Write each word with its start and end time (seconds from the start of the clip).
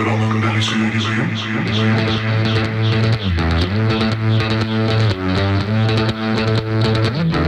Ankara'nın 0.00 0.42
delisi 0.42 0.74
gibiyim. 0.74 1.30
Ankara'nın 7.14 7.39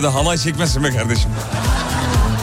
bu 0.00 0.02
şarkıyla 0.02 0.12
da 0.12 0.14
halay 0.14 0.36
çekmesin 0.36 0.84
be 0.84 0.90
kardeşim. 0.90 1.30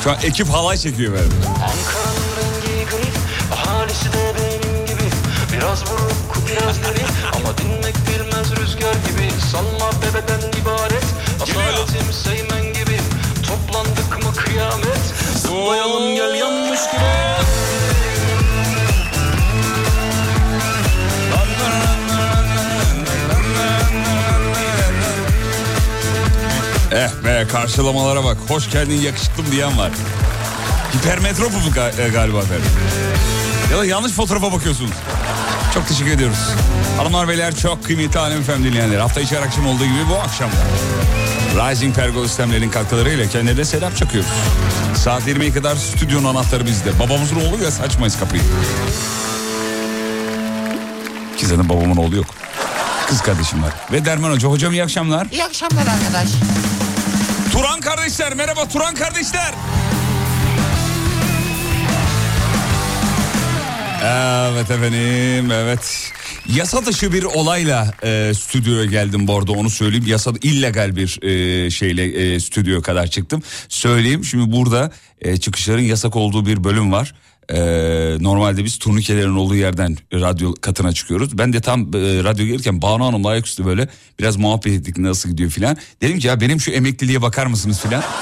Şu 0.03 0.11
an 0.11 0.17
ekip 0.23 0.49
halay 0.49 0.77
çekiyor 0.77 1.13
benim. 1.13 1.31
Ankara'nın 1.49 2.37
rengi 2.37 2.85
gri 2.85 3.11
Ahalisi 3.53 4.13
de 4.13 4.33
benim 4.37 4.85
gibi 4.85 5.09
Biraz 5.53 5.83
buruk 5.85 6.47
biraz 6.47 6.77
deli 6.77 7.05
Ama 7.33 7.57
dinmek 7.57 8.06
Karşılamalara 27.45 28.23
bak. 28.23 28.37
Hoş 28.47 28.71
geldin 28.71 29.01
yakışıklım 29.01 29.51
diyen 29.51 29.77
var. 29.77 29.91
Hipermetrop 30.95 31.51
mu 31.53 31.59
e, 31.99 32.09
galiba 32.09 32.39
efendim? 32.39 32.65
Ya 33.71 33.77
da 33.77 33.85
yanlış 33.85 34.11
fotoğrafa 34.11 34.51
bakıyorsunuz. 34.51 34.91
Çok 35.73 35.87
teşekkür 35.87 36.11
ediyoruz. 36.11 36.39
Hanımlar 36.97 37.27
beyler 37.27 37.55
çok 37.55 37.85
kıymetli 37.85 38.19
Alem 38.19 38.39
Efem 38.39 38.63
dinleyenler. 38.63 38.99
Hafta 38.99 39.21
içi 39.21 39.39
akşam 39.39 39.67
olduğu 39.67 39.85
gibi 39.85 40.09
bu 40.09 40.15
akşam. 40.15 40.49
Rising 41.55 41.95
Pergo 41.95 42.27
sistemlerin 42.27 42.69
katkılarıyla 42.69 43.29
kendilerine 43.29 43.65
selam 43.65 43.95
çakıyoruz. 43.95 44.29
Saat 44.95 45.27
20'ye 45.27 45.53
kadar 45.53 45.75
stüdyonun 45.75 46.25
anahtarı 46.25 46.65
bizde. 46.65 46.99
Babamızın 46.99 47.35
oğlu 47.35 47.63
ya 47.63 47.69
açmayız 47.85 48.19
kapıyı. 48.19 48.41
Ki 51.37 51.69
babamın 51.69 51.97
oğlu 51.97 52.15
yok. 52.15 52.25
Kız 53.07 53.21
kardeşim 53.21 53.63
var. 53.63 53.73
Ve 53.91 54.05
Derman 54.05 54.31
Hoca. 54.31 54.47
Hocam 54.47 54.73
iyi 54.73 54.83
akşamlar. 54.83 55.27
İyi 55.31 55.43
akşamlar 55.43 55.81
arkadaş. 55.81 56.29
Turan 57.57 57.79
kardeşler 57.79 58.33
merhaba 58.33 58.67
Turan 58.67 58.95
kardeşler. 58.95 59.53
Evet 64.05 64.71
efendim 64.71 65.51
evet. 65.51 66.11
Yasa 66.55 66.85
dışı 66.85 67.13
bir 67.13 67.23
olayla 67.23 67.93
e, 68.03 68.31
stüdyoya 68.33 68.85
geldim 68.85 69.27
bu 69.27 69.37
arada 69.37 69.51
onu 69.51 69.69
söyleyeyim. 69.69 70.05
Yasa 70.07 70.31
illegal 70.41 70.95
bir 70.95 71.21
e, 71.23 71.69
şeyle 71.69 72.33
e, 72.33 72.39
stüdyoya 72.39 72.81
kadar 72.81 73.07
çıktım. 73.07 73.43
Söyleyeyim 73.69 74.23
şimdi 74.23 74.51
burada 74.51 74.91
e, 75.21 75.37
çıkışların 75.37 75.81
yasak 75.81 76.15
olduğu 76.15 76.45
bir 76.45 76.63
bölüm 76.63 76.91
var. 76.91 77.13
E, 77.53 77.59
normalde 78.19 78.65
biz 78.65 78.79
turnikelerin 78.79 79.35
olduğu 79.35 79.55
yerden 79.55 79.97
radyo 80.13 80.53
katına 80.61 80.93
çıkıyoruz. 80.93 81.37
Ben 81.37 81.53
de 81.53 81.61
tam 81.61 81.81
e, 81.81 82.23
radyo 82.23 82.45
gelirken 82.45 82.81
Banu 82.81 83.05
Hanım'la 83.05 83.29
ayaküstü 83.29 83.65
böyle 83.65 83.89
biraz 84.19 84.37
muhabbet 84.37 84.73
ettik 84.73 84.97
nasıl 84.97 85.29
gidiyor 85.29 85.49
filan. 85.49 85.77
Dedim 86.01 86.19
ki 86.19 86.27
ya 86.27 86.41
benim 86.41 86.61
şu 86.61 86.71
emekliliğe 86.71 87.21
bakar 87.21 87.45
mısınız 87.45 87.79
filan. 87.79 88.03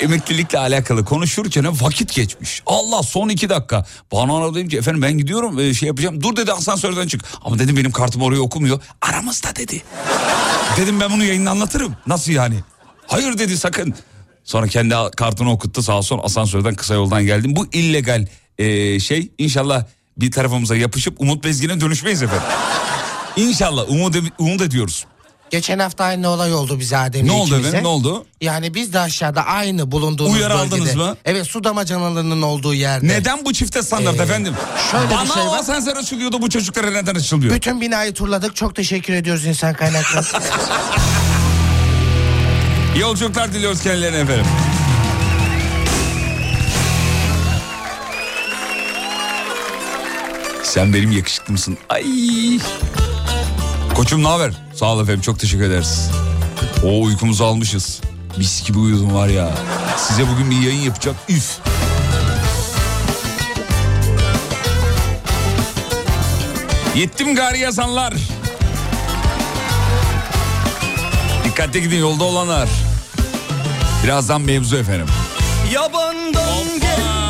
emeklilikle 0.00 0.58
alakalı 0.58 1.04
konuşurken 1.04 1.66
vakit 1.80 2.14
geçmiş. 2.14 2.62
Allah 2.66 3.02
son 3.02 3.28
iki 3.28 3.48
dakika. 3.48 3.86
Bana 4.12 4.34
Hanım 4.34 4.54
dedim 4.54 4.68
ki 4.68 4.78
efendim 4.78 5.02
ben 5.02 5.18
gidiyorum 5.18 5.58
e, 5.58 5.74
şey 5.74 5.86
yapacağım. 5.86 6.22
Dur 6.22 6.36
dedi 6.36 6.52
asansörden 6.52 7.06
çık. 7.06 7.24
Ama 7.44 7.58
dedim 7.58 7.76
benim 7.76 7.92
kartım 7.92 8.22
oraya 8.22 8.40
okumuyor. 8.40 8.80
Aramızda 9.02 9.56
dedi. 9.56 9.82
dedim 10.76 11.00
ben 11.00 11.10
bunu 11.10 11.24
yayında 11.24 11.50
anlatırım. 11.50 11.96
Nasıl 12.06 12.32
yani? 12.32 12.56
Hayır 13.06 13.38
dedi 13.38 13.58
sakın. 13.58 13.94
Sonra 14.48 14.66
kendi 14.66 14.94
kartını 15.16 15.50
okuttu 15.52 15.82
sağ 15.82 15.96
olsun 15.98 16.20
asansörden 16.22 16.74
kısa 16.74 16.94
yoldan 16.94 17.22
geldim. 17.26 17.56
Bu 17.56 17.66
illegal 17.72 18.26
e, 18.58 19.00
şey 19.00 19.28
inşallah 19.38 19.84
bir 20.16 20.30
tarafımıza 20.30 20.76
yapışıp 20.76 21.20
Umut 21.20 21.44
Bezgin'e 21.44 21.80
dönüşmeyiz 21.80 22.22
efendim. 22.22 22.46
İnşallah 23.36 23.90
umut, 23.90 24.16
umut 24.38 24.60
ediyoruz. 24.60 25.06
Geçen 25.50 25.78
hafta 25.78 26.04
aynı 26.04 26.28
olay 26.28 26.54
oldu 26.54 26.78
bize 26.80 26.96
Adem'le 26.96 27.26
Ne 27.26 27.32
oldu 27.32 27.42
ikimize. 27.46 27.68
efendim 27.68 27.84
ne 27.84 27.88
oldu? 27.88 28.26
Yani 28.40 28.74
biz 28.74 28.92
de 28.92 29.00
aşağıda 29.00 29.42
aynı 29.46 29.92
bulunduğumuz 29.92 30.34
Uyarı 30.36 30.54
bölgede. 30.54 30.74
aldınız 30.74 30.94
mı? 30.94 31.16
Evet 31.24 31.46
su 31.46 31.64
damacanalarının 31.64 32.42
olduğu 32.42 32.74
yerde. 32.74 33.08
Neden 33.08 33.44
bu 33.44 33.52
çifte 33.52 33.82
standart 33.82 34.20
Ee, 34.20 34.22
efendim? 34.22 34.54
şöyle 34.90 35.10
bir 35.10 35.14
Bana 35.14 35.26
şey 35.34 35.42
o 35.42 35.46
var. 35.50 35.58
asansör 35.58 35.96
açılıyordu 35.96 36.42
bu 36.42 36.50
çocuklara 36.50 36.90
neden 36.90 37.14
açılmıyor? 37.14 37.54
Bütün 37.54 37.80
binayı 37.80 38.14
turladık. 38.14 38.56
Çok 38.56 38.74
teşekkür 38.74 39.12
ediyoruz 39.12 39.46
insan 39.46 39.74
kaynakları. 39.74 40.26
Yolculuklar 42.98 43.52
diliyoruz 43.52 43.82
kendilerine 43.82 44.18
efendim. 44.18 44.46
Sen 50.62 50.94
benim 50.94 51.12
yakışıklımsın. 51.12 51.78
Ay. 51.88 52.04
Koçum 53.94 54.22
ne 54.22 54.28
haber? 54.28 54.52
Sağ 54.74 54.86
ol 54.86 55.02
efendim 55.02 55.20
çok 55.20 55.38
teşekkür 55.38 55.64
ederiz. 55.64 56.10
O 56.84 57.02
uykumuzu 57.02 57.44
almışız. 57.44 58.00
Mis 58.36 58.66
gibi 58.66 58.78
uyudum 58.78 59.14
var 59.14 59.28
ya. 59.28 59.50
Size 59.96 60.22
bugün 60.28 60.50
bir 60.50 60.60
yayın 60.66 60.80
yapacağım. 60.80 61.16
Üf. 61.28 61.58
Yettim 66.96 67.34
gari 67.34 67.58
yazanlar. 67.58 68.14
Dikkatli 71.44 71.82
gidin 71.82 71.98
yolda 71.98 72.24
olanlar. 72.24 72.87
Birazdan 74.04 74.40
mevzu 74.40 74.76
efendim. 74.76 75.06
Yabandan 75.72 76.80
gel 76.80 77.27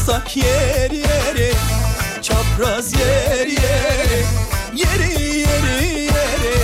Dostak 0.00 0.36
yer 0.36 0.90
yeri 0.90 1.52
Çapraz 2.22 2.92
yer 2.92 3.46
yeri 3.46 4.24
Yeri 4.74 5.22
yeri 5.22 6.00
yeri 6.02 6.56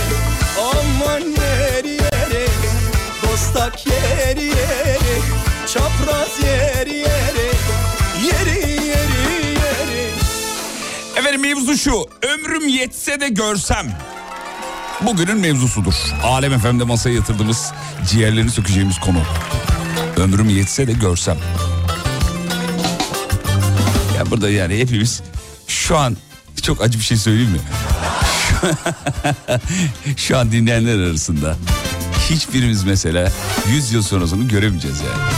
Aman 0.59 1.19
yer 1.19 1.83
yeri 1.83 2.47
Dostak 3.23 3.87
yer 3.87 4.37
yeri 4.37 5.21
Çapraz 5.73 6.39
yer 6.43 6.87
yeri 6.87 7.49
Yeri 8.25 8.59
yeri 8.69 9.45
yeri 9.45 10.11
Efendim 11.17 11.41
mevzu 11.41 11.77
şu. 11.77 12.05
Ömrüm 12.21 12.67
yetse 12.67 13.19
de 13.19 13.29
görsem. 13.29 13.97
Bugünün 15.01 15.37
mevzusudur. 15.37 15.95
Alem 16.23 16.59
FM'de 16.59 16.83
masaya 16.83 17.15
yatırdığımız 17.15 17.71
ciğerlerini 18.11 18.51
sökeceğimiz 18.51 18.99
konu. 18.99 19.21
Ömrüm 20.17 20.49
yetse 20.49 20.87
de 20.87 20.93
görsem. 20.93 21.37
Burada 24.31 24.49
yani 24.49 24.77
hepimiz 24.77 25.21
şu 25.67 25.97
an 25.97 26.17
çok 26.61 26.81
acı 26.81 26.99
bir 26.99 27.03
şey 27.03 27.17
söyleyeyim 27.17 27.51
mi? 27.51 27.59
şu 30.17 30.37
an 30.37 30.51
dinleyenler 30.51 30.99
arasında 30.99 31.55
hiçbirimiz 32.29 32.83
mesela 32.83 33.31
100 33.69 33.91
yıl 33.91 34.01
sonrasını 34.01 34.47
göremeyeceğiz 34.47 34.97
yani. 34.99 35.31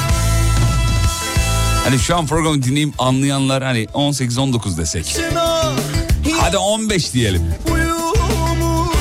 Hani 1.83 1.99
şu 1.99 2.17
an 2.17 2.27
programı 2.27 2.63
dinleyip 2.63 3.01
anlayanlar 3.01 3.63
hani 3.63 3.83
18-19 3.85 4.77
desek. 4.77 5.17
Hadi 6.39 6.57
15 6.57 7.13
diyelim. 7.13 7.53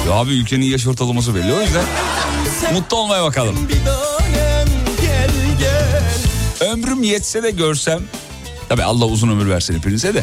Ya 0.08 0.14
abi 0.14 0.32
ülkenin 0.32 0.66
yaş 0.66 0.86
ortalaması 0.86 1.34
belli 1.34 1.52
o 1.52 1.60
yüzden 1.60 1.84
mutlu 2.72 2.96
olmaya 2.96 3.24
bakalım. 3.24 3.68
Ömrüm 6.60 7.02
yetse 7.02 7.42
de 7.42 7.50
görsem 7.50 8.00
tabi 8.68 8.82
Allah 8.84 9.04
uzun 9.06 9.28
ömür 9.28 9.48
versin 9.50 9.74
hepinize 9.74 10.14
de. 10.14 10.22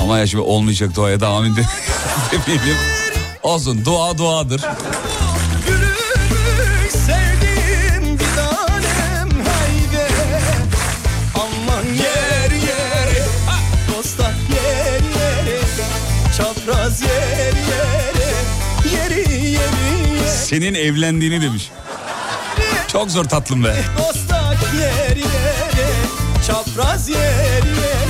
Ama 0.00 0.18
ya 0.18 0.26
şimdi 0.26 0.42
olmayacak 0.44 0.96
duaya 0.96 1.20
da 1.20 1.28
amin 1.28 1.56
de 1.56 1.60
demeyelim. 2.32 2.76
Olsun 3.42 3.84
dua 3.84 4.18
duadır. 4.18 4.60
Senin 20.44 20.74
evlendiğini 20.74 21.42
demiş. 21.42 21.70
Çok 22.88 23.10
zor 23.10 23.24
tatlım 23.24 23.64
be. 23.64 23.68
Yer 23.68 24.27
Çapraz 26.78 27.08
yer 27.08 27.18
yer 27.18 28.08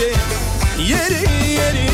Yeri 0.88 1.14
yeri 1.14 1.48
yeri 1.48 1.88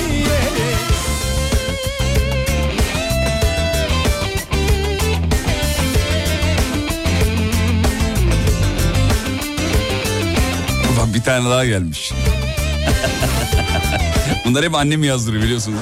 Bak 10.98 11.14
bir 11.14 11.22
tane 11.22 11.50
daha 11.50 11.64
gelmiş. 11.64 12.08
Bunlar 14.44 14.64
hep 14.64 14.74
annem 14.74 15.04
yazdırıyor 15.04 15.42
biliyorsunuz. 15.42 15.78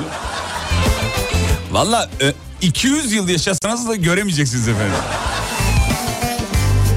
Valla 1.71 2.11
e, 2.21 2.33
200 2.63 3.13
yıl 3.13 3.29
yaşasanız 3.29 3.89
da 3.89 3.97
göremeyeceksiniz 3.97 4.69
efendim. 4.69 4.99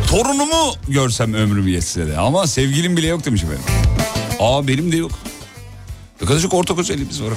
Torunumu 0.09 0.73
görsem 0.87 1.33
ömrüm 1.33 1.67
yetse 1.67 2.07
de 2.07 2.17
ama 2.17 2.47
sevgilim 2.47 2.97
bile 2.97 3.07
yok 3.07 3.25
demiş 3.25 3.43
efendim. 3.43 3.84
Aa 4.45 4.67
benim 4.67 4.91
de 4.91 4.97
yok. 4.97 5.11
Ne 6.21 6.27
kadar 6.27 6.39
çok 6.39 6.53
ortak 6.53 6.79
özelliğimiz 6.79 7.21
var 7.23 7.33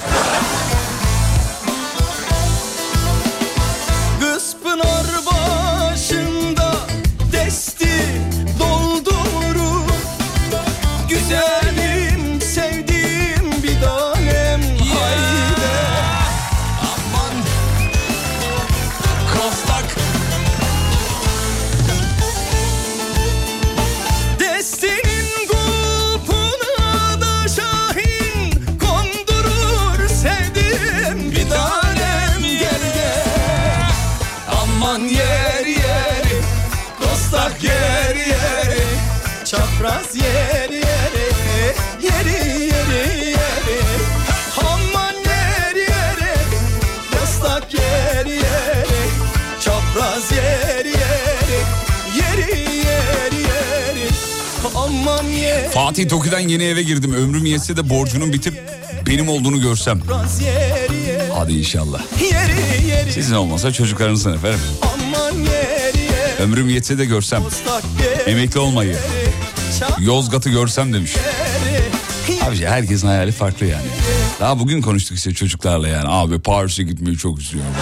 Fatih 55.88 56.08
Toki'den 56.08 56.48
yeni 56.48 56.64
eve 56.64 56.82
girdim. 56.82 57.14
Ömrüm 57.14 57.46
yetse 57.46 57.76
de 57.76 57.90
borcunun 57.90 58.32
bitip 58.32 58.62
benim 59.06 59.28
olduğunu 59.28 59.60
görsem. 59.60 60.00
Hadi 61.34 61.52
inşallah. 61.52 62.02
Sizin 63.14 63.34
olmasa 63.34 63.72
çocuklarınızın 63.72 64.34
efendim. 64.34 64.60
Ömrüm 66.40 66.68
yetse 66.68 66.98
de 66.98 67.04
görsem. 67.04 67.42
Emekli 68.26 68.60
olmayı. 68.60 68.96
Yozgat'ı 70.00 70.50
görsem 70.50 70.92
demiş. 70.92 71.14
Abi 72.42 72.66
herkesin 72.66 73.06
hayali 73.06 73.32
farklı 73.32 73.66
yani. 73.66 73.86
Daha 74.40 74.58
bugün 74.58 74.82
konuştuk 74.82 75.16
işte 75.16 75.34
çocuklarla 75.34 75.88
yani. 75.88 76.08
Abi 76.08 76.38
Paris'e 76.38 76.82
gitmeyi 76.82 77.16
çok 77.16 77.42
istiyorum. 77.42 77.72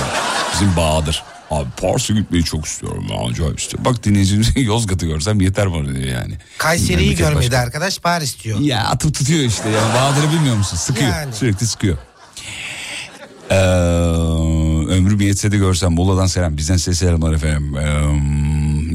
Bizim 0.52 0.76
Bahadır. 0.76 1.22
Abi 1.50 1.68
Paris'e 1.80 2.14
gitmeyi 2.14 2.44
çok 2.44 2.66
istiyorum. 2.66 3.06
Ya, 3.10 3.16
acayip 3.30 3.60
istiyorum. 3.60 3.84
Bak 3.84 4.04
dinleyicimizin 4.04 4.60
Yozgat'ı 4.64 5.06
görsem 5.06 5.40
yeter 5.40 5.72
bana 5.72 5.84
diyor 5.94 6.08
yani. 6.08 6.34
Kayseri'yi 6.58 6.96
Memleket 6.96 7.18
görmedi 7.18 7.44
başka. 7.46 7.58
arkadaş 7.58 7.98
Paris 7.98 8.44
diyor. 8.44 8.60
Ya 8.60 8.84
atıp 8.84 9.14
tutuyor 9.14 9.44
işte 9.44 9.68
yani 9.68 9.94
Bahadır'ı 9.94 10.32
bilmiyor 10.32 10.56
musun? 10.56 10.76
Sıkıyor 10.76 11.10
Yani. 11.10 11.34
sürekli 11.34 11.66
sıkıyor. 11.66 11.96
Ee, 13.50 13.54
ömrüm 14.94 15.20
yetse 15.20 15.52
de 15.52 15.56
görsem 15.56 15.96
Bola'dan 15.96 16.26
selam 16.26 16.56
bizden 16.56 16.76
size 16.76 16.94
selamlar 16.94 17.32
efendim. 17.34 17.76
Ee, 17.76 18.02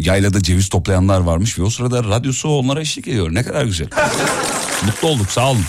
yaylada 0.10 0.43
ceviz 0.43 0.70
toplayanlar 0.70 1.20
varmış 1.20 1.60
ve 1.60 1.63
o 1.63 1.70
sırada 1.70 2.03
radyosu 2.03 2.50
onlara 2.50 2.81
eşlik 2.81 3.08
ediyor. 3.08 3.34
Ne 3.34 3.43
kadar 3.43 3.65
güzel. 3.65 3.88
Mutlu 4.86 5.08
olduk 5.08 5.31
sağ 5.31 5.50
olun. 5.51 5.65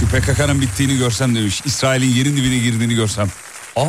Şu 0.00 0.06
PKK'nın 0.06 0.60
bittiğini 0.60 0.98
görsem 0.98 1.34
demiş. 1.36 1.62
İsrail'in 1.64 2.08
yerin 2.14 2.36
dibine 2.36 2.58
girdiğini 2.58 2.94
görsem. 2.94 3.28
Aa, 3.76 3.82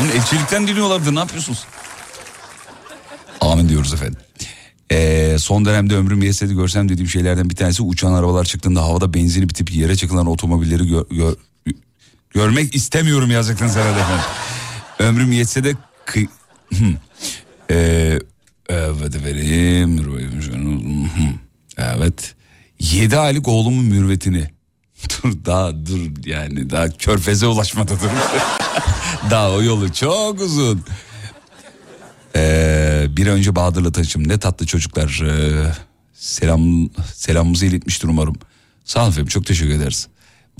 onun 0.00 0.08
elçilikten 0.16 0.66
dinliyorlardı 0.68 1.14
ne 1.14 1.18
yapıyorsunuz? 1.18 1.64
Amin 3.40 3.68
diyoruz 3.68 3.94
efendim. 3.94 4.20
Ee, 4.92 5.36
son 5.38 5.64
dönemde 5.64 5.94
ömrüm 5.96 6.22
yetseydi 6.22 6.54
görsem 6.54 6.88
dediğim 6.88 7.08
şeylerden 7.08 7.50
bir 7.50 7.56
tanesi 7.56 7.82
uçan 7.82 8.12
arabalar 8.12 8.44
çıktığında 8.44 8.82
havada 8.82 9.14
benzini 9.14 9.48
bitip 9.48 9.72
yere 9.72 9.96
çakılan 9.96 10.26
otomobilleri 10.26 10.82
gö- 10.82 11.08
gö- 11.08 11.36
görmek 12.30 12.74
istemiyorum 12.74 13.30
yazacaktınız 13.30 13.76
herhalde 13.76 14.00
efendim. 14.00 14.24
Ömrüm 14.98 15.32
yetse 15.32 15.64
de 15.64 15.74
kı- 16.06 16.28
Hmm. 16.68 16.94
Ee, 17.70 18.18
evet 18.68 19.14
efendim. 19.16 20.00
Evet. 21.78 22.34
7 22.80 23.18
aylık 23.18 23.48
oğlumun 23.48 23.84
mürvetini. 23.84 24.50
Dur 25.22 25.44
daha 25.44 25.86
dur 25.86 26.26
yani 26.26 26.70
daha 26.70 26.88
körfeze 26.90 27.46
ulaşmadı 27.46 27.92
dur. 28.02 28.10
daha 29.30 29.50
o 29.50 29.62
yolu 29.62 29.92
çok 29.92 30.40
uzun. 30.40 30.80
Ee, 32.36 33.06
bir 33.10 33.26
önce 33.26 33.56
Bahadır'la 33.56 33.92
tanıştım. 33.92 34.28
Ne 34.28 34.38
tatlı 34.38 34.66
çocuklar. 34.66 35.22
Ee, 35.26 35.72
selam 36.14 36.88
selamımızı 37.14 37.66
iletmiştir 37.66 38.08
umarım. 38.08 38.36
Sağ 38.84 39.00
olun 39.02 39.10
efendim 39.10 39.28
çok 39.28 39.46
teşekkür 39.46 39.74
ederiz. 39.74 40.08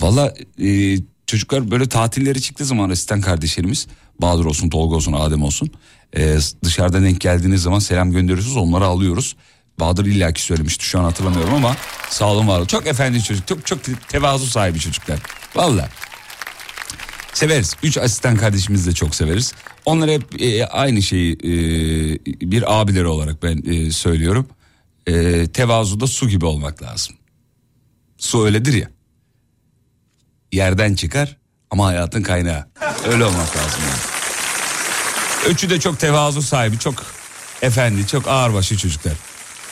Valla 0.00 0.35
e, 0.62 0.97
çocuklar 1.26 1.71
böyle 1.71 1.88
tatilleri 1.88 2.42
çıktığı 2.42 2.64
zaman 2.64 2.90
asistan 2.90 3.21
kardeşlerimiz 3.21 3.87
Bahadır 4.21 4.45
olsun, 4.45 4.71
Tolga 4.71 4.97
olsun, 4.97 5.12
Adem 5.12 5.42
olsun. 5.42 5.71
e, 6.16 6.38
dışarıdan 6.64 7.04
denk 7.04 7.21
geldiğiniz 7.21 7.62
zaman 7.62 7.78
selam 7.78 8.12
gönderiyorsunuz 8.12 8.57
onları 8.57 8.85
alıyoruz. 8.85 9.37
Bahadır 9.80 10.06
illaki 10.06 10.42
söylemişti 10.42 10.85
şu 10.85 10.99
an 10.99 11.04
hatırlamıyorum 11.04 11.54
ama 11.54 11.76
sağ 12.11 12.26
olun 12.26 12.49
var 12.49 12.58
olun. 12.58 12.66
Çok 12.66 12.87
efendi 12.87 13.23
çocuk 13.23 13.47
çok 13.47 13.66
çok 13.66 13.80
tevazu 14.08 14.47
sahibi 14.47 14.80
çocuklar. 14.80 15.18
Valla. 15.54 15.88
Severiz. 17.35 17.76
Üç 17.82 17.99
asistan 17.99 18.37
kardeşimizi 18.37 18.90
de 18.90 18.94
çok 18.94 19.14
severiz. 19.14 19.54
Onlara 19.85 20.11
hep 20.11 20.42
e, 20.42 20.66
aynı 20.66 21.02
şeyi 21.02 21.32
e, 21.32 21.50
bir 22.50 22.80
abileri 22.80 23.06
olarak 23.06 23.42
ben 23.42 23.62
e, 23.73 23.90
söylüyorum. 23.90 24.49
E, 25.06 25.47
tevazuda 25.47 26.06
su 26.06 26.28
gibi 26.28 26.47
olmak 26.47 26.82
lazım. 26.82 27.16
Su 28.18 28.44
öyledir 28.44 28.73
ya. 28.73 28.90
Yerden 30.52 30.94
çıkar 30.94 31.37
ama 31.70 31.87
hayatın 31.87 32.23
kaynağı. 32.23 32.66
Öyle 33.06 33.25
olmak 33.25 33.56
lazım 33.56 33.80
yani. 33.88 34.18
Üçü 35.52 35.70
de 35.70 35.80
çok 35.80 35.99
tevazu 35.99 36.42
sahibi, 36.42 36.78
çok 36.78 37.06
efendi, 37.62 38.06
çok 38.06 38.28
ağırbaşı 38.28 38.76
çocuklar. 38.76 39.14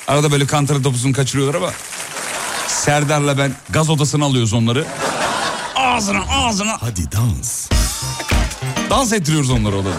Arada 0.08 0.32
böyle 0.32 0.46
kantara 0.46 0.82
topusunu 0.82 1.12
kaçırıyorlar 1.12 1.54
ama 1.54 1.70
Serdar'la 2.68 3.38
ben 3.38 3.52
gaz 3.70 3.90
odasına 3.90 4.24
alıyoruz 4.24 4.52
onları. 4.52 4.84
Ağzına 5.76 6.20
ağzına 6.30 6.76
Hadi 6.80 7.12
dans. 7.12 7.68
dans 8.90 9.12
ettiriyoruz 9.12 9.50
onları 9.50 9.76
odada. 9.76 9.94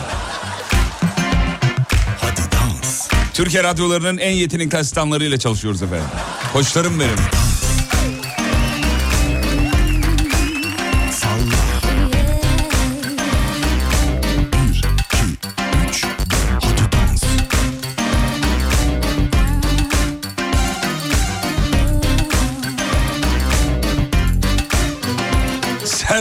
Hadi 2.21 2.41
dans. 2.41 3.07
Türkiye 3.33 3.63
radyolarının 3.63 4.17
en 4.17 4.31
yetenekli 4.31 4.77
asistanlarıyla 4.77 5.39
çalışıyoruz 5.39 5.81
efendim. 5.83 6.07
Hoşlarım 6.53 6.99
benim. 6.99 7.36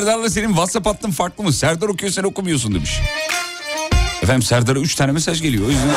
Serdar'la 0.07 0.31
senin 0.31 0.49
WhatsApp 0.49 0.87
hattın 0.87 1.11
farklı 1.11 1.45
mı? 1.45 1.53
Serdar 1.53 1.89
okuyor 1.89 2.13
sen 2.13 2.23
okumuyorsun 2.23 2.75
demiş. 2.75 3.01
Efendim 4.23 4.43
Serdar'a 4.43 4.79
üç 4.79 4.95
tane 4.95 5.13
mesaj 5.13 5.43
geliyor. 5.43 5.67
O 5.67 5.71
yüzden 5.71 5.89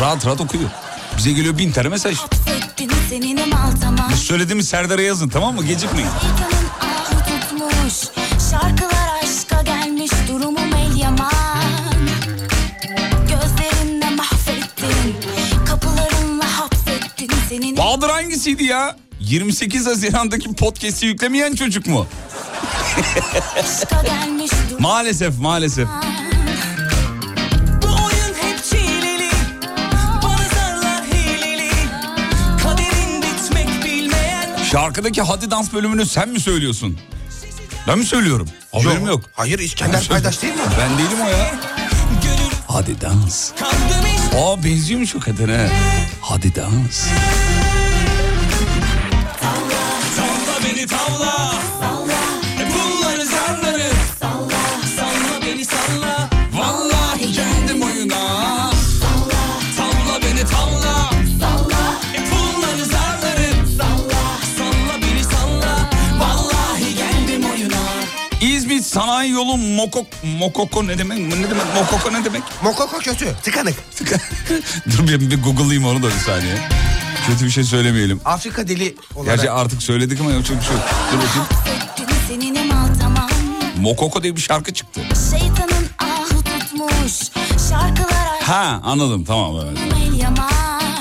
rahat 0.00 0.26
rahat 0.26 0.40
okuyor. 0.40 0.64
Bize 1.18 1.32
geliyor 1.32 1.58
bin 1.58 1.72
tane 1.72 1.88
mesaj. 1.88 2.16
Affettin 2.20 2.90
senin 3.10 3.48
maltama 3.48 4.08
Bu 4.12 4.16
söylediğimi 4.16 4.64
Serdar'a 4.64 5.02
yazın 5.02 5.28
tamam 5.28 5.54
mı? 5.54 5.64
Gecikmeyin. 5.64 6.08
Şarkılar 8.50 9.08
aşka 9.22 9.62
gelmiş 9.62 10.10
Durumum 10.28 10.74
el 10.74 10.96
yaman 10.96 12.08
Gözlerinde 13.22 14.10
mahvettin 14.10 15.16
Kapılarınla 15.66 16.58
hapsettin 16.60 17.30
Senin 17.48 17.76
Bahadır 17.76 18.08
hangisiydi 18.08 18.64
ya? 18.64 18.96
28 19.20 19.86
Haziran'daki 19.86 20.54
podcast'i 20.54 21.06
yüklemeyen 21.06 21.54
çocuk 21.54 21.86
mu? 21.86 22.06
Aşka 23.58 24.02
gelmiş 24.02 24.50
Durum 24.70 24.82
Maalesef 24.82 25.38
maalesef. 25.38 25.88
Bu 27.82 27.86
oyun 27.86 28.34
hep 28.40 28.64
çileli 28.64 29.30
Bana 30.22 30.48
zarlar 30.54 31.04
hileli 31.04 31.70
Kaderin 32.62 33.22
bitmek 33.22 33.84
bilmeyen 33.84 34.56
Şarkıdaki 34.70 35.22
Hadi 35.22 35.50
Dans 35.50 35.72
bölümünü 35.72 36.06
sen 36.06 36.28
mi 36.28 36.40
söylüyorsun? 36.40 36.98
Ben 37.88 37.98
mi 37.98 38.04
söylüyorum? 38.04 38.48
Haberim 38.72 39.06
yok. 39.06 39.20
Hayır 39.32 39.58
İskender 39.58 40.08
Paydaş 40.08 40.42
değil 40.42 40.54
mi? 40.54 40.60
Ben 40.80 40.98
değilim 40.98 41.20
o 41.24 41.28
ya. 41.28 41.54
Hadi 42.68 43.00
dans. 43.00 43.50
Aa 44.36 44.64
benziyormuş 44.64 45.16
o 45.16 45.20
kadına. 45.20 45.66
Hadi 46.20 46.54
dans. 46.54 47.06
Tavla 49.40 50.64
beni 50.64 50.86
tavla 50.86 51.52
Mokok 69.76 70.06
Mokoko 70.38 70.86
ne 70.86 70.98
demek? 70.98 71.18
Ne 71.18 71.50
demek? 71.50 71.74
Mokoko 71.74 72.12
ne 72.12 72.24
demek? 72.24 72.42
Mokoko 72.62 72.98
kötü. 72.98 73.34
Tıkanık. 73.42 73.74
Dur 74.92 75.08
bir, 75.08 75.30
bir 75.30 75.42
google'layayım 75.42 75.84
onu 75.84 76.02
da 76.02 76.06
bir 76.06 76.20
saniye. 76.26 76.54
Kötü 77.26 77.44
bir 77.44 77.50
şey 77.50 77.64
söylemeyelim. 77.64 78.20
Afrika 78.24 78.68
dili 78.68 78.96
olarak. 79.14 79.36
Gerçi 79.36 79.50
artık 79.50 79.82
söyledik 79.82 80.20
ama 80.20 80.32
yapacak 80.32 80.60
bir 80.60 80.64
şey 80.64 80.74
yok. 80.74 80.84
Dur 81.12 81.18
bakayım. 81.18 81.46
Mokoko 83.80 84.22
diye 84.22 84.36
bir 84.36 84.40
şarkı 84.40 84.74
çıktı. 84.74 85.00
Şeytanın 85.30 85.86
ahı 85.98 86.42
tutmuş 86.44 87.12
Şarkılar 87.70 88.40
Ha 88.42 88.80
anladım 88.84 89.24
tamam 89.24 89.56
evet. 89.64 89.78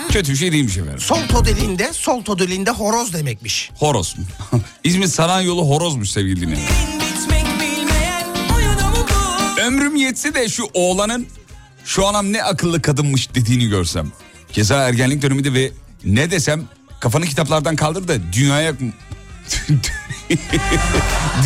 Kötü 0.09 0.31
bir 0.31 0.37
şey 0.37 0.51
değilmiş 0.51 0.77
efendim. 0.77 0.99
Sol 0.99 1.27
to 1.29 1.45
dilinde, 1.45 1.93
sol 1.93 2.23
to 2.23 2.39
dilinde 2.39 2.71
horoz 2.71 3.13
demekmiş. 3.13 3.71
Horoz 3.75 4.15
mu? 4.17 4.23
İzmit 4.83 5.09
Sanayi 5.09 5.47
Yolu 5.47 5.69
horozmuş 5.69 6.09
sevgili 6.09 6.41
dinleyenler. 6.41 7.04
Ömrüm 9.65 9.95
yetse 9.95 10.33
de 10.33 10.49
şu 10.49 10.63
oğlanın 10.73 11.27
şu 11.85 12.07
anam 12.07 12.33
ne 12.33 12.43
akıllı 12.43 12.81
kadınmış 12.81 13.35
dediğini 13.35 13.67
görsem. 13.67 14.11
Keza 14.51 14.75
ergenlik 14.75 15.21
döneminde 15.21 15.53
ve 15.53 15.71
ne 16.03 16.31
desem 16.31 16.63
kafanı 16.99 17.25
kitaplardan 17.25 17.75
kaldır 17.75 18.07
da 18.07 18.33
dünyaya 18.33 18.73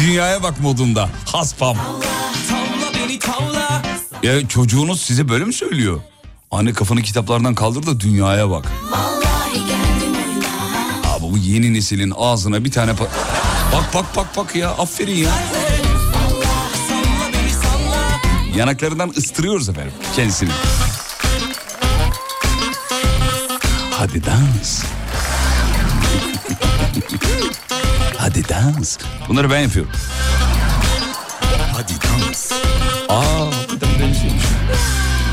dünyaya 0.01 0.43
bak 0.43 0.59
modunda. 0.59 1.09
Haspam. 1.25 1.77
Ya 4.23 4.47
çocuğunuz 4.47 5.01
size 5.01 5.29
böyle 5.29 5.45
mi 5.45 5.53
söylüyor? 5.53 6.01
Anne 6.51 6.73
kafanı 6.73 7.01
kitaplardan 7.01 7.55
kaldır 7.55 7.85
da 7.85 7.99
dünyaya 7.99 8.49
bak. 8.49 8.65
Abi 11.05 11.31
bu 11.31 11.38
yeni 11.38 11.73
neslin 11.73 12.13
ağzına 12.17 12.65
bir 12.65 12.71
tane... 12.71 12.99
bak 13.73 13.93
bak 13.93 14.05
bak 14.15 14.38
bak 14.38 14.55
ya 14.55 14.69
aferin 14.69 15.15
ya. 15.15 15.31
Yanaklarından 18.56 19.13
ıstırıyoruz 19.18 19.70
efendim 19.70 19.91
kendisini. 20.15 20.50
Hadi 23.91 24.25
dans. 24.25 24.84
Hadi 28.18 28.50
dans. 28.50 28.98
Bunları 29.29 29.51
ben 29.51 29.60
yapıyorum. 29.60 29.91
Hadi 31.74 31.94
dans. 31.94 32.51
Aa, 33.10 33.46
hakikaten 33.46 33.89
benziyormuş. 34.00 34.44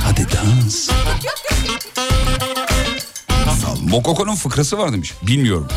Hadi 0.04 0.26
dans. 0.32 0.88
Mokoko'nun 3.90 4.34
fıkrası 4.34 4.78
var 4.78 4.92
demiş. 4.92 5.14
Bilmiyorum. 5.22 5.68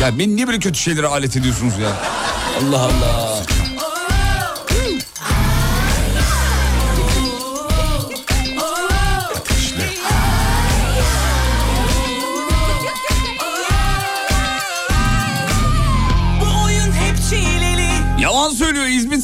Ya 0.00 0.18
beni 0.18 0.36
niye 0.36 0.46
böyle 0.46 0.58
kötü 0.58 0.78
şeylere 0.78 1.06
alet 1.06 1.36
ediyorsunuz 1.36 1.74
ya? 1.78 1.88
Allah 2.62 2.80
Allah. 2.80 3.42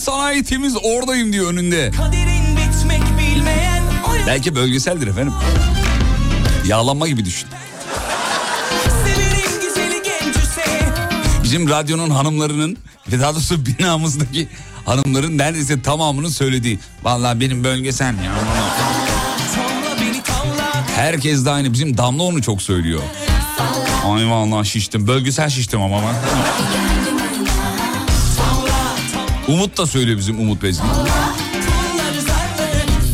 Sanayi 0.02 0.44
Temiz 0.44 0.76
oradayım 0.82 1.32
diyor 1.32 1.52
önünde. 1.52 1.90
Bilmeyen 3.18 3.82
Belki 4.26 4.54
bölgeseldir 4.54 5.06
efendim. 5.06 5.32
Yağlanma 6.66 7.09
gibi 7.09 7.25
düşün. 7.25 7.49
Bizim 11.44 11.68
radyonun 11.68 12.11
hanımlarının 12.11 12.76
ve 13.12 13.21
daha 13.21 13.35
doğrusu 13.35 13.66
binamızdaki 13.66 14.49
hanımların 14.87 15.38
neredeyse 15.38 15.82
tamamının 15.82 16.28
söylediği. 16.28 16.78
Vallahi 17.02 17.40
benim 17.40 17.64
bölgesel 17.64 18.14
ya. 18.25 18.32
Herkes 20.97 21.44
de 21.44 21.50
aynı. 21.50 21.73
Bizim 21.73 21.99
Damla 21.99 22.23
onu 22.23 22.42
çok 22.42 22.62
söylüyor. 22.62 23.02
Ay 24.06 24.30
vallahi 24.30 24.68
şiştim. 24.68 25.06
Bölgesel 25.06 25.49
şiştim 25.49 25.82
ama 25.82 26.02
ben. 26.02 26.14
Umut 29.49 29.79
da 29.79 29.87
söylüyor 29.87 30.19
bizim 30.19 30.41
Umut 30.41 30.63
Bezgin. 30.63 30.87
Salla 30.87 31.05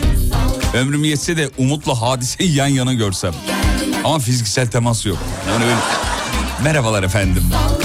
Ömrüm 0.74 1.04
yetse 1.04 1.38
de 1.38 1.50
Umut'la 1.58 2.02
Hadise'yi 2.02 2.56
yan 2.56 2.68
yana 2.68 2.94
görsem. 2.94 3.34
Ama 4.04 4.20
fiziksel 4.20 4.68
temas 4.68 5.06
yok. 5.06 5.18
Yani 5.50 5.64
öyle. 5.64 5.76
Merhabalar 6.64 7.04
efendim. 7.04 7.44
Bunları 7.52 7.77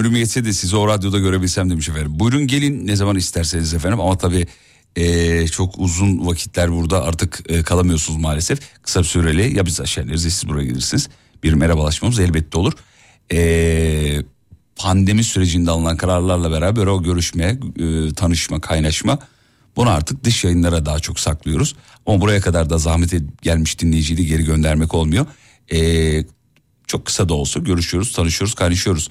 gitse 0.00 0.44
de 0.44 0.52
sizi 0.52 0.76
o 0.76 0.88
radyoda 0.88 1.18
görebilsem 1.18 1.70
demiş 1.70 1.88
efendim. 1.88 2.12
Buyurun 2.14 2.46
gelin 2.46 2.86
ne 2.86 2.96
zaman 2.96 3.16
isterseniz 3.16 3.74
efendim 3.74 4.00
ama 4.00 4.18
tabii 4.18 4.46
e, 4.96 5.46
çok 5.48 5.78
uzun 5.78 6.26
vakitler 6.26 6.72
burada 6.72 7.04
artık 7.04 7.40
e, 7.48 7.62
kalamıyorsunuz 7.62 8.20
maalesef. 8.20 8.60
Kısa 8.82 9.00
bir 9.00 9.04
süreli 9.04 9.56
ya 9.56 9.66
biz 9.66 9.80
aşağı 9.80 10.04
ineriz 10.04 10.24
ya 10.24 10.30
siz 10.30 10.48
buraya 10.48 10.64
gelirsiniz. 10.64 11.08
Bir 11.42 11.52
merhabalaşmamız 11.52 12.20
elbette 12.20 12.58
olur. 12.58 12.72
E, 13.32 14.22
pandemi 14.76 15.24
sürecinde 15.24 15.70
alınan 15.70 15.96
kararlarla 15.96 16.50
beraber 16.50 16.86
o 16.86 17.02
görüşme, 17.02 17.58
e, 17.78 18.14
tanışma, 18.14 18.60
kaynaşma 18.60 19.18
bunu 19.76 19.90
artık 19.90 20.24
dış 20.24 20.44
yayınlara 20.44 20.86
daha 20.86 20.98
çok 20.98 21.20
saklıyoruz. 21.20 21.74
Ama 22.06 22.20
buraya 22.20 22.40
kadar 22.40 22.70
da 22.70 22.78
zahmet 22.78 23.14
gelmiş 23.42 23.78
dinleyiciyi 23.78 24.18
de 24.18 24.22
geri 24.22 24.44
göndermek 24.44 24.94
olmuyor. 24.94 25.26
E, 25.72 26.24
çok 26.86 27.06
kısa 27.06 27.28
da 27.28 27.34
olsa 27.34 27.60
görüşüyoruz, 27.60 28.12
tanışıyoruz, 28.12 28.54
kaynaşıyoruz. 28.54 29.08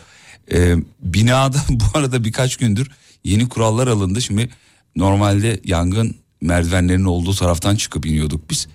Ee, 0.51 0.75
binada 0.99 1.57
bu 1.69 1.97
arada 1.97 2.23
birkaç 2.23 2.57
gündür 2.57 2.91
yeni 3.23 3.49
kurallar 3.49 3.87
alındı. 3.87 4.21
Şimdi 4.21 4.49
normalde 4.95 5.61
yangın 5.65 6.15
merdivenlerinin 6.41 7.05
olduğu 7.05 7.33
taraftan 7.33 7.75
çıkıp 7.75 8.05
iniyorduk 8.05 8.49
biz. 8.49 8.67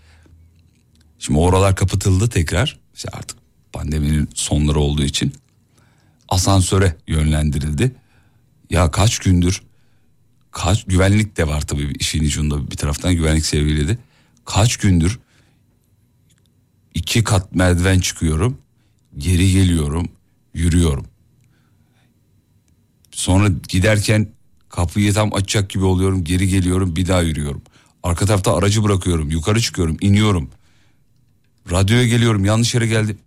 Şimdi 1.18 1.38
oralar 1.38 1.76
kapatıldı 1.76 2.28
tekrar. 2.28 2.80
İşte 2.94 3.08
artık 3.12 3.38
pandeminin 3.72 4.28
sonları 4.34 4.80
olduğu 4.80 5.04
için 5.04 5.32
asansöre 6.28 6.96
yönlendirildi. 7.06 7.94
Ya 8.70 8.90
kaç 8.90 9.18
gündür 9.18 9.62
kaç 10.56 10.84
güvenlik 10.84 11.36
de 11.36 11.48
var 11.48 11.60
tabii 11.60 11.92
işin 11.98 12.24
ucunda 12.24 12.70
bir 12.70 12.76
taraftan 12.76 13.14
güvenlik 13.14 13.46
seviyeli 13.46 13.98
Kaç 14.44 14.76
gündür 14.76 15.18
iki 16.94 17.24
kat 17.24 17.54
merdiven 17.54 18.00
çıkıyorum. 18.00 18.58
Geri 19.18 19.52
geliyorum. 19.52 20.08
Yürüyorum. 20.54 21.06
Sonra 23.16 23.48
giderken 23.68 24.28
kapıyı 24.68 25.12
tam 25.12 25.34
açacak 25.34 25.70
gibi 25.70 25.84
oluyorum. 25.84 26.24
Geri 26.24 26.48
geliyorum 26.48 26.96
bir 26.96 27.08
daha 27.08 27.22
yürüyorum. 27.22 27.62
Arka 28.02 28.26
tarafta 28.26 28.56
aracı 28.56 28.84
bırakıyorum. 28.84 29.30
Yukarı 29.30 29.60
çıkıyorum. 29.60 29.96
iniyorum. 30.00 30.50
Radyoya 31.70 32.06
geliyorum. 32.06 32.44
Yanlış 32.44 32.74
yere 32.74 32.86
geldim. 32.86 33.18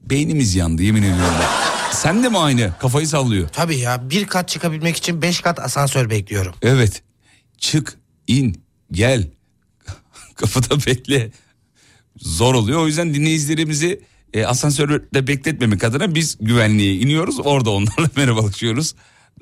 Beynimiz 0.00 0.54
yandı 0.54 0.82
yemin 0.82 1.02
ediyorum. 1.02 1.34
Sen 1.92 2.22
de 2.22 2.28
mi 2.28 2.38
aynı? 2.38 2.72
Kafayı 2.80 3.08
sallıyor. 3.08 3.48
Tabii 3.48 3.76
ya 3.76 4.10
bir 4.10 4.26
kat 4.26 4.48
çıkabilmek 4.48 4.96
için 4.96 5.22
beş 5.22 5.40
kat 5.40 5.58
asansör 5.58 6.10
bekliyorum. 6.10 6.54
Evet. 6.62 7.02
Çık, 7.58 7.98
in, 8.26 8.62
gel. 8.92 9.28
Kapıda 10.34 10.86
bekle. 10.86 11.30
Zor 12.16 12.54
oluyor. 12.54 12.80
O 12.80 12.86
yüzden 12.86 13.14
dinleyicilerimizi 13.14 14.00
e, 14.34 14.46
asansörde 14.46 15.26
bekletmemek 15.26 15.84
adına 15.84 16.14
biz 16.14 16.36
güvenliğe 16.40 16.94
iniyoruz. 16.94 17.40
Orada 17.44 17.70
onlarla 17.70 18.10
merhabalaşıyoruz. 18.16 18.94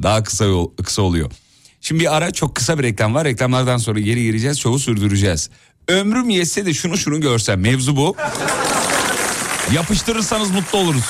Daha 0.02 0.22
kısa 0.22 0.44
yol- 0.44 0.70
kısa 0.84 1.02
oluyor. 1.02 1.30
Şimdi 1.80 2.00
bir 2.00 2.16
ara 2.16 2.30
çok 2.30 2.54
kısa 2.54 2.78
bir 2.78 2.82
reklam 2.82 3.14
var. 3.14 3.24
Reklamlardan 3.24 3.76
sonra 3.76 4.00
geri 4.00 4.22
gireceğiz. 4.22 4.58
Şovu 4.58 4.78
sürdüreceğiz. 4.78 5.50
Ömrüm 5.88 6.30
yetse 6.30 6.66
de 6.66 6.74
şunu 6.74 6.98
şunu 6.98 7.20
görsem. 7.20 7.60
Mevzu 7.60 7.96
bu. 7.96 8.16
Yapıştırırsanız 9.72 10.50
mutlu 10.50 10.78
oluruz. 10.78 11.04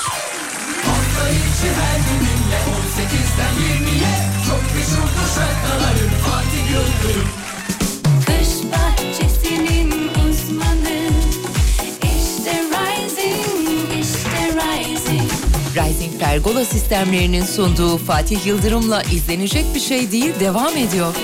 Pergola 16.23 16.65
sistemlerinin 16.65 17.45
sunduğu 17.45 17.99
Fatih 17.99 18.47
Yıldırım'la 18.47 19.03
izlenecek 19.03 19.65
bir 19.75 19.81
şey 19.81 20.13
değil 20.13 20.33
devam 20.41 20.77
ediyor. 20.77 21.15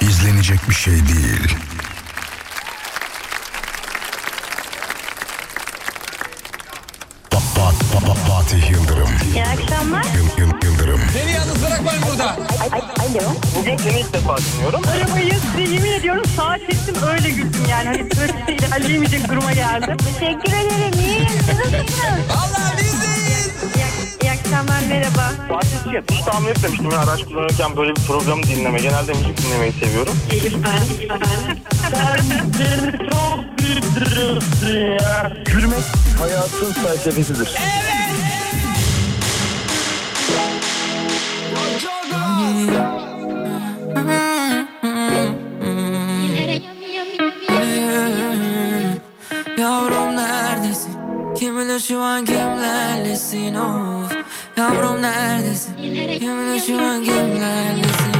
İzlenecek 0.00 0.58
bir 0.68 0.74
şey 0.74 0.94
değil. 0.94 1.65
Fatih 8.46 8.70
Yıldırım. 8.70 9.08
İyi 9.34 9.44
akşamlar. 9.44 10.04
Yıl- 10.04 10.38
yıl- 10.38 10.62
Yıldırım. 10.64 11.00
Beni 11.14 11.30
yalnız 11.32 11.62
bırakmayın 11.66 12.02
burada. 12.10 12.30
Alo. 13.00 13.34
Bugün 13.58 13.76
seni 13.76 14.00
ilk 14.00 14.12
defa 14.12 14.36
dinliyorum. 14.38 14.80
Arabayı 14.88 15.32
size 15.40 15.74
yemin 15.74 15.92
ediyorum 15.92 16.22
sağa 16.36 16.58
çektim 16.58 16.94
öyle 17.12 17.30
güldüm 17.30 17.62
yani. 17.70 17.84
Hani 17.88 18.08
trafikte 18.08 18.54
ilerleyemeyecek 18.66 19.28
duruma 19.28 19.52
geldim. 19.52 19.96
Teşekkür 19.96 20.52
ederim. 20.52 20.98
İyi 21.00 21.22
Nasılsınız? 21.22 22.30
Allah 22.30 22.72
bizdeyiz. 22.78 23.50
İyi, 24.22 24.30
akşamlar 24.30 24.80
merhaba. 24.88 25.30
Fatih'ciğim 25.48 26.04
hiç 26.10 26.20
tahmin 26.24 26.48
etmemiştim 26.50 26.90
ya 26.90 26.98
araç 26.98 27.24
kullanırken 27.24 27.76
böyle 27.76 27.90
bir 27.96 28.00
programı 28.00 28.42
dinleme. 28.42 28.78
Genelde 28.78 29.12
müzik 29.12 29.42
dinlemeyi 29.42 29.72
seviyorum. 29.72 30.14
Gülmek 35.46 35.84
hayatın 36.18 36.72
felsefesidir. 36.72 37.48
Yavrum 49.58 50.16
neredesin? 50.16 50.92
Kim 51.38 51.58
bilir 51.58 51.80
şu 51.80 52.00
an 52.00 52.24
kimlerlesin 52.24 53.54
of 53.54 54.12
Yavrum 54.56 55.02
neredesin? 55.02 55.76
Kim 56.18 56.38
bilir 56.40 56.60
şu 56.60 56.80
an 56.80 57.04
kimlerlesin 57.04 58.15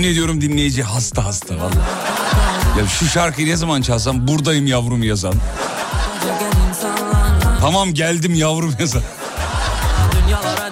Yemin 0.00 0.12
ediyorum 0.12 0.40
dinleyici 0.40 0.82
hasta 0.82 1.24
hasta 1.24 1.56
vallahi. 1.56 1.78
Ya 2.78 2.86
şu 2.86 3.06
şarkıyı 3.06 3.48
ne 3.48 3.56
zaman 3.56 3.82
çalsam 3.82 4.28
buradayım 4.28 4.66
yavrum 4.66 5.02
yazan. 5.02 5.34
Tamam 7.60 7.94
geldim 7.94 8.34
yavrum 8.34 8.74
yazan. 8.80 9.02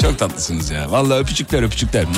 Çok 0.02 0.18
tatlısınız 0.18 0.70
ya. 0.70 0.90
Vallahi 0.90 1.18
öpücükler 1.18 1.62
öpücükler. 1.62 2.04
Hmm. 2.04 2.14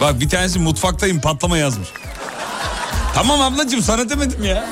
Bak 0.00 0.20
bir 0.20 0.28
tanesi 0.28 0.58
mutfaktayım 0.58 1.20
patlama 1.20 1.58
yazmış. 1.58 1.88
Tamam 3.14 3.40
ablacığım 3.40 3.82
sana 3.82 4.10
demedim 4.10 4.44
ya. 4.44 4.64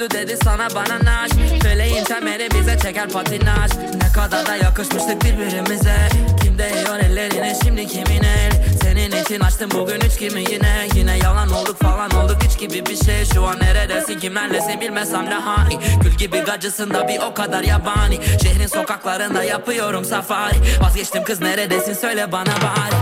Koydu 0.00 0.14
dedi 0.14 0.36
sana 0.44 0.68
bana 0.74 1.04
naş. 1.04 1.30
Feleğin 1.62 2.04
temeli 2.04 2.48
bize 2.50 2.78
çeker 2.78 3.08
patinaj. 3.08 3.70
Ne 4.02 4.12
kadar 4.14 4.46
da 4.46 4.56
yakışmıştık 4.56 5.24
birbirimize. 5.24 6.08
Kim 6.42 6.58
değiyor 6.58 6.98
ellerine 6.98 7.58
şimdi 7.64 7.86
kimin 7.86 8.22
el? 8.22 8.52
Senin 8.82 9.22
için 9.22 9.40
açtım 9.40 9.70
bugün 9.74 10.00
üç 10.00 10.18
kimi 10.18 10.40
yine. 10.52 10.88
Yine 10.94 11.18
yalan 11.18 11.50
olduk 11.50 11.82
falan 11.82 12.10
olduk 12.10 12.36
hiç 12.44 12.58
gibi 12.58 12.86
bir 12.86 12.96
şey. 12.96 13.24
Şu 13.34 13.46
an 13.46 13.58
neredesin 13.60 14.20
kimlerlesin 14.20 14.80
bilmesem 14.80 15.24
ne 15.24 15.34
hani. 15.34 15.78
Gül 16.02 16.12
gibi 16.12 16.38
gacısında 16.38 17.08
bir 17.08 17.20
o 17.20 17.34
kadar 17.34 17.62
yabani. 17.62 18.18
Şehrin 18.42 18.66
sokaklarında 18.66 19.44
yapıyorum 19.44 20.04
safari. 20.04 20.56
Vazgeçtim 20.80 21.24
kız 21.24 21.40
neredesin 21.40 21.94
söyle 21.94 22.32
bana 22.32 22.54
bari. 22.62 22.96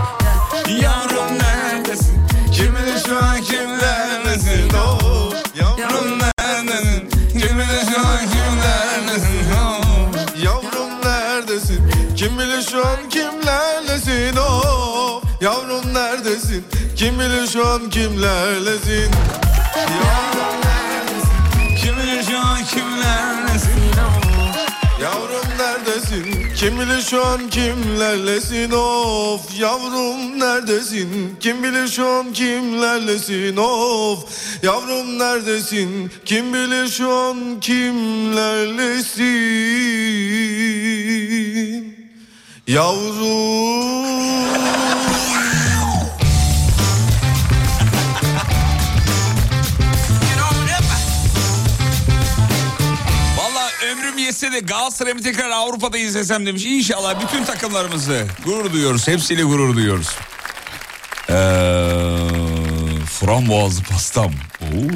Yavrum 0.81 1.37
neredesin? 1.39 2.27
Kimin 2.53 2.97
şu 3.07 3.17
an 3.17 3.41
kimlerlesin? 3.41 4.69
Oh, 4.73 5.28
neredesin? 16.29 16.63
Kim 16.95 17.19
bilir 17.19 17.47
şu 17.47 17.67
an 17.67 17.89
kimlerlesin? 17.89 19.11
Yavrum 19.77 20.61
neredesin? 20.63 21.75
Kimin 21.81 22.21
şu 22.21 22.39
an 22.39 22.65
kimlerlesin? 22.65 23.79
Yavrum 25.01 25.47
neredesin? 25.59 26.53
Kim 26.55 26.79
bilir 26.79 27.01
şu 27.01 27.25
an 27.25 27.49
kimlerlesin? 27.49 28.71
Of 28.71 29.59
yavrum 29.59 30.39
neredesin? 30.39 31.37
Kim 31.39 31.63
bilir 31.63 31.87
şu 31.87 32.07
an 32.07 32.33
kimlerlesin? 32.33 33.57
Of 33.57 34.19
yavrum 34.63 35.19
neredesin? 35.19 36.11
Kim 36.25 36.53
bilir 36.53 36.87
şu 36.87 37.13
an 37.13 37.59
kimlerlesin? 37.59 39.29
Yavrum 42.67 43.98
yetse 54.29 54.51
de 54.51 54.59
Galatasaray'ı 54.59 55.21
tekrar 55.21 55.49
Avrupa'da 55.49 55.97
izlesem 55.97 56.45
demiş. 56.45 56.65
İnşallah 56.65 57.23
bütün 57.23 57.45
takımlarımızı 57.45 58.25
gurur 58.45 58.73
duyuyoruz. 58.73 59.07
Hepsiyle 59.07 59.43
gurur 59.43 59.75
duyuyoruz. 59.75 60.07
Ee, 61.29 61.33
frambuazlı 63.05 63.83
pastam. 63.83 64.31
Oo. 64.61 64.87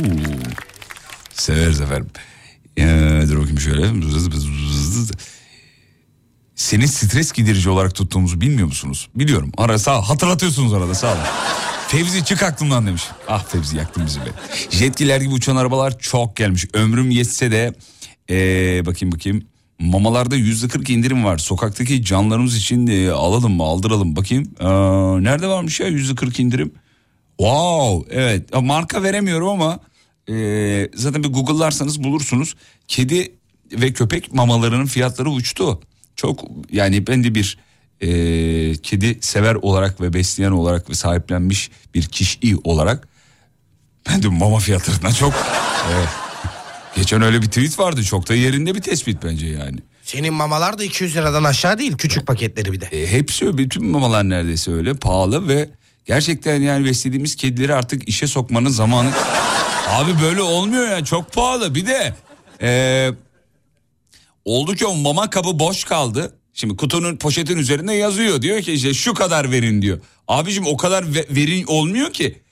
Severiz 1.33 1.81
efendim. 1.81 2.09
Ee, 2.77 2.83
dur 3.29 3.39
bakayım 3.39 3.59
şöyle. 3.59 3.91
Seni 6.55 6.87
stres 6.87 7.31
giderici 7.31 7.69
olarak 7.69 7.95
tuttuğumuzu 7.95 8.41
bilmiyor 8.41 8.67
musunuz? 8.67 9.09
Biliyorum. 9.15 9.51
Ara 9.57 9.79
sağ 9.79 10.09
hatırlatıyorsunuz 10.09 10.73
arada 10.73 10.95
sağ 10.95 11.07
olun. 11.07 11.19
Fevzi 11.87 12.25
çık 12.25 12.43
aklımdan 12.43 12.87
demiş. 12.87 13.03
Ah 13.27 13.45
Fevzi 13.45 13.77
yaktın 13.77 14.05
bizi 14.05 14.19
be. 14.19 14.29
Jetgiler 14.69 15.21
gibi 15.21 15.33
uçan 15.33 15.55
arabalar 15.55 15.99
çok 15.99 16.35
gelmiş. 16.35 16.65
Ömrüm 16.73 17.11
yetse 17.11 17.51
de 17.51 17.73
ee, 18.29 18.85
bakayım 18.85 19.11
bakayım. 19.11 19.43
Mamalarda 19.79 20.35
yüzde 20.35 20.67
40 20.67 20.89
indirim 20.89 21.25
var. 21.25 21.37
Sokaktaki 21.37 22.03
canlarımız 22.05 22.57
için 22.57 22.87
ee, 22.87 23.09
alalım 23.09 23.53
mı 23.53 23.63
aldıralım 23.63 24.15
bakayım. 24.15 24.55
Ee, 24.59 24.65
nerede 25.23 25.47
varmış 25.47 25.79
ya 25.79 25.87
yüzde 25.87 26.15
40 26.15 26.39
indirim? 26.39 26.73
Wow 27.37 28.15
evet 28.15 28.61
marka 28.61 29.03
veremiyorum 29.03 29.47
ama 29.47 29.79
ee, 30.29 30.89
zaten 30.95 31.23
bir 31.23 31.29
google'larsanız 31.29 32.03
bulursunuz. 32.03 32.55
Kedi 32.87 33.35
ve 33.71 33.93
köpek 33.93 34.33
mamalarının 34.33 34.85
fiyatları 34.85 35.29
uçtu. 35.29 35.81
Çok 36.15 36.43
yani 36.71 37.07
ben 37.07 37.23
de 37.23 37.35
bir 37.35 37.57
ee, 38.01 38.75
kedi 38.83 39.17
sever 39.21 39.55
olarak 39.55 40.01
ve 40.01 40.13
besleyen 40.13 40.51
olarak 40.51 40.89
ve 40.89 40.93
sahiplenmiş 40.93 41.71
bir 41.93 42.03
kişi 42.03 42.57
olarak 42.63 43.07
ben 44.09 44.23
de 44.23 44.27
mama 44.27 44.59
fiyatlarından 44.59 45.11
çok 45.11 45.33
evet. 45.93 46.09
Geçen 46.95 47.21
öyle 47.21 47.41
bir 47.41 47.47
tweet 47.47 47.79
vardı 47.79 48.03
çok 48.03 48.29
da 48.29 48.35
yerinde 48.35 48.75
bir 48.75 48.81
tespit 48.81 49.23
bence 49.23 49.47
yani. 49.47 49.77
Senin 50.03 50.33
mamalar 50.33 50.77
da 50.77 50.83
200 50.83 51.15
liradan 51.15 51.43
aşağı 51.43 51.77
değil 51.79 51.97
küçük 51.97 52.27
paketleri 52.27 52.71
bir 52.73 52.81
de. 52.81 52.85
E, 52.85 53.11
hepsi 53.11 53.57
bütün 53.57 53.85
mamalar 53.85 54.29
neredeyse 54.29 54.71
öyle 54.71 54.93
pahalı 54.93 55.47
ve 55.47 55.69
gerçekten 56.05 56.61
yani 56.61 56.85
beslediğimiz 56.85 57.35
kedileri 57.35 57.73
artık 57.73 58.09
işe 58.09 58.27
sokmanın 58.27 58.69
zamanı. 58.69 59.11
Abi 59.89 60.11
böyle 60.21 60.41
olmuyor 60.41 60.87
ya 60.87 61.05
çok 61.05 61.33
pahalı 61.33 61.75
bir 61.75 61.85
de 61.87 62.13
e, 62.61 63.09
oldu 64.45 64.75
ki 64.75 64.85
o 64.85 64.95
mama 64.95 65.29
kabı 65.29 65.59
boş 65.59 65.83
kaldı. 65.83 66.35
Şimdi 66.53 66.75
kutunun 66.75 67.17
poşetin 67.17 67.57
üzerinde 67.57 67.93
yazıyor 67.93 68.41
diyor 68.41 68.61
ki 68.61 68.73
işte 68.73 68.93
şu 68.93 69.13
kadar 69.13 69.51
verin 69.51 69.81
diyor. 69.81 69.99
Abicim 70.27 70.67
o 70.67 70.77
kadar 70.77 71.15
ve- 71.15 71.27
verin 71.29 71.63
olmuyor 71.67 72.13
ki. 72.13 72.42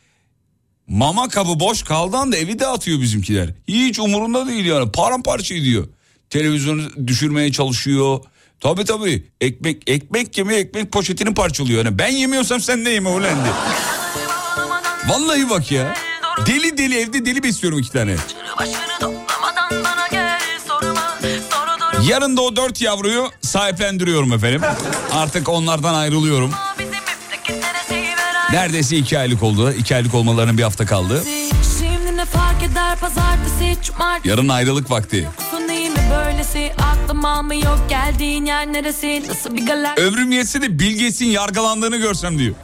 Mama 0.91 1.27
kabı 1.27 1.60
boş 1.60 1.84
kaldığı 1.84 2.17
anda 2.17 2.38
evi 2.38 2.60
dağıtıyor 2.60 3.01
bizimkiler. 3.01 3.49
Hiç 3.67 3.99
umurunda 3.99 4.47
değil 4.47 4.65
yani 4.65 4.91
paramparça 4.91 5.56
ediyor. 5.56 5.88
Televizyonu 6.30 7.08
düşürmeye 7.08 7.51
çalışıyor. 7.51 8.19
Tabii 8.60 8.86
tabii 8.86 9.27
ekmek 9.41 9.89
ekmek 9.89 10.38
yemiyor 10.38 10.60
ekmek 10.60 10.91
poşetini 10.91 11.34
parçalıyor. 11.34 11.86
Yani 11.86 11.97
ben 11.97 12.08
yemiyorsam 12.08 12.62
sen 12.62 12.84
ne 12.84 12.89
yeme 12.89 13.10
ulan. 13.10 13.38
Vallahi 15.08 15.49
bak 15.49 15.71
ya. 15.71 15.93
Deli 16.45 16.77
deli 16.77 16.97
evde 16.99 17.25
deli 17.25 17.43
besliyorum 17.43 17.80
iki 17.80 17.91
tane. 17.91 18.15
Yarın 22.08 22.38
da 22.38 22.41
o 22.41 22.56
dört 22.56 22.82
yavruyu 22.82 23.30
sahiplendiriyorum 23.41 24.34
efendim. 24.34 24.62
Artık 25.13 25.49
onlardan 25.49 25.93
ayrılıyorum. 25.93 26.51
Neredeyse 28.54 28.98
iki 28.98 29.20
aylık 29.20 29.44
oldu. 29.44 29.72
İki 29.72 29.96
aylık 29.96 30.14
olmalarının 30.16 30.58
bir 30.58 30.64
hafta 30.64 30.86
kaldı. 30.86 31.24
Yarın 34.24 34.50
ayrılık 34.50 34.92
vakti. 34.92 35.28
Ömrüm 39.98 40.32
yetse 40.32 40.62
de 40.62 40.80
Bill 40.80 41.26
yargılandığını 41.32 41.98
görsem 41.98 42.38
diyor. 42.40 42.56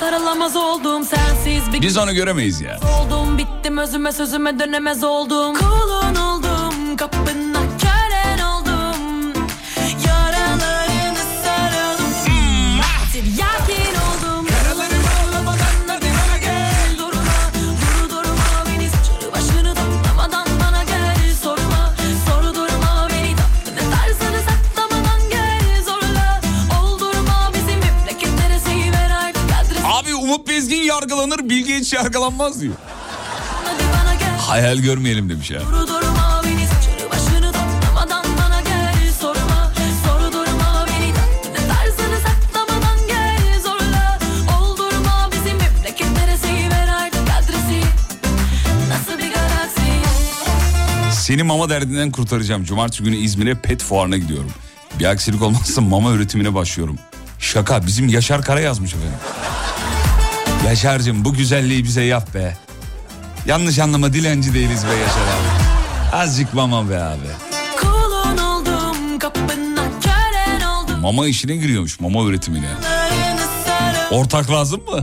sarılamaz 0.00 0.56
oldum 0.56 1.04
sensiz 1.04 1.72
bir 1.72 1.82
Biz 1.82 1.96
onu 1.96 2.14
göremeyiz 2.14 2.60
ya. 2.60 2.78
oldum 3.00 3.38
bittim 3.38 3.78
özüme 3.78 4.12
sözüme 4.12 4.58
dönemez 4.58 5.04
oldum 5.04 5.54
kulun 5.54 6.14
oldum 6.14 6.96
kapına 6.96 7.60
kölen 7.78 8.01
neresi 46.16 46.70
ver 46.70 46.88
artık 46.88 47.22
adresi 47.38 47.80
Nasıl 48.88 49.18
bir 49.18 49.32
galaksi 49.32 49.80
Seni 51.22 51.42
mama 51.42 51.68
derdinden 51.68 52.10
kurtaracağım. 52.10 52.64
Cumartesi 52.64 53.02
günü 53.02 53.16
İzmir'e 53.16 53.54
pet 53.54 53.82
fuarına 53.82 54.16
gidiyorum. 54.16 54.50
Bir 54.98 55.04
aksilik 55.04 55.42
olmazsa 55.42 55.80
mama 55.80 56.10
üretimine 56.10 56.54
başlıyorum. 56.54 56.98
Şaka 57.38 57.86
bizim 57.86 58.08
Yaşar 58.08 58.42
Kara 58.42 58.60
yazmış 58.60 58.94
efendim. 58.94 59.18
Yaşar'cığım 60.66 61.24
bu 61.24 61.32
güzelliği 61.34 61.84
bize 61.84 62.02
yap 62.02 62.34
be. 62.34 62.56
Yanlış 63.46 63.78
anlama 63.78 64.12
dilenci 64.12 64.54
değiliz 64.54 64.84
be 64.84 64.94
Yaşar 64.94 65.22
abi. 65.22 66.16
Azıcık 66.16 66.54
mama 66.54 66.90
be 66.90 67.02
abi. 67.02 67.18
Mama 71.00 71.26
işine 71.26 71.56
giriyormuş 71.56 72.00
mama 72.00 72.22
üretimine. 72.22 72.68
Ortak 74.10 74.50
lazım 74.50 74.80
mı? 74.90 75.02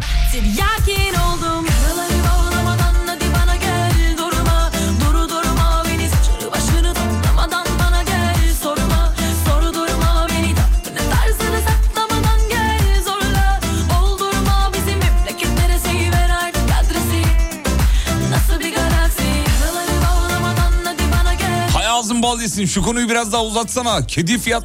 Sen 22.19 22.23
bal 22.23 22.41
yesin 22.41 22.65
şu 22.65 22.81
konuyu 22.81 23.09
biraz 23.09 23.33
daha 23.33 23.43
uzatsana. 23.43 24.07
Kedi 24.07 24.39
fiyat... 24.39 24.63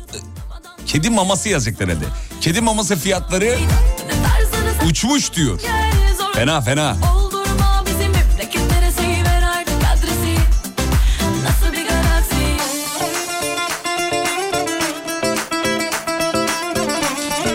Kedi 0.87 1.11
maması 1.11 1.49
yazacak 1.49 1.81
herhalde. 1.81 2.05
Kedi 2.41 2.61
maması 2.61 2.97
fiyatları 2.97 3.59
uçmuş 4.87 5.33
diyor. 5.33 5.61
Fena 6.35 6.61
fena. 6.61 6.97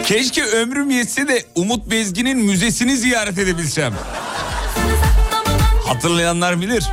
Keşke 0.06 0.44
ömrüm 0.44 0.90
yetse 0.90 1.28
de 1.28 1.46
Umut 1.56 1.92
Bezgin'in 1.92 2.38
müzesini 2.38 2.98
ziyaret 2.98 3.38
edebilsem. 3.38 3.94
Hatırlayanlar 5.86 6.62
bilir. 6.62 6.90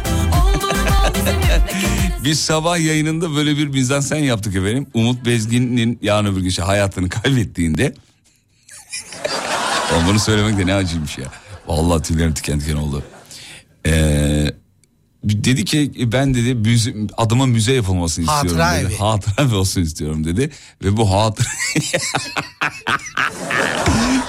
Biz 2.26 2.40
sabah 2.40 2.78
yayınında 2.78 3.34
böyle 3.34 3.56
bir 3.56 3.66
mizansen 3.66 4.16
yaptık 4.16 4.56
efendim. 4.56 4.86
Umut 4.94 5.24
Bezgin'in 5.26 5.98
yarın 6.02 6.26
öbür 6.26 6.40
gün 6.40 6.62
hayatını 6.62 7.08
kaybettiğinde. 7.08 7.94
Oğlum 9.92 10.06
bunu 10.06 10.18
söylemek 10.18 10.58
de 10.58 10.66
ne 10.66 10.74
acıymış 10.74 11.18
ya. 11.18 11.24
Vallahi 11.66 12.02
tüylerim 12.02 12.34
tiken 12.34 12.58
tiken 12.58 12.76
oldu. 12.76 13.02
Ee, 13.86 14.50
dedi 15.24 15.64
ki 15.64 15.92
ben 16.12 16.34
dedi 16.34 16.54
müze, 16.54 16.94
adıma 17.16 17.46
müze 17.46 17.72
yapılmasını 17.72 18.24
istiyorum 18.24 18.60
Hatıra 18.60 18.80
dedi. 18.80 18.92
evi. 18.92 18.96
Hatıra 18.96 19.44
evi 19.44 19.54
olsun 19.54 19.82
istiyorum 19.82 20.24
dedi. 20.24 20.50
Ve 20.84 20.96
bu 20.96 21.12
hatıra... 21.12 21.48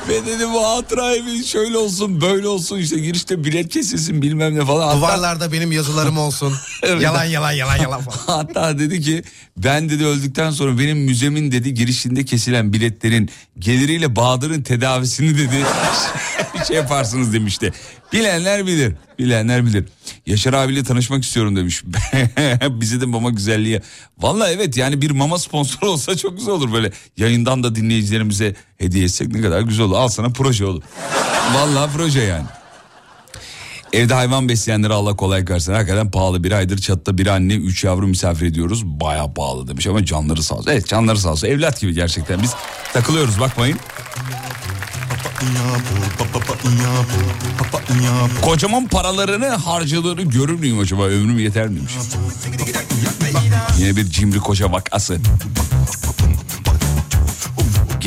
Ve 0.10 0.26
dedi 0.26 0.48
bu 0.54 0.68
hatıra 0.68 1.16
evi 1.16 1.44
şöyle 1.46 1.78
olsun 1.78 2.22
böyle 2.22 2.48
olsun 2.48 2.78
işte 2.78 3.00
girişte 3.00 3.44
bilet 3.44 3.70
kesilsin 3.70 4.22
bilmem 4.22 4.56
ne 4.56 4.66
falan. 4.66 4.88
Hatta- 4.88 4.98
Duvarlarda 4.98 5.52
benim 5.52 5.72
yazılarım 5.72 6.18
olsun. 6.18 6.54
Evet. 6.84 7.02
yalan 7.02 7.24
yalan 7.24 7.52
yalan 7.52 7.78
yalan 7.78 8.02
falan. 8.02 8.18
Hatta 8.40 8.80
dedi 8.80 9.02
ki 9.02 9.24
ben 9.58 9.90
dedi 9.90 10.06
öldükten 10.06 10.52
sonra 10.52 10.80
benim 10.80 10.98
müzemin 10.98 11.52
dedi 11.52 11.74
girişinde 11.74 12.26
kesilen 12.26 12.74
biletlerin 12.74 13.30
geliriyle 13.60 14.16
Bahadır'ın 14.16 14.62
tedavisini 14.62 15.38
dedi 15.38 15.64
şey 16.68 16.78
yaparsınız 16.78 17.34
demişti. 17.34 17.74
Bilenler 18.14 18.66
bilir. 18.68 18.94
Bilenler 19.20 19.66
bilir. 19.66 19.86
Yaşar 20.26 20.54
abiyle 20.54 20.84
tanışmak 20.84 21.24
istiyorum 21.24 21.56
demiş. 21.56 21.84
Bize 22.70 23.02
de 23.02 23.06
mama 23.06 23.30
güzelliği. 23.30 23.82
Valla 24.20 24.52
evet 24.52 24.78
yani 24.78 25.02
bir 25.02 25.12
mama 25.12 25.40
sponsor 25.40 25.88
olsa 25.88 26.18
çok 26.18 26.38
güzel 26.38 26.54
olur 26.54 26.74
böyle. 26.74 26.92
Yayından 27.18 27.64
da 27.64 27.76
dinleyicilerimize 28.30 28.56
hediye 28.78 29.06
etsek 29.06 29.28
ne 29.28 29.42
kadar 29.42 29.62
güzel 29.62 29.86
olur. 29.86 29.96
Al 29.96 30.08
sana 30.08 30.30
proje 30.30 30.66
olur. 30.66 30.84
Valla 31.54 31.88
proje 31.88 32.22
yani. 32.22 32.46
Evde 33.94 34.14
hayvan 34.14 34.50
besleyenlere 34.50 34.94
Allah 34.94 35.16
kolaylık 35.16 35.50
versin. 35.50 35.74
Hakikaten 35.74 36.12
pahalı. 36.12 36.44
Bir 36.44 36.52
aydır 36.52 36.78
çatıda 36.78 37.18
bir 37.18 37.28
anne, 37.28 37.54
üç 37.54 37.84
yavru 37.84 38.08
misafir 38.08 38.46
ediyoruz. 38.46 38.86
Baya 38.86 39.34
pahalı 39.34 39.68
demiş 39.68 39.88
ama 39.88 40.06
canları 40.06 40.44
sağ 40.44 40.56
olsun. 40.56 40.72
Evet 40.72 40.88
canları 40.88 41.20
sağ 41.20 41.32
olsun. 41.32 41.48
Evlat 41.48 41.82
gibi 41.82 41.94
gerçekten. 41.94 42.42
Biz 42.42 42.54
takılıyoruz 42.94 43.40
bakmayın. 43.40 43.80
Kocamın 48.42 48.88
paralarını 48.88 49.48
harcadığını 49.50 50.22
görür 50.22 50.60
müyüm 50.60 50.80
acaba? 50.80 51.04
Ömrüm 51.04 51.40
yeter 51.40 51.68
miymiş? 51.68 51.94
Yine 53.78 53.96
bir 53.96 54.06
cimri 54.06 54.40
koca 54.40 54.72
vakası. 54.72 55.18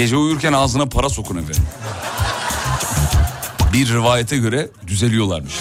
Gece 0.00 0.16
uyurken 0.16 0.52
ağzına 0.52 0.86
para 0.86 1.08
sokun 1.08 1.36
efendim. 1.36 1.62
Bir 3.72 3.88
rivayete 3.88 4.36
göre 4.36 4.68
düzeliyorlarmış. 4.86 5.54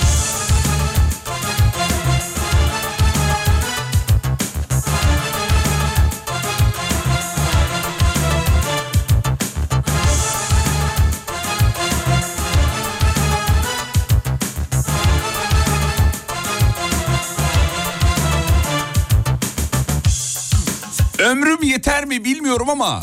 Ömrüm 21.20 21.64
yeter 21.64 22.06
mi 22.06 22.26
bilmiyorum 22.26 22.70
ama 22.70 23.00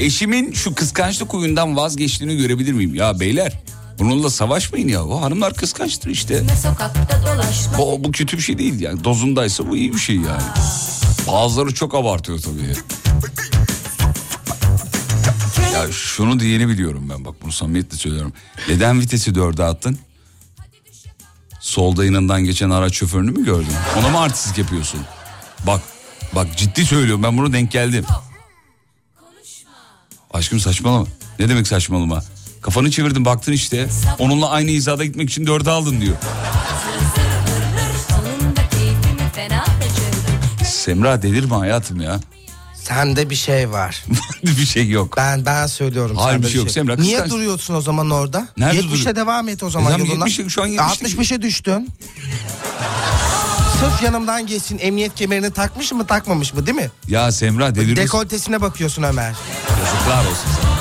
eşimin 0.00 0.52
şu 0.52 0.74
kıskançlık 0.74 1.32
huyundan 1.32 1.76
vazgeçtiğini 1.76 2.36
görebilir 2.36 2.72
miyim? 2.72 2.94
Ya 2.94 3.20
beyler 3.20 3.52
bununla 3.98 4.30
savaşmayın 4.30 4.88
ya. 4.88 5.04
O 5.04 5.22
hanımlar 5.22 5.54
kıskançtır 5.54 6.10
işte. 6.10 6.42
Dolaşma. 7.26 7.78
Bu, 7.78 8.04
bu 8.04 8.12
kötü 8.12 8.36
bir 8.36 8.42
şey 8.42 8.58
değil 8.58 8.80
yani. 8.80 9.04
Dozundaysa 9.04 9.68
bu 9.68 9.76
iyi 9.76 9.92
bir 9.92 9.98
şey 9.98 10.16
yani. 10.16 10.42
Bazıları 11.32 11.74
çok 11.74 11.94
abartıyor 11.94 12.38
tabii. 12.38 12.74
Ya 15.74 15.92
şunu 15.92 16.40
diyeni 16.40 16.68
biliyorum 16.68 17.08
ben 17.10 17.24
bak 17.24 17.34
bunu 17.42 17.52
samimiyetle 17.52 17.96
söylüyorum. 17.96 18.32
Neden 18.68 19.00
vitesi 19.00 19.34
dörde 19.34 19.64
attın? 19.64 19.98
Solda 21.60 22.04
yanından 22.04 22.44
geçen 22.44 22.70
araç 22.70 22.94
şoförünü 22.94 23.30
mü 23.30 23.44
gördün? 23.44 23.72
Ona 23.98 24.08
mı 24.08 24.18
artistlik 24.18 24.58
yapıyorsun? 24.58 25.00
Bak 25.66 25.80
bak 26.34 26.56
ciddi 26.56 26.86
söylüyorum 26.86 27.22
ben 27.22 27.38
bunu 27.38 27.52
denk 27.52 27.70
geldim. 27.72 28.04
Aşkım 30.30 30.60
saçmalama. 30.60 31.06
Ne 31.38 31.48
demek 31.48 31.66
saçmalama? 31.68 32.22
Kafanı 32.62 32.90
çevirdin 32.90 33.24
baktın 33.24 33.52
işte. 33.52 33.88
Onunla 34.18 34.50
aynı 34.50 34.70
hizada 34.70 35.04
gitmek 35.04 35.30
için 35.30 35.46
dörde 35.46 35.70
aldın 35.70 36.00
diyor. 36.00 36.16
Semra 40.64 41.22
delirme 41.22 41.54
hayatım 41.56 42.00
ya. 42.00 42.20
Sende 42.74 43.30
bir 43.30 43.34
şey 43.34 43.70
var. 43.70 44.04
bir 44.44 44.66
şey 44.66 44.88
yok. 44.88 45.14
Ben 45.16 45.46
ben 45.46 45.66
söylüyorum. 45.66 46.16
Hayır, 46.16 46.42
bir 46.42 46.48
şey 46.48 46.60
yok. 46.60 46.70
Semra, 46.70 46.96
Niye 46.96 47.18
kıskanç- 47.18 47.30
duruyorsun 47.30 47.74
o 47.74 47.80
zaman 47.80 48.10
orada? 48.10 48.48
Nerede 48.56 48.80
70'e 48.80 48.90
duruyor? 48.90 49.16
devam 49.16 49.48
et 49.48 49.62
o 49.62 49.70
zaman 49.70 49.92
E 50.00 50.04
yoluna. 50.04 50.24
70'e 50.24 50.48
şu 50.48 50.62
an 50.62 50.68
70'e 50.68 51.06
65'e 51.06 51.42
düştün. 51.42 51.88
Sırf 53.80 54.02
yanımdan 54.02 54.46
geçsin 54.46 54.78
emniyet 54.78 55.14
kemerini 55.14 55.50
takmış 55.50 55.92
mı 55.92 56.06
takmamış 56.06 56.54
mı 56.54 56.66
değil 56.66 56.76
mi? 56.76 56.90
Ya 57.08 57.32
Semra 57.32 57.74
delirmiş. 57.74 57.96
Dekoltesine 57.96 58.60
bakıyorsun 58.60 59.02
Ömer. 59.02 59.34
Yazıklar 60.08 60.30
olsun 60.30 60.48
sana. 60.62 60.78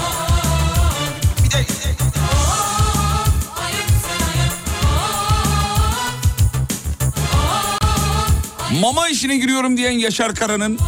Mama 8.81 9.07
işine 9.09 9.37
giriyorum 9.37 9.77
diyen 9.77 9.91
Yaşar 9.91 10.35
Kara'nın 10.35 10.79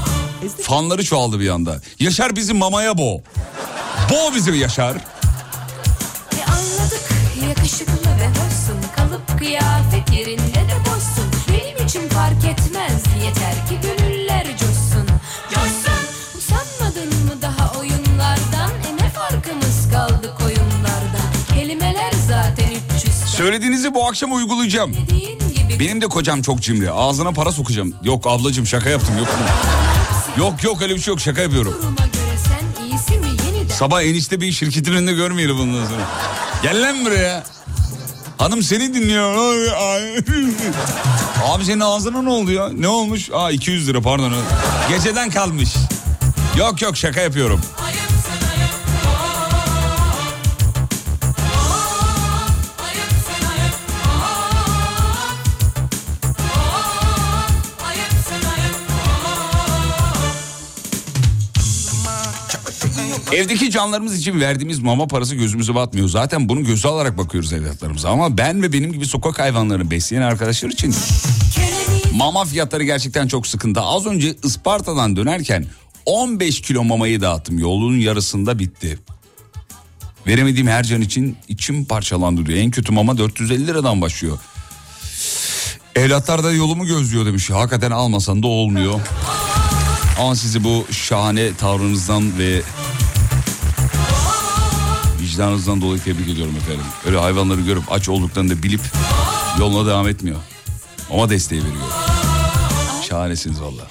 fanları 0.62 1.04
çoğaldı 1.04 1.40
bir 1.40 1.50
anda. 1.50 1.82
Yaşar 2.00 2.36
bizi 2.36 2.54
mamaya 2.54 2.98
bo. 2.98 3.22
Bo 4.10 4.36
bizi 4.36 4.58
Yaşar. 4.58 4.96
E 4.96 6.52
anladık 6.52 7.02
yakışıklı 7.48 8.10
ve 8.20 8.28
hoşsun 8.28 8.80
Kalıp 8.96 9.40
kıyafet 9.40 10.14
yerinde 10.14 10.59
Söylediğinizi 23.90 23.94
bu 23.94 24.08
akşam 24.08 24.34
uygulayacağım. 24.34 24.96
Benim 25.80 26.02
de 26.02 26.08
kocam 26.08 26.42
çok 26.42 26.62
cimri. 26.62 26.92
Ağzına 26.92 27.32
para 27.32 27.52
sokacağım. 27.52 27.94
Yok 28.04 28.28
ablacığım 28.28 28.68
şaka 28.68 28.90
yaptım 28.90 29.18
yok? 29.18 29.28
Yok 30.38 30.64
yok 30.64 30.82
öyle 30.82 30.96
bir 30.96 31.00
şey 31.00 31.12
yok 31.12 31.22
şaka 31.22 31.42
yapıyorum. 31.42 31.76
Sabah 33.80 34.02
enişte 34.04 34.42
bir 34.42 34.52
şirketin 34.52 34.94
önünde 34.94 35.14
görmeyelim 35.14 35.58
bundan 35.58 35.86
sonra. 35.86 36.02
Gel 36.64 36.82
lan 36.82 37.06
buraya. 37.06 37.44
Hanım 38.38 38.64
seni 38.64 38.94
dinliyor. 38.94 39.36
Abi 41.48 41.66
senin 41.66 41.80
ağzına 41.80 42.22
ne 42.22 42.30
oldu 42.30 42.52
ya? 42.52 42.70
Ne 42.70 42.88
olmuş? 42.88 43.30
Aa 43.34 43.52
200 43.52 43.88
lira 43.88 44.02
pardon. 44.02 44.34
Geceden 44.90 45.30
kalmış. 45.30 45.70
Yok 46.58 46.82
yok 46.82 46.98
şaka 46.98 47.22
yapıyorum. 47.22 47.62
Evdeki 63.34 63.72
canlarımız 63.72 64.18
için 64.18 64.40
verdiğimiz 64.40 64.80
mama 64.80 65.08
parası 65.08 65.36
gözümüze 65.36 65.76
batmıyor. 65.76 66.08
Zaten 66.08 66.50
bunu 66.50 66.64
göze 66.64 66.88
alarak 66.88 67.18
bakıyoruz 67.18 67.54
evlatlarımıza. 67.54 68.10
Ama 68.10 68.38
ben 68.38 68.62
ve 68.62 68.74
benim 68.74 68.94
gibi 68.94 69.06
sokak 69.06 69.40
hayvanlarını 69.40 69.92
besleyen 69.92 70.22
arkadaşlar 70.22 70.70
için 70.70 70.96
mama 72.14 72.46
fiyatları 72.46 72.84
gerçekten 72.84 73.28
çok 73.28 73.48
sıkıntı. 73.48 73.82
Az 73.82 74.06
önce 74.06 74.36
Isparta'dan 74.44 75.16
dönerken 75.16 75.66
15 76.06 76.62
kilo 76.62 76.84
mamayı 76.84 77.22
dağıttım. 77.22 77.60
Yolun 77.60 77.98
yarısında 77.98 78.60
bitti. 78.60 79.00
Veremediğim 80.28 80.68
her 80.68 80.84
can 80.84 81.02
için 81.02 81.38
içim 81.48 81.86
parçalandı 81.86 82.46
diyor. 82.46 82.58
En 82.58 82.72
kötü 82.72 82.92
mama 82.92 83.18
450 83.18 83.68
liradan 83.68 84.02
başlıyor. 84.02 84.40
Evlatlar 85.96 86.44
da 86.44 86.52
yolumu 86.52 86.86
gözlüyor 86.86 87.26
demiş. 87.26 87.50
Hakikaten 87.50 87.92
almasan 87.92 88.44
da 88.44 88.48
olmuyor. 88.48 89.00
Ama 90.20 90.36
sizi 90.36 90.64
bu 90.64 90.86
şahane 90.92 91.54
tavrınızdan 91.54 92.38
ve 92.40 92.62
vicdanınızdan 95.40 95.82
dolayı 95.82 96.02
tebrik 96.04 96.30
ediyorum 96.30 96.56
efendim. 96.56 96.86
Öyle 97.06 97.18
hayvanları 97.18 97.62
görüp 97.62 97.92
aç 97.92 98.10
olduklarını 98.10 98.50
da 98.50 98.64
bilip 98.64 98.82
yoluna 99.60 99.90
devam 99.90 100.08
etmiyor. 100.08 100.38
Ama 101.14 101.30
desteği 101.30 101.62
veriyor. 101.62 101.84
Şahanesiniz 103.10 103.62
valla. 103.62 103.88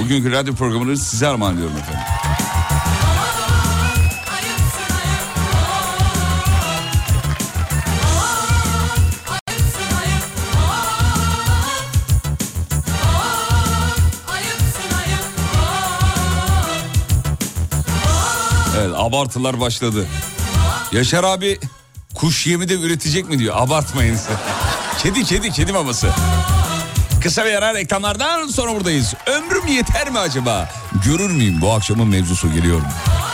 Bugünkü 0.00 0.32
radyo 0.32 0.54
programını 0.54 0.96
size 0.96 1.28
armağan 1.28 1.54
ediyorum 1.54 1.76
efendim. 1.76 2.33
Evet 18.78 18.90
abartılar 18.96 19.60
başladı. 19.60 20.06
Yaşar 20.92 21.24
abi 21.24 21.60
kuş 22.14 22.46
yemi 22.46 22.68
de 22.68 22.74
üretecek 22.74 23.28
mi 23.28 23.38
diyor. 23.38 23.54
Abartmayın. 23.58 24.18
kedi 24.98 25.24
kedi 25.24 25.50
kedi 25.50 25.72
maması. 25.72 26.08
Kısa 27.22 27.44
bir 27.44 27.52
ara 27.52 27.74
reklamlardan 27.74 28.46
sonra 28.46 28.74
buradayız. 28.74 29.14
Ömrüm 29.26 29.66
yeter 29.66 30.10
mi 30.10 30.18
acaba? 30.18 30.68
Görür 31.04 31.30
müyüm 31.30 31.60
bu 31.60 31.72
akşamın 31.72 32.08
mevzusu 32.08 32.52
geliyorum. 32.54 32.84
Kış 32.84 33.33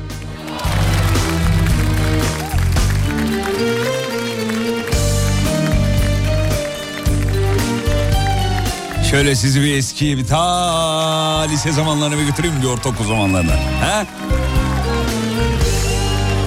Şöyle 9.11 9.35
sizi 9.35 9.61
bir 9.61 9.77
eskiye 9.77 10.17
bir 10.17 10.27
ta 10.27 11.41
lise 11.49 11.71
zamanlarına 11.71 12.17
bir 12.17 12.23
götüreyim 12.23 12.61
bir 12.61 12.67
ortaokul 12.67 13.07
zamanlarına. 13.07 13.51
He? 13.51 14.05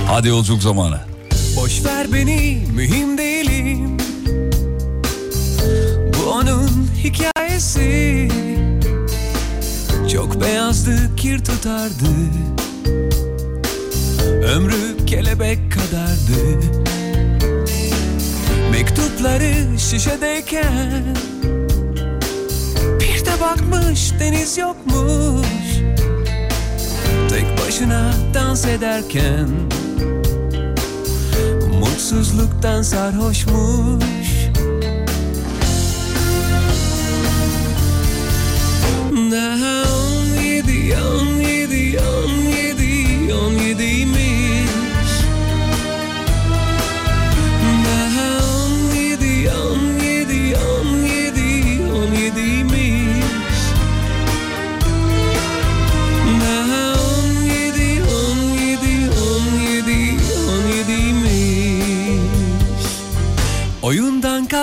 Hadi 0.07 0.29
yolculuk 0.29 0.63
zamanı. 0.63 1.01
Boş 1.57 1.85
ver 1.85 2.13
beni 2.13 2.67
mühim 2.75 3.19
değilim 3.19 3.97
Bu 6.15 6.31
onun 6.31 6.89
hikayesi 7.05 8.29
Çok 10.13 10.41
beyazdı 10.41 11.17
kir 11.17 11.39
tutardı 11.39 12.15
Ömrü 14.55 15.07
kelebek 15.07 15.59
kadardı 15.73 16.61
Mektupları 18.71 19.79
şişedeyken 19.79 21.17
De 23.27 23.41
bakmış 23.41 24.13
deniz 24.21 24.59
yokmuş. 24.59 25.47
Tek 27.31 27.47
başına 27.67 28.13
dans 28.35 28.65
ederken 28.67 29.49
Mutsuzluktan 31.81 32.83
sarhoşmuş 32.83 34.24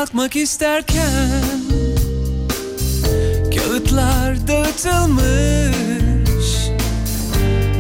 kalkmak 0.02 0.36
isterken 0.36 1.44
Kağıtlar 3.56 4.48
dağıtılmış. 4.48 5.22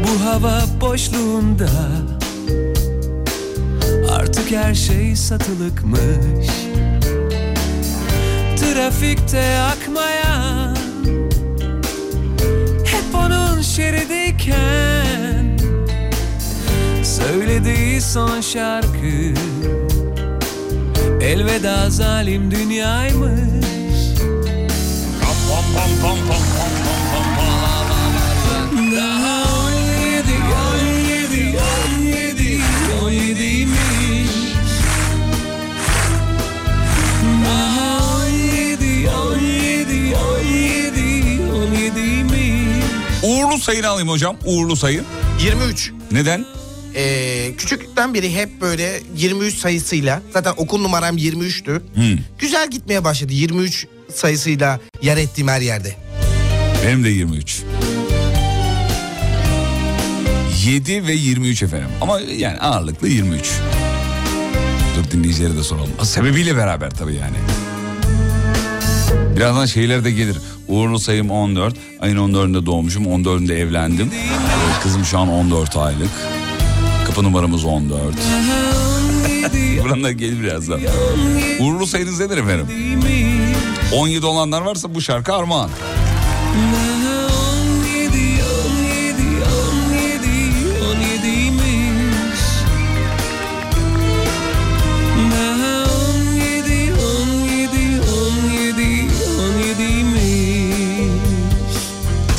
Bu 0.03 0.25
hava 0.25 0.61
boşluğunda 0.81 1.69
Artık 4.11 4.51
her 4.51 4.73
şey 4.73 5.15
satılıkmış. 5.15 6.47
Trafikte 8.59 9.59
akmayan 9.59 10.75
Hep 12.85 13.15
onun 13.15 13.61
şeridiyken 13.61 15.57
Söylediği 17.03 18.01
son 18.01 18.41
şarkı 18.41 19.33
Elveda 21.31 21.89
zalim 21.89 22.51
dünyaymış 22.51 23.51
Daha 28.95 29.43
on 29.43 29.71
yedi, 29.71 30.37
on 30.69 30.85
yedi, 31.09 31.57
on 31.57 32.01
yedi, 32.01 32.59
on 33.03 33.09
yediymiş 33.11 34.31
Daha 37.45 38.15
on 38.17 38.29
yedi, 38.29 39.09
on 39.09 39.39
yedi, 39.39 40.15
on 40.15 40.47
yedi, 40.47 41.41
on 41.53 41.75
yediymiş 41.75 42.85
Uğurlu 43.23 43.59
sayını 43.59 43.87
alayım 43.87 44.09
hocam. 44.09 44.35
Uğurlu 44.45 44.75
sayı. 44.75 45.03
23. 45.43 45.91
Neden? 46.11 46.45
Küçüklükten 47.91 48.13
beri 48.13 48.35
hep 48.35 48.61
böyle 48.61 48.99
23 49.17 49.55
sayısıyla 49.55 50.21
zaten 50.33 50.53
okul 50.57 50.81
numaram 50.81 51.17
23'tü. 51.17 51.81
Hmm. 51.93 52.19
Güzel 52.39 52.69
gitmeye 52.69 53.03
başladı 53.03 53.33
23 53.33 53.87
sayısıyla 54.13 54.79
yer 55.01 55.17
ettiğim 55.17 55.47
her 55.47 55.61
yerde. 55.61 55.95
Benim 56.85 57.03
de 57.03 57.09
23. 57.09 57.61
7 60.65 61.07
ve 61.07 61.13
23 61.13 61.63
efendim. 61.63 61.87
Ama 62.01 62.19
yani 62.19 62.59
ağırlıklı 62.59 63.07
23. 63.07 63.51
Dur 64.97 65.11
dinleyicilere 65.11 65.57
de 65.57 65.63
soralım. 65.63 65.89
Sebebiyle 66.03 66.57
beraber 66.57 66.89
tabii 66.91 67.15
yani. 67.15 67.37
Birazdan 69.37 69.65
şeyler 69.65 70.03
de 70.03 70.11
gelir. 70.11 70.37
Uğurlu 70.67 70.99
sayım 70.99 71.31
14. 71.31 71.75
Ayın 71.99 72.17
14'ünde 72.17 72.65
doğmuşum. 72.65 73.05
14'ünde 73.05 73.53
evlendim. 73.53 74.11
Ee, 74.13 74.83
Kızım 74.83 75.05
şu 75.05 75.19
an 75.19 75.29
14 75.29 75.77
aylık. 75.77 76.09
Kapı 77.11 77.23
numaramız 77.23 77.65
14. 77.65 78.15
Buradan 79.83 80.03
da 80.03 80.11
gelir 80.11 80.43
birazdan. 80.43 80.79
Uğurlu 81.59 81.87
sayınız 81.87 82.19
nedir 82.19 82.37
efendim? 82.37 82.67
17 83.93 84.25
olanlar 84.25 84.61
varsa 84.61 84.95
bu 84.95 85.01
şarkı 85.01 85.33
armağan. 85.33 85.69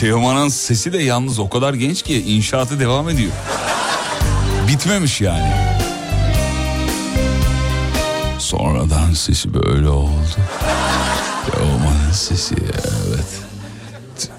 Teoman'ın 0.01 0.49
sesi 0.49 0.93
de 0.93 0.99
yalnız 1.03 1.39
o 1.39 1.49
kadar 1.49 1.75
genç 1.75 2.03
ki 2.03 2.23
inşaatı 2.23 2.81
devam 2.81 3.09
ediyor. 3.09 3.33
Bitmemiş 4.73 5.21
yani. 5.21 5.53
Sonradan 8.39 9.13
sesi 9.13 9.55
böyle 9.55 9.89
oldu. 9.89 10.11
Teoman'ın 11.51 12.13
sesi 12.13 12.55
evet. 13.09 13.41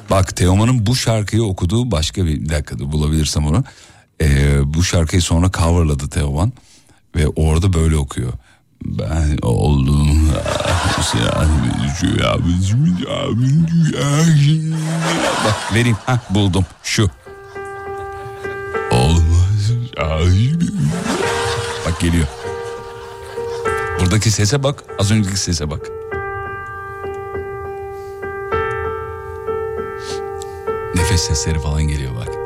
Bak 0.10 0.36
Teoman'ın 0.36 0.86
bu 0.86 0.96
şarkıyı 0.96 1.44
okuduğu 1.44 1.92
başka 1.92 2.26
bir, 2.26 2.42
bir 2.42 2.50
dakika 2.50 2.92
bulabilirsem 2.92 3.48
onu. 3.48 3.64
Ee, 4.22 4.74
bu 4.74 4.84
şarkıyı 4.84 5.22
sonra 5.22 5.52
coverladı 5.52 6.10
Teoman. 6.10 6.52
Ve 7.16 7.28
orada 7.28 7.74
böyle 7.74 7.96
okuyor. 7.96 8.34
Ben 8.86 9.38
oldum. 9.42 10.30
Bak 15.46 15.74
vereyim. 15.74 15.98
Heh, 16.06 16.18
buldum. 16.30 16.66
Şu. 16.84 17.10
Bak 21.86 22.00
geliyor. 22.00 22.28
Buradaki 24.00 24.32
sese 24.32 24.64
bak, 24.64 24.84
az 25.00 25.12
önceki 25.12 25.38
sese 25.38 25.70
bak. 25.70 25.90
Nefes 30.96 31.22
sesleri 31.22 31.60
falan 31.60 31.84
geliyor 31.88 32.16
bak. 32.16 32.44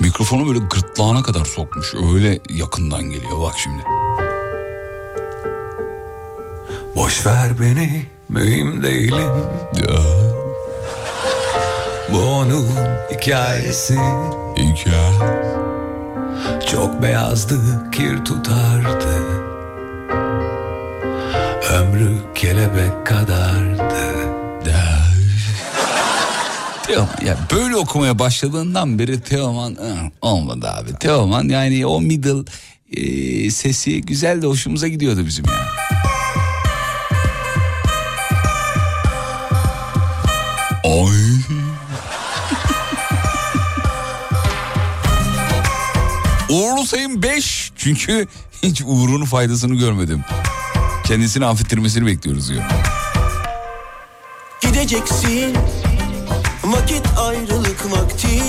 Mikrofonu 0.00 0.48
böyle 0.48 0.58
gırtlağına 0.58 1.22
kadar 1.22 1.44
sokmuş. 1.44 1.94
Öyle 2.14 2.40
yakından 2.48 3.02
geliyor 3.02 3.40
bak 3.40 3.54
şimdi. 3.56 3.82
Boş 6.98 7.26
ver 7.26 7.60
beni 7.60 8.02
mühim 8.28 8.82
değilim 8.82 9.30
Ya. 9.76 9.98
Bu 12.12 12.18
onun 12.18 12.66
hikayesi 13.10 13.94
Hikaye. 14.56 15.38
Çok 16.70 17.02
beyazdı 17.02 17.60
kir 17.92 18.24
tutardı 18.24 19.22
Ömrü 21.72 22.16
kelebek 22.34 23.06
kadardı 23.06 24.08
Teoman 26.86 27.08
ya 27.26 27.36
böyle 27.54 27.76
okumaya 27.76 28.18
başladığından 28.18 28.98
beri 28.98 29.20
Teoman 29.20 29.76
olmadı 30.22 30.68
abi. 30.68 30.98
Teoman 30.98 31.48
yani 31.48 31.86
o 31.86 32.00
middle 32.00 32.44
e, 32.92 33.50
sesi 33.50 34.00
güzel 34.02 34.42
de 34.42 34.46
hoşumuza 34.46 34.88
gidiyordu 34.88 35.26
bizim 35.26 35.44
ya. 35.44 35.97
Ay. 40.88 41.18
Uğurlu 46.48 46.86
sayım 46.86 47.22
5 47.22 47.72
çünkü 47.76 48.26
hiç 48.62 48.82
Uğur'un 48.86 49.24
faydasını 49.24 49.74
görmedim. 49.74 50.24
Kendisini 51.04 51.46
affettirmesini 51.46 52.06
bekliyoruz 52.06 52.48
diyor. 52.48 52.62
Gideceksin 54.60 55.56
Vakit 56.64 57.06
ayrılık 57.18 57.92
vakti 57.92 58.42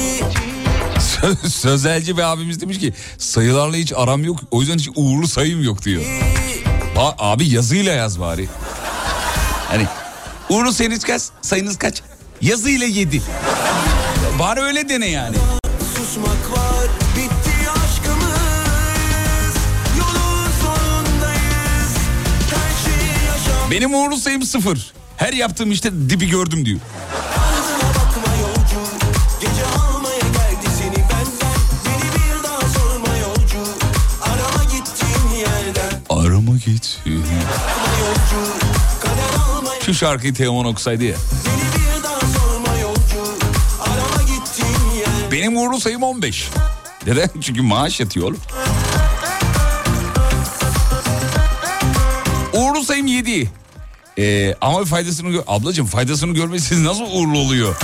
Sö- 0.98 1.50
Sözelci 1.50 2.18
bir 2.18 2.22
abimiz 2.22 2.62
demiş 2.62 2.80
ki 2.80 2.94
sayılarla 3.18 3.76
hiç 3.76 3.94
aram 3.96 4.24
yok 4.24 4.40
o 4.52 4.62
yüzden 4.62 4.78
hiç 4.78 4.90
uğurlu 4.96 5.28
sayım 5.28 5.64
yok 5.64 5.84
diyor. 5.84 6.02
Ba- 6.96 7.16
abi 7.18 7.50
yazıyla 7.50 7.94
yaz 7.94 8.20
bari. 8.20 8.48
Hani 9.68 9.86
uğurlu 10.50 10.74
sayınız 10.74 11.04
kaç? 11.04 11.22
Sayınız 11.42 11.78
kaç? 11.78 12.02
Yazıyla 12.42 12.86
yedi. 12.86 13.22
Bari 14.40 14.62
öyle 14.62 14.90
dene 14.90 15.08
yani. 15.08 15.36
Susmak 15.96 16.52
var 16.52 16.88
bitti 17.18 17.70
aşkımız 17.70 19.56
Yolun 19.98 20.48
sonundayız 20.62 21.94
Her 22.86 23.26
yaşam 23.28 23.72
Benim 23.72 23.96
uğurlu 23.96 24.18
sayım 24.18 24.44
sıfır. 24.44 24.94
Her 25.18 25.34
yaptığım 25.34 25.72
işte 25.72 25.92
dibi 26.10 26.30
gördüm 26.30 26.66
diyor. 26.66 26.80
Arama 36.10 36.58
git. 36.66 37.00
Şu 39.86 39.94
şarkıyı 39.94 40.34
Teoman 40.34 40.66
okusaydı 40.66 41.04
ya. 41.04 41.16
Beni 41.46 41.69
Benim 45.32 45.58
uğurlu 45.58 45.80
sayım 45.80 46.04
15. 46.04 46.50
Neden? 47.08 47.30
Çünkü 47.42 47.62
maaş 47.62 48.00
yatıyor 48.00 48.28
oğlum. 48.28 48.40
Uğurlu 52.54 52.84
sayım 52.84 53.08
7. 53.08 53.50
Ee, 54.18 54.56
ama 54.62 54.86
faydasını 54.86 55.30
gör... 55.30 55.44
Ablacığım 55.48 55.86
faydasını 55.86 56.34
görmesiz 56.34 56.82
nasıl 56.82 57.04
uğurlu 57.04 57.38
oluyor? 57.40 57.76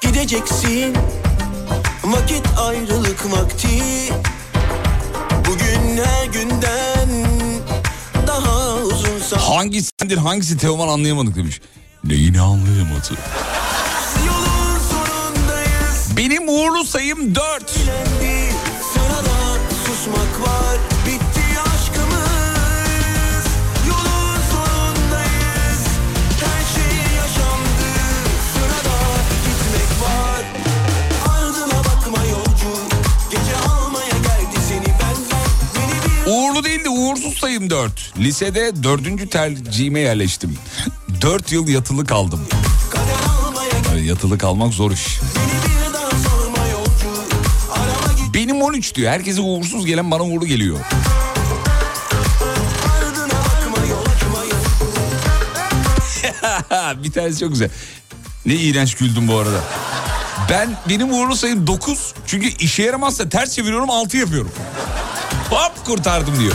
Gideceksin 0.00 0.96
Hangisidir 9.78 10.16
hangisi 10.16 10.56
Teoman 10.56 10.88
anlayamadık 10.88 11.36
demiş. 11.36 11.60
Neyini 12.04 12.40
anlayamadı? 12.40 13.14
Benim 16.16 16.48
uğurlu 16.48 16.84
sayım 16.84 17.34
4. 17.34 17.76
Bilendi 17.76 18.52
Sırada 18.92 19.58
susmak 19.86 20.48
var 20.48 20.76
Uğurlu 36.28 36.64
değil 36.64 36.84
de 36.84 36.88
uğursuz 36.88 37.38
sayım 37.38 37.70
4. 37.70 38.12
Lisede 38.18 38.82
dördüncü 38.82 39.28
tercihime 39.28 40.00
yerleştim. 40.00 40.58
4 41.22 41.52
yıl 41.52 41.68
yatılı 41.68 42.06
kaldım. 42.06 42.40
yatılı 44.04 44.38
kalmak 44.38 44.74
zor 44.74 44.92
iş. 44.92 45.18
Benim 48.34 48.62
13 48.62 48.94
diyor. 48.94 49.12
Herkese 49.12 49.40
uğursuz 49.40 49.86
gelen 49.86 50.10
bana 50.10 50.22
uğurlu 50.22 50.46
geliyor. 50.46 50.78
bir 57.02 57.12
tanesi 57.12 57.40
çok 57.40 57.50
güzel. 57.50 57.70
Ne 58.46 58.54
iğrenç 58.54 58.94
güldüm 58.94 59.28
bu 59.28 59.38
arada. 59.38 59.60
Ben 60.50 60.76
benim 60.88 61.12
uğurlu 61.12 61.36
sayım 61.36 61.66
9. 61.66 62.14
Çünkü 62.26 62.48
işe 62.48 62.82
yaramazsa 62.82 63.28
ters 63.28 63.54
çeviriyorum 63.54 63.90
6 63.90 64.16
yapıyorum. 64.16 64.52
Hop 65.50 65.86
kurtardım 65.86 66.40
diyor. 66.40 66.54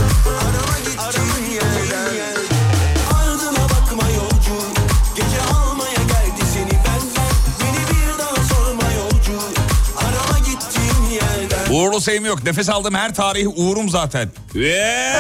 Uğurlu 11.72 12.02
sayım 12.02 12.26
yok. 12.26 12.44
Nefes 12.44 12.70
aldığım 12.70 12.94
her 12.94 13.16
tarihi 13.16 13.48
uğurum 13.48 13.90
zaten. 13.90 14.30
Ve... 14.56 15.14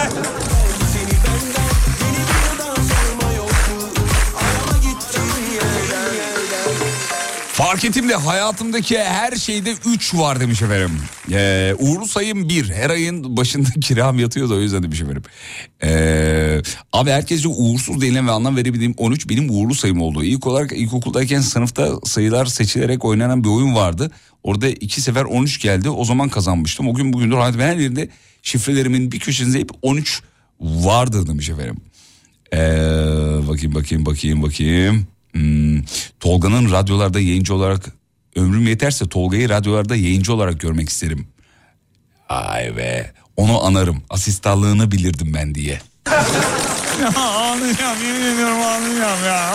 Fark 7.53 7.85
ettim 7.85 8.09
de 8.09 8.15
hayatımdaki 8.15 8.99
her 8.99 9.31
şeyde 9.31 9.73
3 9.85 10.13
var 10.13 10.39
demiş 10.39 10.61
efendim. 10.61 10.91
Ee, 11.31 11.75
uğurlu 11.79 12.07
sayım 12.07 12.49
1. 12.49 12.69
Her 12.69 12.89
ayın 12.89 13.37
başında 13.37 13.69
kiram 13.81 14.19
yatıyor 14.19 14.49
da 14.49 14.53
o 14.53 14.59
yüzden 14.59 14.83
demiş 14.83 15.01
efendim. 15.01 15.23
Ee, 15.83 16.61
abi 16.93 17.09
herkese 17.09 17.47
uğursuz 17.47 18.01
denilen 18.01 18.27
ve 18.27 18.31
anlam 18.31 18.57
verebildiğim 18.57 18.93
13 18.97 19.29
benim 19.29 19.49
uğurlu 19.49 19.75
sayım 19.75 20.01
oldu. 20.01 20.23
İlk 20.23 20.47
olarak 20.47 20.71
ilkokuldayken 20.71 21.41
sınıfta 21.41 21.89
sayılar 22.03 22.45
seçilerek 22.45 23.05
oynanan 23.05 23.43
bir 23.43 23.49
oyun 23.49 23.75
vardı. 23.75 24.11
Orada 24.43 24.67
iki 24.67 25.01
sefer 25.01 25.23
13 25.23 25.61
geldi. 25.61 25.89
O 25.89 26.05
zaman 26.05 26.29
kazanmıştım. 26.29 26.87
O 26.87 26.93
gün 26.93 27.13
bugündür 27.13 27.37
hayatım 27.37 27.61
her 27.61 27.75
yerinde 27.75 28.09
şifrelerimin 28.41 29.11
bir 29.11 29.19
köşesinde 29.19 29.59
hep 29.59 29.69
13 29.81 30.21
vardır 30.59 31.27
demiş 31.27 31.49
efendim. 31.49 31.77
Ee, 32.53 32.57
bakayım 33.47 33.75
bakayım 33.75 34.05
bakayım 34.05 34.43
bakayım. 34.43 35.12
Hmm, 35.33 35.81
Tolga'nın 36.19 36.71
radyolarda 36.71 37.19
yayıncı 37.19 37.55
olarak 37.55 37.85
ömrüm 38.35 38.67
yeterse 38.67 39.09
Tolga'yı 39.09 39.49
radyolarda 39.49 39.95
yayıncı 39.95 40.33
olarak 40.33 40.59
görmek 40.59 40.89
isterim. 40.89 41.27
Ay 42.29 42.77
be 42.77 43.13
onu 43.37 43.65
anarım 43.65 44.03
asistanlığını 44.09 44.91
bilirdim 44.91 45.33
ben 45.33 45.55
diye. 45.55 45.81
Anlayacağım 47.15 47.97
yemin 48.03 48.35
ediyorum 48.35 48.61
anlayacağım 48.61 49.25
ya. 49.25 49.53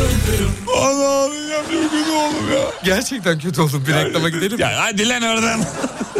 Anlayacağım. 0.00 0.52
Anlayacağım 0.84 1.64
çok 1.72 1.90
kötü 1.90 2.10
oldum 2.12 2.52
ya. 2.52 2.60
Gerçekten 2.84 3.38
kötü 3.38 3.60
oldum. 3.60 3.84
Bir 3.88 3.94
reklama 3.94 4.28
gidelim 4.28 4.56
mi? 4.56 4.62
Ya 4.62 4.72
hadi 4.76 5.08
lan 5.08 5.22
oradan. 5.22 5.60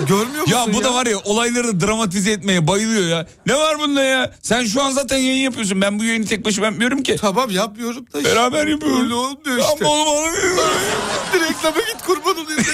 Görmüyor 0.09 0.43
musun 0.43 0.53
Ya 0.57 0.67
bu 0.75 0.79
ya? 0.79 0.85
da 0.85 0.95
var 0.95 1.07
ya 1.07 1.19
olayları 1.19 1.81
dramatize 1.81 2.31
etmeye 2.31 2.67
bayılıyor 2.67 3.07
ya. 3.09 3.27
Ne 3.47 3.55
var 3.55 3.79
bunda 3.79 4.03
ya? 4.03 4.33
Sen 4.43 4.65
şu 4.67 4.83
an 4.83 4.91
zaten 4.91 5.17
yayın 5.19 5.43
yapıyorsun. 5.45 5.81
Ben 5.81 5.99
bu 5.99 6.05
yayını 6.05 6.27
tek 6.27 6.45
başıma 6.45 6.67
yapmıyorum 6.67 7.03
ki. 7.03 7.17
Tamam 7.21 7.51
yapmıyorum 7.51 8.07
da 8.13 8.19
işte. 8.19 8.31
Beraber 8.33 8.67
yapıyoruz. 8.67 9.03
Öyle 9.03 9.15
olmuyor 9.15 9.59
işte. 9.59 9.85
Ama. 9.87 10.25
Bir 11.35 11.41
reklama 11.41 11.77
git 11.81 12.03
kurban 12.07 12.37
olayım. 12.45 12.65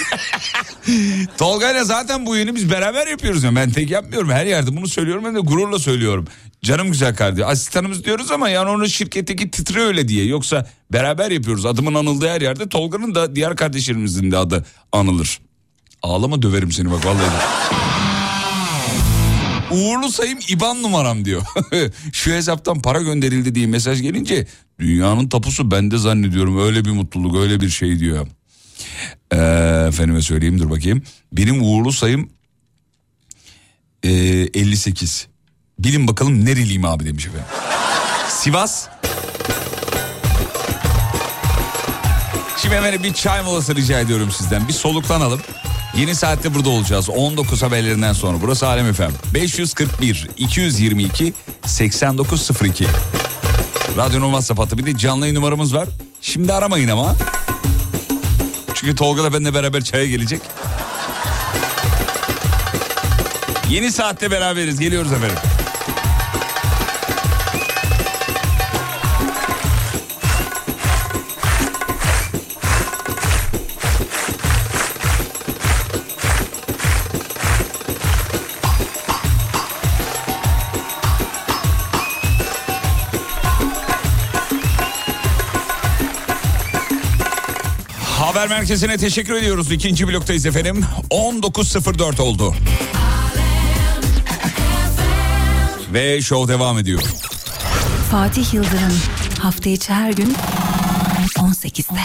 Tolga'yla 1.37 1.83
zaten 1.83 2.25
bu 2.25 2.35
yayını 2.35 2.55
biz 2.55 2.71
beraber 2.71 3.07
yapıyoruz. 3.07 3.43
Yani 3.43 3.55
ben 3.55 3.69
tek 3.71 3.89
yapmıyorum. 3.89 4.29
Her 4.29 4.45
yerde 4.45 4.77
bunu 4.77 4.87
söylüyorum. 4.87 5.23
Ben 5.25 5.35
de 5.35 5.39
gururla 5.39 5.79
söylüyorum. 5.79 6.27
Canım 6.63 6.91
güzel 6.91 7.15
kardeşim. 7.15 7.49
Asistanımız 7.49 8.03
diyoruz 8.03 8.31
ama 8.31 8.49
yani 8.49 8.69
onun 8.69 8.85
şirketteki 8.85 9.51
titre 9.51 9.81
öyle 9.81 10.07
diye. 10.07 10.25
Yoksa 10.25 10.69
beraber 10.93 11.31
yapıyoruz. 11.31 11.65
Adımın 11.65 11.93
anıldığı 11.93 12.29
her 12.29 12.41
yerde 12.41 12.69
Tolga'nın 12.69 13.15
da 13.15 13.35
diğer 13.35 13.55
kardeşlerimizin 13.55 14.31
de 14.31 14.37
adı 14.37 14.65
anılır. 14.91 15.39
Ağlama 16.01 16.41
döverim 16.41 16.71
seni 16.71 16.91
bak 16.91 17.05
vallahi. 17.05 17.45
Uğurlu 19.71 20.11
sayım 20.11 20.39
IBAN 20.49 20.83
numaram 20.83 21.25
diyor. 21.25 21.41
Şu 22.13 22.31
hesaptan 22.31 22.81
para 22.81 23.01
gönderildi 23.01 23.55
diye 23.55 23.67
mesaj 23.67 24.01
gelince 24.01 24.47
dünyanın 24.79 25.29
tapusu 25.29 25.71
bende 25.71 25.97
zannediyorum. 25.97 26.61
Öyle 26.61 26.85
bir 26.85 26.91
mutluluk 26.91 27.37
öyle 27.37 27.59
bir 27.59 27.69
şey 27.69 27.99
diyor. 27.99 28.27
Ee, 29.31 29.37
efendime 29.87 30.21
söyleyeyim 30.21 30.59
dur 30.59 30.69
bakayım. 30.69 31.03
Benim 31.33 31.61
uğurlu 31.63 31.91
sayım 31.91 32.29
ee, 34.03 34.09
58. 34.53 35.30
Bilin 35.83 36.07
bakalım 36.07 36.45
nereliyim 36.45 36.85
abi 36.85 37.05
demiş 37.05 37.25
efendim. 37.25 37.45
Sivas. 38.29 38.87
Şimdi 42.57 42.75
hemen 42.75 43.03
bir 43.03 43.13
çay 43.13 43.41
molası 43.41 43.75
rica 43.75 43.99
ediyorum 43.99 44.31
sizden. 44.31 44.67
Bir 44.67 44.73
soluklanalım. 44.73 45.41
Yeni 45.97 46.15
saatte 46.15 46.53
burada 46.53 46.69
olacağız. 46.69 47.09
19 47.09 47.63
haberlerinden 47.63 48.13
sonra. 48.13 48.37
Burası 48.41 48.67
Alem 48.67 48.85
Efem. 48.87 49.11
541 49.33 50.27
222 50.37 51.33
8902. 51.65 52.85
Radyonun 53.97 54.25
WhatsApp 54.25 54.59
hattı. 54.59 54.77
Bir 54.77 54.85
de 54.85 54.97
canlı 54.97 55.25
yayın 55.25 55.35
numaramız 55.35 55.75
var. 55.75 55.87
Şimdi 56.21 56.53
aramayın 56.53 56.89
ama. 56.89 57.15
Çünkü 58.73 58.95
Tolga 58.95 59.23
da 59.23 59.33
benimle 59.33 59.53
beraber 59.53 59.83
çaya 59.83 60.05
gelecek. 60.05 60.41
Yeni 63.69 63.91
saatte 63.91 64.31
beraberiz. 64.31 64.79
Geliyoruz 64.79 65.11
efendim. 65.11 65.37
Haber 88.21 88.47
merkezine 88.47 88.97
teşekkür 88.97 89.33
ediyoruz. 89.33 89.71
İkinci 89.71 90.07
bloktayız 90.07 90.45
efendim. 90.45 90.85
19.04 91.09 92.21
oldu. 92.21 92.55
Ve 95.93 96.21
show 96.21 96.53
devam 96.53 96.77
ediyor. 96.77 97.01
Fatih 98.11 98.53
Yıldırım 98.53 98.99
hafta 99.39 99.69
içi 99.69 99.93
her 99.93 100.11
gün 100.11 100.35
18'de. 101.37 101.99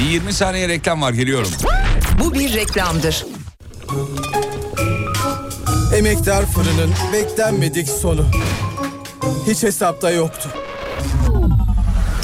Bir 0.00 0.04
20 0.04 0.32
saniye 0.32 0.68
reklam 0.68 1.02
var 1.02 1.12
geliyorum. 1.12 1.50
Bu 2.20 2.34
bir 2.34 2.54
reklamdır. 2.54 3.26
Emektar 5.96 6.46
fırının 6.46 6.94
beklenmedik 7.12 7.88
sonu. 7.88 8.26
Hiç 9.46 9.62
hesapta 9.62 10.10
yoktu. 10.10 10.48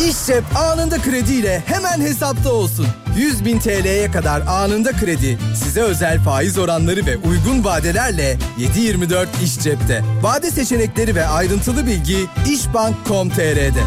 İşcep 0.06 0.44
anında 0.56 0.98
krediyle 0.98 1.62
hemen 1.66 2.00
hesapta 2.00 2.52
olsun. 2.52 2.86
100 3.16 3.44
bin 3.44 3.58
TL'ye 3.58 4.10
kadar 4.10 4.40
anında 4.40 4.92
kredi, 4.92 5.38
size 5.64 5.80
özel 5.80 6.20
faiz 6.24 6.58
oranları 6.58 7.06
ve 7.06 7.16
uygun 7.16 7.64
vadelerle 7.64 8.38
7-24 8.76 9.26
iş 9.44 9.58
cepte. 9.58 10.04
Vade 10.22 10.50
seçenekleri 10.50 11.14
ve 11.14 11.26
ayrıntılı 11.26 11.86
bilgi 11.86 12.16
işbank.com.tr'de. 12.48 13.82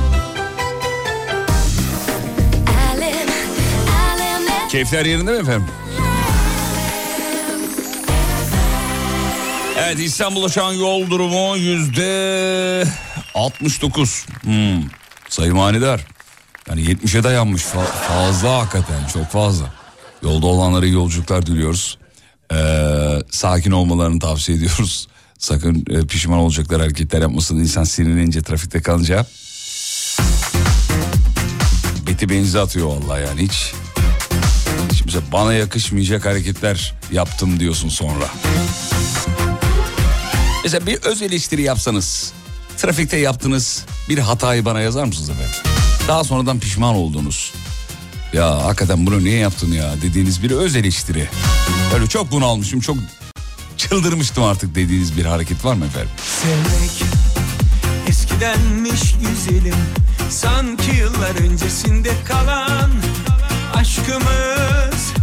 Keyifler 4.69 5.05
yerinde 5.05 5.31
mi 5.31 5.37
efendim? 5.37 5.67
Evet 9.79 9.99
İstanbul'a 9.99 10.49
şu 10.49 10.63
an 10.63 10.73
yol 10.73 11.09
durumu 11.09 11.57
yüzde 11.57 12.83
69. 13.35 14.25
Hmm. 14.43 15.00
Sayı 15.31 15.53
manidar. 15.53 16.05
Yani 16.69 16.81
70'e 16.81 17.23
dayanmış 17.23 17.61
Fa- 17.61 18.07
fazla 18.07 18.57
hakikaten 18.59 19.07
çok 19.13 19.25
fazla. 19.27 19.65
Yolda 20.23 20.45
olanlara 20.45 20.85
iyi 20.85 20.93
yolculuklar 20.93 21.45
diliyoruz. 21.45 21.97
Ee, 22.53 23.19
sakin 23.31 23.71
olmalarını 23.71 24.19
tavsiye 24.19 24.57
ediyoruz. 24.57 25.07
Sakın 25.37 25.85
e, 25.89 26.07
pişman 26.07 26.39
olacaklar 26.39 26.81
hareketler 26.81 27.21
yapmasın. 27.21 27.57
İnsan 27.59 27.83
sinirlenince 27.83 28.41
trafikte 28.41 28.81
kalınca. 28.81 29.25
Beti 32.07 32.29
benzi 32.29 32.59
atıyor 32.59 32.87
vallahi 32.87 33.21
yani 33.21 33.41
hiç. 33.41 33.73
Mesela 35.05 35.23
bana 35.31 35.53
yakışmayacak 35.53 36.25
hareketler 36.25 36.93
yaptım 37.11 37.59
diyorsun 37.59 37.89
sonra. 37.89 38.29
Mesela 40.63 40.85
bir 40.85 40.95
öz 41.01 41.21
eleştiri 41.21 41.61
yapsanız, 41.61 42.33
trafikte 42.77 43.17
yaptığınız 43.17 43.85
bir 44.09 44.17
hatayı 44.17 44.65
bana 44.65 44.81
yazar 44.81 45.05
mısınız 45.05 45.29
efendim? 45.29 45.55
Daha 46.07 46.23
sonradan 46.23 46.59
pişman 46.59 46.95
oldunuz. 46.95 47.53
Ya 48.33 48.65
hakikaten 48.65 49.05
bunu 49.05 49.23
niye 49.23 49.37
yaptın 49.37 49.71
ya 49.71 50.01
dediğiniz 50.01 50.43
bir 50.43 50.51
öz 50.51 50.75
eleştiri. 50.75 51.29
Öyle 51.93 52.07
çok 52.07 52.31
bunalmışım, 52.31 52.79
çok 52.79 52.97
çıldırmıştım 53.77 54.43
artık 54.43 54.75
dediğiniz 54.75 55.17
bir 55.17 55.25
hareket 55.25 55.65
var 55.65 55.73
mı 55.73 55.85
efendim? 55.85 56.09
Sevmek 56.41 57.03
eskidenmiş 58.07 59.01
güzelim 59.01 59.75
Sanki 60.29 60.95
yıllar 60.95 61.35
öncesinde 61.35 62.11
kalan 62.27 62.91
Aşkımız 63.73 65.13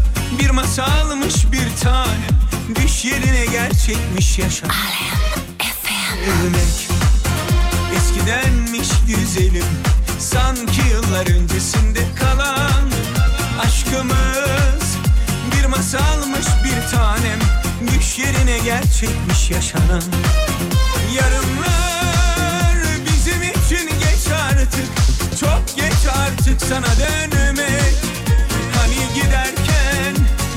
bir 0.40 0.50
masalmış 0.50 1.34
bir 1.52 1.82
tanem 1.82 2.38
Düş 2.76 3.04
yerine 3.04 3.46
gerçekmiş 3.46 4.38
yaşam 4.38 4.70
Sevmek 6.28 7.07
eskidenmiş 8.08 8.88
güzelim. 9.06 9.64
Sanki 10.18 10.80
yıllar 10.90 11.26
öncesinde 11.26 12.00
kalan 12.20 12.90
Aşkımız. 13.60 14.96
Bir 15.56 15.64
masalmış 15.64 16.46
bir 16.64 16.96
tanem. 16.96 17.38
Düş 17.86 18.18
yerine 18.18 18.58
gerçekmiş 18.58 19.50
yaşanan. 19.50 20.02
Yarınlar 21.16 22.76
bizim 23.06 23.42
için 23.42 23.88
geç 23.88 24.32
artık. 24.50 24.88
Çok 25.40 25.76
geç 25.76 26.12
artık 26.18 26.60
sana 26.60 26.96
dönmek. 26.96 27.94
Hani 28.76 29.14
giderken 29.14 30.14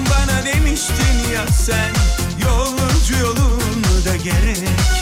bana 0.09 0.45
demiştin 0.45 1.33
ya 1.33 1.47
sen 1.47 1.91
Yolcu 2.43 3.23
yolunda 3.23 4.15
gerek 4.23 5.00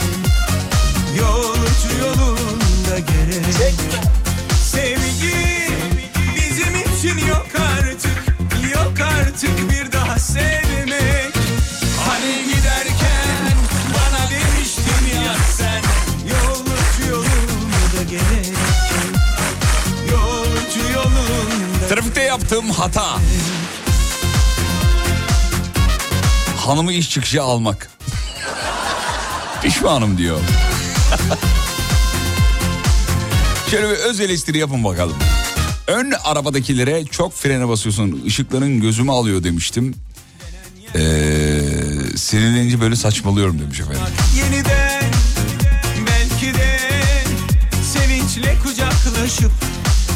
yolunda 2.00 2.98
gerek 2.98 3.74
Sevgi 4.64 5.68
bizim 6.36 6.96
için 6.96 7.26
yok 7.26 7.46
artık 7.78 8.36
Yok 8.74 9.00
artık 9.18 9.70
bir 9.70 9.92
daha 9.92 10.18
sevmek 10.18 11.34
Hani 12.08 12.44
giderken 12.44 13.52
bana 13.94 14.30
demiştin 14.30 15.24
ya 15.24 15.34
sen 15.56 15.82
Yolcu 16.30 17.10
yolunda 17.10 18.02
gerek 18.10 18.56
Yolcu 20.10 20.92
yolunda 20.92 21.88
Trafikte 21.88 22.22
yaptığım 22.22 22.70
hata. 22.70 23.18
Hanımı 26.56 26.92
iş 26.92 27.10
çıkışı 27.10 27.42
almak. 27.42 27.90
Pişmanım 29.62 30.18
diyor. 30.18 30.38
Şöyle 33.70 33.90
bir 33.90 33.94
öz 33.94 34.20
eleştiri 34.20 34.58
yapın 34.58 34.84
bakalım. 34.84 35.16
Ön 35.86 36.12
arabadakilere 36.24 37.04
çok 37.04 37.32
frene 37.34 37.68
basıyorsun. 37.68 38.22
Işıkların 38.26 38.80
gözümü 38.80 39.10
alıyor 39.12 39.44
demiştim. 39.44 39.94
Ee, 40.94 41.00
sinirlenince 42.16 42.80
böyle 42.80 42.96
saçmalıyorum 42.96 43.58
demiş 43.58 43.80
efendim. 43.80 44.02
Yeniden 44.36 45.04
belki 46.06 46.58
de 46.58 46.78
sevinçle 47.92 48.56
kucaklaşıp 48.62 49.52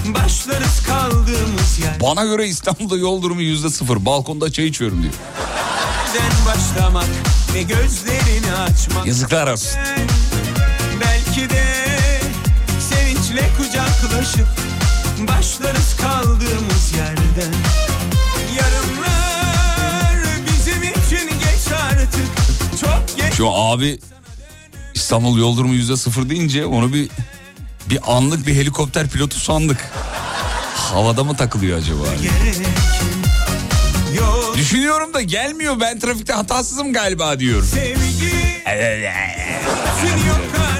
Başlarız 0.06 0.82
kaldığımız 0.86 1.78
yerden 1.78 2.00
Bana 2.00 2.24
göre 2.24 2.48
İstanbul'da 2.48 2.96
yol 2.96 3.22
durumu 3.22 3.42
yüzde 3.42 3.70
sıfır. 3.70 4.06
Balkonda 4.06 4.52
çay 4.52 4.66
içiyorum 4.66 5.02
diyor. 5.02 5.14
başlamak 6.46 7.08
ve 7.54 7.62
gözlerini 7.62 8.52
açmak 8.52 9.06
Yazıklar 9.06 9.52
olsun. 9.52 9.80
Belki 11.00 11.50
de 11.50 11.73
sevinçle 13.34 13.48
kucaklaşıp 13.58 14.46
Başlarız 15.28 15.96
kaldığımız 15.96 16.92
yerden 16.96 17.52
Yarınlar 18.56 20.16
bizim 20.46 20.82
için 20.82 21.28
geç 21.38 21.72
artık 21.72 22.26
Çok 22.80 23.16
geç 23.16 23.34
Şu 23.34 23.50
abi 23.50 23.98
İstanbul 24.94 25.38
yol 25.38 25.56
durumu 25.56 25.74
yüzde 25.74 25.96
sıfır 25.96 26.28
deyince 26.28 26.66
onu 26.66 26.92
bir 26.92 27.10
bir 27.90 27.98
anlık 28.06 28.46
bir 28.46 28.54
helikopter 28.54 29.08
pilotu 29.08 29.40
sandık. 29.40 29.78
Havada 30.74 31.24
mı 31.24 31.36
takılıyor 31.36 31.78
acaba? 31.78 32.04
Yol 34.16 34.56
Düşünüyorum 34.56 35.14
da 35.14 35.22
gelmiyor 35.22 35.80
ben 35.80 35.98
trafikte 35.98 36.32
hatasızım 36.32 36.92
galiba 36.92 37.38
diyorum. 37.38 37.68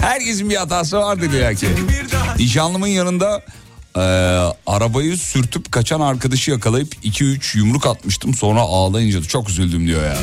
Herkesin 0.00 0.50
bir 0.50 0.56
hatası 0.56 0.98
vardır 0.98 1.32
ya 1.32 1.54
ki. 1.54 1.68
Nişanlımın 2.38 2.86
yanında 2.86 3.42
e, 3.96 4.00
arabayı 4.66 5.16
sürtüp 5.16 5.72
kaçan 5.72 6.00
arkadaşı 6.00 6.50
yakalayıp 6.50 6.94
2-3 7.04 7.58
yumruk 7.58 7.86
atmıştım 7.86 8.34
sonra 8.34 8.60
ağlayınca 8.60 9.22
da 9.22 9.24
çok 9.26 9.50
üzüldüm 9.50 9.86
diyor 9.86 10.02
ya. 10.02 10.16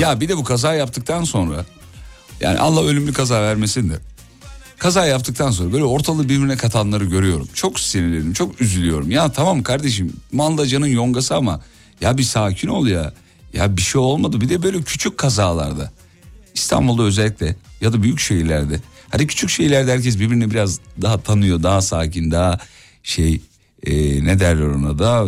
Ya 0.00 0.20
bir 0.20 0.28
de 0.28 0.36
bu 0.36 0.44
kaza 0.44 0.74
yaptıktan 0.74 1.24
sonra 1.24 1.64
yani 2.40 2.58
Allah 2.58 2.84
ölümlü 2.84 3.12
kaza 3.12 3.42
vermesin 3.42 3.90
de 3.90 3.98
kaza 4.78 5.06
yaptıktan 5.06 5.50
sonra 5.50 5.72
böyle 5.72 5.84
ortalığı 5.84 6.24
birbirine 6.24 6.56
katanları 6.56 7.04
görüyorum. 7.04 7.48
Çok 7.54 7.80
sinirlerim, 7.80 8.32
çok 8.32 8.60
üzülüyorum. 8.60 9.10
Ya 9.10 9.32
tamam 9.32 9.62
kardeşim 9.62 10.12
mandacının 10.32 10.86
yongası 10.86 11.36
ama 11.36 11.60
ya 12.00 12.18
bir 12.18 12.22
sakin 12.22 12.68
ol 12.68 12.86
ya. 12.86 13.12
Ya 13.52 13.76
bir 13.76 13.82
şey 13.82 14.00
olmadı. 14.00 14.40
Bir 14.40 14.48
de 14.48 14.62
böyle 14.62 14.82
küçük 14.82 15.18
kazalarda. 15.18 15.92
İstanbul'da 16.58 17.02
özellikle 17.02 17.56
ya 17.80 17.92
da 17.92 18.02
büyük 18.02 18.20
şehirlerde. 18.20 18.80
Hadi 19.10 19.26
küçük 19.26 19.50
şehirlerde 19.50 19.92
herkes 19.92 20.18
birbirini 20.18 20.50
biraz 20.50 20.80
daha 21.02 21.20
tanıyor, 21.22 21.62
daha 21.62 21.82
sakin, 21.82 22.30
daha 22.30 22.58
şey 23.02 23.40
e, 23.86 24.24
ne 24.24 24.40
derler 24.40 24.64
ona 24.64 24.98
da 24.98 25.26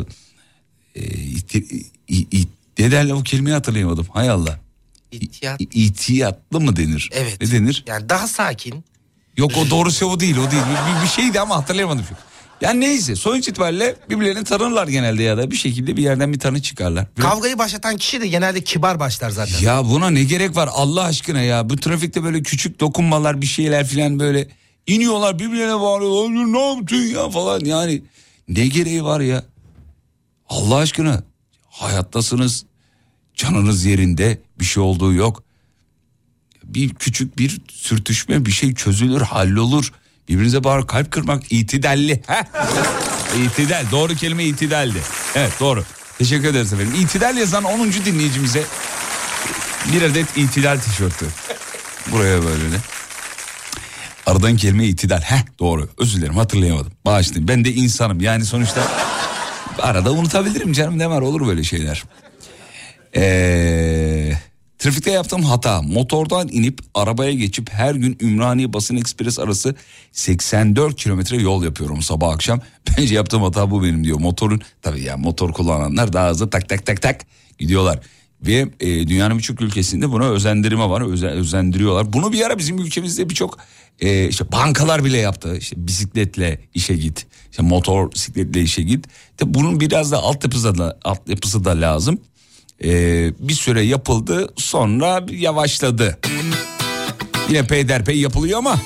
e, 0.95 1.01
iti- 1.11 1.87
i- 2.09 2.39
i- 2.41 2.47
ne 2.79 2.91
derler 2.91 3.13
o 3.13 3.23
kelimeyi 3.23 3.55
hatırlayamadım. 3.55 4.07
Hay 4.13 4.31
Allah. 4.31 4.59
İhtiyat. 5.13 5.61
İhtiyatlı 5.61 6.61
mı 6.61 6.77
denir? 6.77 7.11
Evet. 7.13 7.41
Ne 7.41 7.51
denir? 7.51 7.85
Yani 7.87 8.09
daha 8.09 8.29
sakin. 8.29 8.85
Yok 9.37 9.53
o 9.57 9.71
doğrusu 9.71 10.07
o 10.07 10.21
değil 10.21 10.37
o 10.37 10.51
değil. 10.51 10.63
Bir, 10.63 11.03
bir 11.03 11.09
şeydi 11.09 11.41
ama 11.41 11.57
hatırlayamadım. 11.57 12.05
Yani 12.61 12.81
neyse 12.81 13.17
sonuç 13.17 13.49
itibariyle 13.49 13.97
birbirlerini 14.11 14.45
tanırlar 14.45 14.89
genelde 14.89 15.23
ya 15.23 15.37
da 15.37 15.51
bir 15.51 15.57
şekilde 15.57 15.97
bir 15.97 16.03
yerden 16.03 16.33
bir 16.33 16.39
tanı 16.39 16.63
çıkarlar. 16.63 17.07
Ve- 17.19 17.23
Kavgayı 17.23 17.59
başlatan 17.59 17.97
kişi 17.97 18.21
de 18.21 18.27
genelde 18.29 18.65
kibar 18.65 19.01
başlar 19.01 19.31
zaten. 19.31 19.61
Ya 19.61 19.85
buna 19.85 20.11
ne 20.11 20.25
gerek 20.25 20.57
var 20.57 20.69
Allah 20.73 21.03
aşkına 21.05 21.41
ya. 21.43 21.71
Bu 21.71 21.77
trafikte 21.77 22.23
böyle 22.25 22.43
küçük 22.43 22.81
dokunmalar 22.81 23.41
bir 23.41 23.47
şeyler 23.47 23.87
filan 23.87 24.19
böyle 24.21 24.49
iniyorlar 24.87 25.39
birbirlerine 25.39 25.81
bağırıyorlar. 25.81 26.31
"Ay, 26.45 26.53
Ne 26.53 26.61
yaptın 26.75 26.97
ya 26.97 27.31
falan 27.31 27.61
yani. 27.65 28.03
Ne 28.49 28.67
gereği 28.67 29.05
var 29.05 29.21
ya? 29.21 29.45
Allah 30.49 30.77
aşkına 30.77 31.23
hayattasınız. 31.71 32.65
Canınız 33.35 33.85
yerinde 33.85 34.39
bir 34.61 34.65
şey 34.65 34.83
olduğu 34.83 35.13
yok. 35.13 35.43
Bir 36.65 36.89
küçük 36.95 37.39
bir 37.39 37.61
sürtüşme 37.73 38.47
bir 38.47 38.51
şey 38.51 38.75
çözülür 38.75 39.21
hallolur. 39.21 39.93
Birbirinize 40.31 40.65
bağır 40.65 40.87
kalp 40.87 41.11
kırmak 41.11 41.53
itidalli. 41.53 42.23
Heh. 42.27 42.45
İtidal 43.47 43.85
doğru 43.91 44.15
kelime 44.15 44.45
itidaldi. 44.45 44.99
Evet 45.35 45.53
doğru. 45.61 45.85
Teşekkür 46.19 46.49
ederiz 46.49 46.73
efendim. 46.73 46.95
İtidal 47.01 47.37
yazan 47.37 47.65
10. 47.65 47.93
dinleyicimize 47.93 48.63
bir 49.93 50.03
adet 50.03 50.37
itidal 50.37 50.79
tişörtü. 50.79 51.27
Buraya 52.13 52.43
böyle. 52.43 52.77
Aradan 54.27 54.57
kelime 54.57 54.87
itidal. 54.87 55.21
Heh 55.21 55.43
doğru. 55.59 55.89
Özür 55.99 56.21
dilerim 56.21 56.37
hatırlayamadım. 56.37 56.93
Bağışlayın. 57.05 57.49
Ben 57.49 57.65
de 57.65 57.73
insanım. 57.73 58.21
Yani 58.21 58.45
sonuçta 58.45 58.81
arada 59.79 60.13
unutabilirim 60.13 60.73
canım 60.73 60.99
ne 60.99 61.11
var 61.11 61.21
olur 61.21 61.47
böyle 61.47 61.65
şeyler. 61.65 62.05
Ee, 63.17 64.33
trafikte 64.81 65.11
yaptığım 65.11 65.43
hata 65.43 65.83
motordan 65.83 66.49
inip 66.49 66.81
arabaya 66.95 67.33
geçip 67.33 67.71
her 67.71 67.95
gün 67.95 68.19
Ümraniye 68.21 68.73
Basın 68.73 68.97
Ekspres 68.97 69.39
arası 69.39 69.75
84 70.13 70.97
kilometre 70.97 71.37
yol 71.37 71.65
yapıyorum 71.65 72.03
sabah 72.03 72.35
akşam. 72.35 72.61
Bence 72.99 73.15
yaptığım 73.15 73.43
hata 73.43 73.71
bu 73.71 73.83
benim 73.83 74.05
diyor. 74.05 74.21
Motorun 74.21 74.61
tabii 74.83 75.03
ya 75.03 75.17
motor 75.17 75.53
kullananlar 75.53 76.13
daha 76.13 76.31
hızlı 76.31 76.51
tak 76.51 76.69
tak 76.69 76.87
tak 76.87 77.03
tak 77.03 77.27
gidiyorlar. 77.59 78.01
Ve 78.47 78.69
e, 78.81 79.09
dünyanın 79.09 79.39
birçok 79.39 79.61
ülkesinde 79.61 80.11
buna 80.11 80.25
özendirme 80.25 80.89
var, 80.89 81.01
öze- 81.01 81.31
özendiriyorlar. 81.31 82.13
Bunu 82.13 82.33
bir 82.33 82.47
ara 82.47 82.59
bizim 82.59 82.79
ülkemizde 82.79 83.31
birçok 83.31 83.59
e, 84.01 84.29
işte 84.29 84.53
bankalar 84.53 85.05
bile 85.05 85.19
yaptı. 85.19 85.57
İşte 85.57 85.87
bisikletle 85.87 86.61
işe 86.75 86.97
git, 86.97 87.27
işte 87.51 87.63
motor 87.63 88.13
bisikletle 88.13 88.63
işe 88.63 88.83
git. 88.83 89.07
De 89.41 89.55
bunun 89.55 89.81
biraz 89.81 90.13
da 90.13 90.19
altyapısı 90.19 90.79
da 90.79 90.99
altyapısı 91.05 91.65
da 91.65 91.71
lazım. 91.81 92.21
E, 92.85 92.89
bir 93.49 93.55
süre 93.55 93.83
yapıldı, 93.83 94.49
sonra 94.57 95.27
yavaşladı. 95.31 96.19
Yine 97.49 97.67
peyderpey 97.67 98.19
yapılıyor 98.19 98.59
ama 98.59 98.79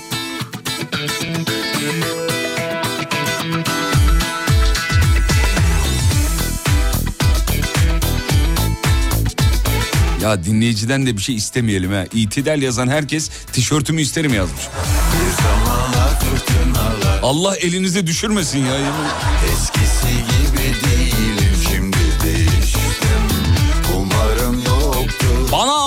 Ya 10.22 10.44
dinleyiciden 10.44 11.06
de 11.06 11.16
bir 11.16 11.22
şey 11.22 11.34
istemeyelim 11.34 11.92
ha. 11.92 12.04
İtidal 12.14 12.62
yazan 12.62 12.88
herkes 12.88 13.30
tişörtümü 13.52 14.00
isterim 14.02 14.34
yazmış. 14.34 14.62
Allah 17.22 17.56
elinize 17.56 18.06
düşürmesin 18.06 18.58
ya. 18.58 18.74
Eskisi 19.52 20.08
gibi 20.08 20.58
değilim 20.62 20.93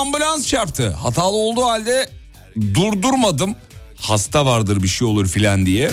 ambulans 0.08 0.46
çarptı. 0.46 0.90
Hatalı 0.90 1.36
olduğu 1.36 1.64
halde 1.64 2.08
durdurmadım. 2.74 3.54
Hasta 3.96 4.46
vardır 4.46 4.82
bir 4.82 4.88
şey 4.88 5.08
olur 5.08 5.28
filan 5.28 5.66
diye. 5.66 5.90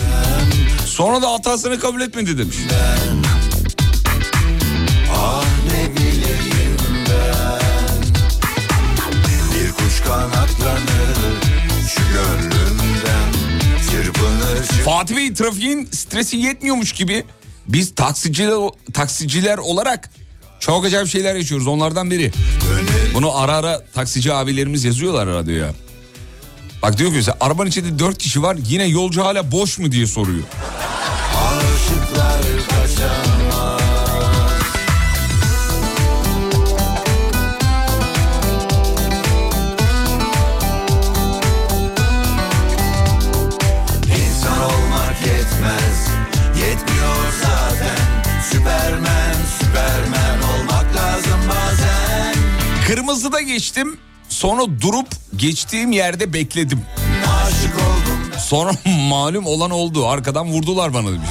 Sonra 0.86 1.22
da 1.22 1.32
hatasını 1.32 1.80
kabul 1.80 2.00
etmedi 2.00 2.38
demiş. 2.38 2.56
Ah 5.12 5.44
ne 5.72 5.96
bileyim 5.96 6.76
ben 7.08 8.02
Bir 9.54 9.72
kuş 9.72 10.00
kanatlanır 10.00 11.16
şu 11.88 12.02
gönlümden 12.12 13.32
Çırpınır 13.90 14.64
Fatih 14.84 15.16
Bey 15.16 15.34
trafiğin 15.34 15.88
stresi 15.92 16.36
yetmiyormuş 16.36 16.92
gibi 16.92 17.24
biz 17.68 17.94
taksiciler 17.94 18.70
taksiciler 18.94 19.58
olarak 19.58 20.10
çok 20.60 20.84
acayip 20.84 21.08
şeyler 21.08 21.34
yaşıyoruz 21.34 21.66
onlardan 21.66 22.10
biri. 22.10 22.32
Bunu 23.14 23.36
ara 23.38 23.56
ara 23.56 23.82
taksici 23.94 24.32
abilerimiz 24.32 24.84
yazıyorlar 24.84 25.26
radyoya. 25.28 25.72
Bak 26.82 26.98
diyor 26.98 27.12
ki 27.12 27.32
arabanın 27.40 27.68
içinde 27.68 27.98
dört 27.98 28.18
kişi 28.18 28.42
var 28.42 28.56
yine 28.68 28.84
yolcu 28.84 29.24
hala 29.24 29.52
boş 29.52 29.78
mu 29.78 29.92
diye 29.92 30.06
soruyor. 30.06 30.44
Kırmızıda 52.96 53.40
geçtim 53.40 53.98
sonra 54.28 54.62
durup 54.80 55.08
geçtiğim 55.36 55.92
yerde 55.92 56.32
bekledim. 56.32 56.80
Aşık 57.42 57.74
oldum 57.74 58.40
Sonra 58.40 58.72
malum 59.08 59.46
olan 59.46 59.70
oldu 59.70 60.06
arkadan 60.06 60.46
vurdular 60.46 60.94
bana 60.94 61.06
demiş. 61.08 61.28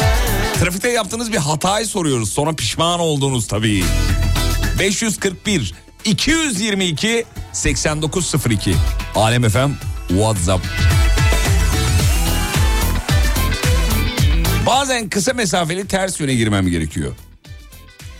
ben 0.00 0.60
Trafikte 0.60 0.88
yaptığınız 0.88 1.32
bir 1.32 1.36
hatayı 1.36 1.86
soruyoruz. 1.86 2.32
Sonra 2.32 2.52
pişman 2.52 3.00
olduğunuz 3.00 3.46
tabii. 3.46 3.84
541 4.78 5.74
222 6.04 7.24
8902 7.52 8.74
Alem 9.14 9.48
FM 9.48 9.70
WhatsApp. 10.08 10.66
Bazen 14.66 15.08
kısa 15.08 15.32
mesafeli 15.32 15.86
ters 15.86 16.20
yöne 16.20 16.34
girmem 16.34 16.68
gerekiyor. 16.68 17.12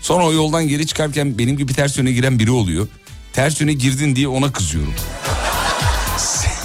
Sonra 0.09 0.25
o 0.25 0.33
yoldan 0.33 0.69
geri 0.69 0.87
çıkarken 0.87 1.39
benim 1.39 1.57
gibi 1.57 1.75
ters 1.75 1.99
yöne 1.99 2.13
giren 2.13 2.39
biri 2.39 2.51
oluyor. 2.51 2.89
Ters 3.33 3.61
yöne 3.61 3.73
girdin 3.73 4.17
diye 4.17 4.29
ona 4.29 4.53
kızıyorum. 4.53 4.95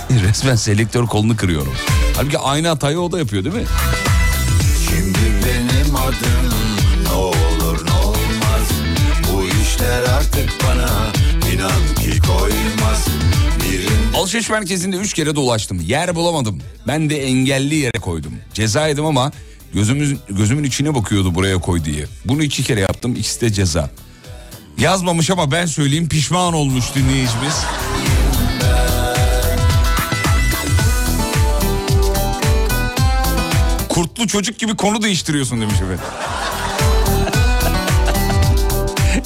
Resmen 0.28 0.56
selektör 0.56 1.06
kolunu 1.06 1.36
kırıyorum. 1.36 1.74
Halbuki 2.16 2.38
aynı 2.39 2.68
hatayı 2.68 3.00
o 3.00 3.12
da 3.12 3.20
yapıyor 3.20 3.44
değil 3.44 3.56
mi? 3.56 3.64
Şimdi 4.89 5.20
benim 5.46 5.96
adım 5.96 6.54
ne 7.04 7.12
olur 7.12 7.86
ne 7.86 7.91
olmaz 7.91 8.70
Bu 9.34 9.44
işler 9.44 10.04
artık 10.04 10.50
bana 10.68 10.89
inan 11.54 11.96
ki 11.96 12.20
koymaz 12.28 13.08
Birin 13.64 14.14
Alışveriş 14.16 14.50
merkezinde 14.50 14.96
üç 14.96 15.14
kere 15.14 15.36
dolaştım. 15.36 15.80
Yer 15.82 16.16
bulamadım. 16.16 16.62
Ben 16.88 17.10
de 17.10 17.24
engelli 17.24 17.76
yere 17.76 18.00
koydum. 18.00 18.34
Ceza 18.54 18.88
yedim 18.88 19.06
ama 19.06 19.32
gözümüz, 19.74 20.16
gözümün 20.30 20.64
içine 20.64 20.96
bakıyordu 20.96 21.36
buraya 21.36 21.58
koy 21.58 21.84
diye. 21.86 22.06
Bunu 22.26 22.44
iki 22.44 22.64
kere 22.64 22.80
yaptım. 22.80 23.16
İkisi 23.16 23.42
de 23.42 23.54
ceza. 23.54 23.90
Yazmamış 24.78 25.30
ama 25.30 25.52
ben 25.52 25.66
söyleyeyim 25.66 26.10
pişman 26.10 26.54
olmuş 26.54 26.86
dinleyicimiz. 26.96 27.56
Kurtlu 33.90 34.28
çocuk 34.28 34.60
gibi 34.60 34.76
konu 34.76 35.02
değiştiriyorsun 35.02 35.62
demiş 35.62 35.76
efendim. 35.76 36.00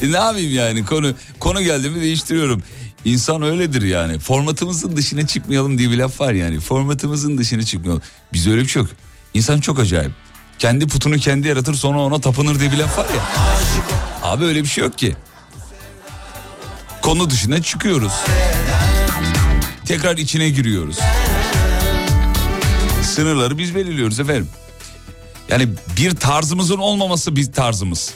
E 0.01 0.11
ne 0.11 0.17
yapayım 0.17 0.53
yani 0.55 0.85
konu 0.85 1.13
konu 1.39 1.61
geldi 1.61 1.89
mi 1.89 2.01
değiştiriyorum. 2.01 2.63
İnsan 3.05 3.41
öyledir 3.41 3.81
yani. 3.81 4.19
Formatımızın 4.19 4.97
dışına 4.97 5.27
çıkmayalım 5.27 5.77
diye 5.77 5.91
bir 5.91 5.97
laf 5.97 6.21
var 6.21 6.33
yani. 6.33 6.59
Formatımızın 6.59 7.37
dışına 7.37 7.63
çıkmayalım. 7.63 8.01
Biz 8.33 8.47
öyle 8.47 8.61
bir 8.61 8.67
şey 8.67 8.81
yok. 8.81 8.91
İnsan 9.33 9.59
çok 9.59 9.79
acayip. 9.79 10.11
Kendi 10.59 10.87
putunu 10.87 11.17
kendi 11.17 11.47
yaratır 11.47 11.73
sonra 11.73 11.99
ona 11.99 12.21
tapınır 12.21 12.59
diye 12.59 12.71
bir 12.71 12.77
laf 12.77 12.97
var 12.97 13.05
ya. 13.05 13.21
Abi 14.23 14.45
öyle 14.45 14.63
bir 14.63 14.67
şey 14.67 14.83
yok 14.83 14.97
ki. 14.97 15.15
Konu 17.01 17.29
dışına 17.29 17.61
çıkıyoruz. 17.61 18.11
Tekrar 19.85 20.17
içine 20.17 20.49
giriyoruz. 20.49 20.99
Sınırları 23.03 23.57
biz 23.57 23.75
belirliyoruz 23.75 24.19
efendim. 24.19 24.49
Yani 25.49 25.69
bir 25.97 26.15
tarzımızın 26.15 26.77
olmaması 26.77 27.35
bir 27.35 27.51
tarzımız. 27.51 28.13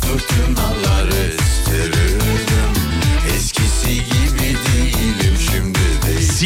Fırtınalar 0.00 0.95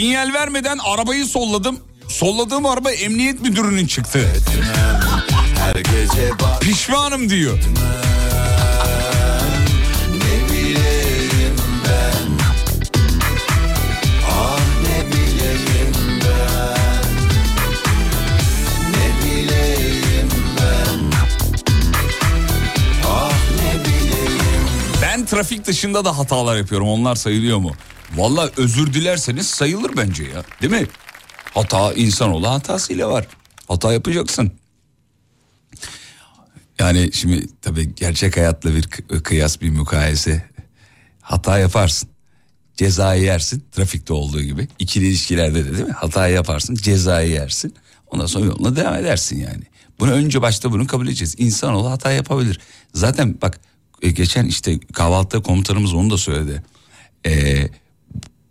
Sinyal 0.01 0.33
vermeden 0.33 0.79
arabayı 0.79 1.27
solladım. 1.27 1.81
Solladığım 2.09 2.67
araba 2.67 2.91
emniyet 2.91 3.41
müdürünün 3.41 3.87
çıktı. 3.87 4.33
Bak 6.43 6.61
Pişmanım 6.61 7.31
diyor. 7.31 7.59
Ben 25.03 25.27
trafik 25.27 25.67
dışında 25.67 26.05
da 26.05 26.19
hatalar 26.19 26.57
yapıyorum. 26.57 26.89
Onlar 26.89 27.15
sayılıyor 27.15 27.59
mu? 27.59 27.73
Valla 28.17 28.51
özür 28.57 28.93
dilerseniz 28.95 29.47
sayılır 29.47 29.97
bence 29.97 30.25
ya. 30.25 30.45
Değil 30.63 30.73
mi? 30.73 30.87
Hata 31.55 31.93
insanoğlu 31.93 32.49
hatasıyla 32.51 33.11
var. 33.11 33.27
Hata 33.69 33.93
yapacaksın. 33.93 34.53
Yani 36.79 37.11
şimdi 37.13 37.47
tabii 37.63 37.95
gerçek 37.95 38.37
hayatla 38.37 38.75
bir 38.75 38.83
kı- 38.83 39.23
kıyas 39.23 39.61
bir 39.61 39.71
mukayese. 39.71 40.51
Hata 41.21 41.59
yaparsın. 41.59 42.09
Cezayı 42.77 43.23
yersin. 43.23 43.65
Trafikte 43.73 44.13
olduğu 44.13 44.43
gibi. 44.43 44.69
İkili 44.79 45.07
ilişkilerde 45.07 45.65
de 45.65 45.73
değil 45.77 45.87
mi? 45.87 45.93
Hata 45.93 46.29
yaparsın. 46.29 46.75
Cezayı 46.75 47.31
yersin. 47.31 47.75
Ondan 48.07 48.27
sonra 48.27 48.47
yoluna 48.47 48.77
devam 48.77 48.95
edersin 48.95 49.39
yani. 49.41 49.63
Bunu 50.01 50.11
önce 50.13 50.43
başta 50.43 50.73
bunu 50.73 50.87
kabul 50.87 51.07
edeceğiz. 51.07 51.35
İnsanoğlu 51.39 51.91
hata 51.91 52.11
yapabilir. 52.11 52.61
Zaten 52.95 53.39
bak 53.43 53.61
e, 54.03 54.11
geçen 54.11 54.45
işte 54.45 54.81
kahvaltıda 54.81 55.43
komutanımız 55.43 55.95
onu 55.95 56.11
da 56.11 56.19
söyledi. 56.19 56.63
Ee, 57.27 57.69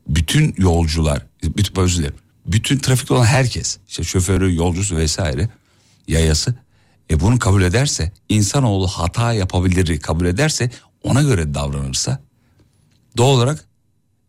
bütün 0.10 0.55
yolcular, 0.57 1.26
bütün, 1.43 1.82
özür 1.82 1.99
dilerim, 1.99 2.16
bütün 2.45 2.78
trafikte 2.78 3.14
olan 3.14 3.26
herkes, 3.26 3.78
işte 3.88 4.03
şoförü, 4.03 4.55
yolcusu 4.55 4.97
vesaire, 4.97 5.49
yayası, 6.07 6.55
e 7.12 7.20
bunu 7.20 7.39
kabul 7.39 7.62
ederse, 7.62 8.12
insanoğlu 8.30 8.88
hata 8.88 9.34
yapabilir 9.34 9.99
kabul 9.99 10.26
ederse, 10.26 10.72
ona 11.03 11.22
göre 11.22 11.53
davranırsa, 11.53 12.24
doğal 13.18 13.36
olarak 13.36 13.66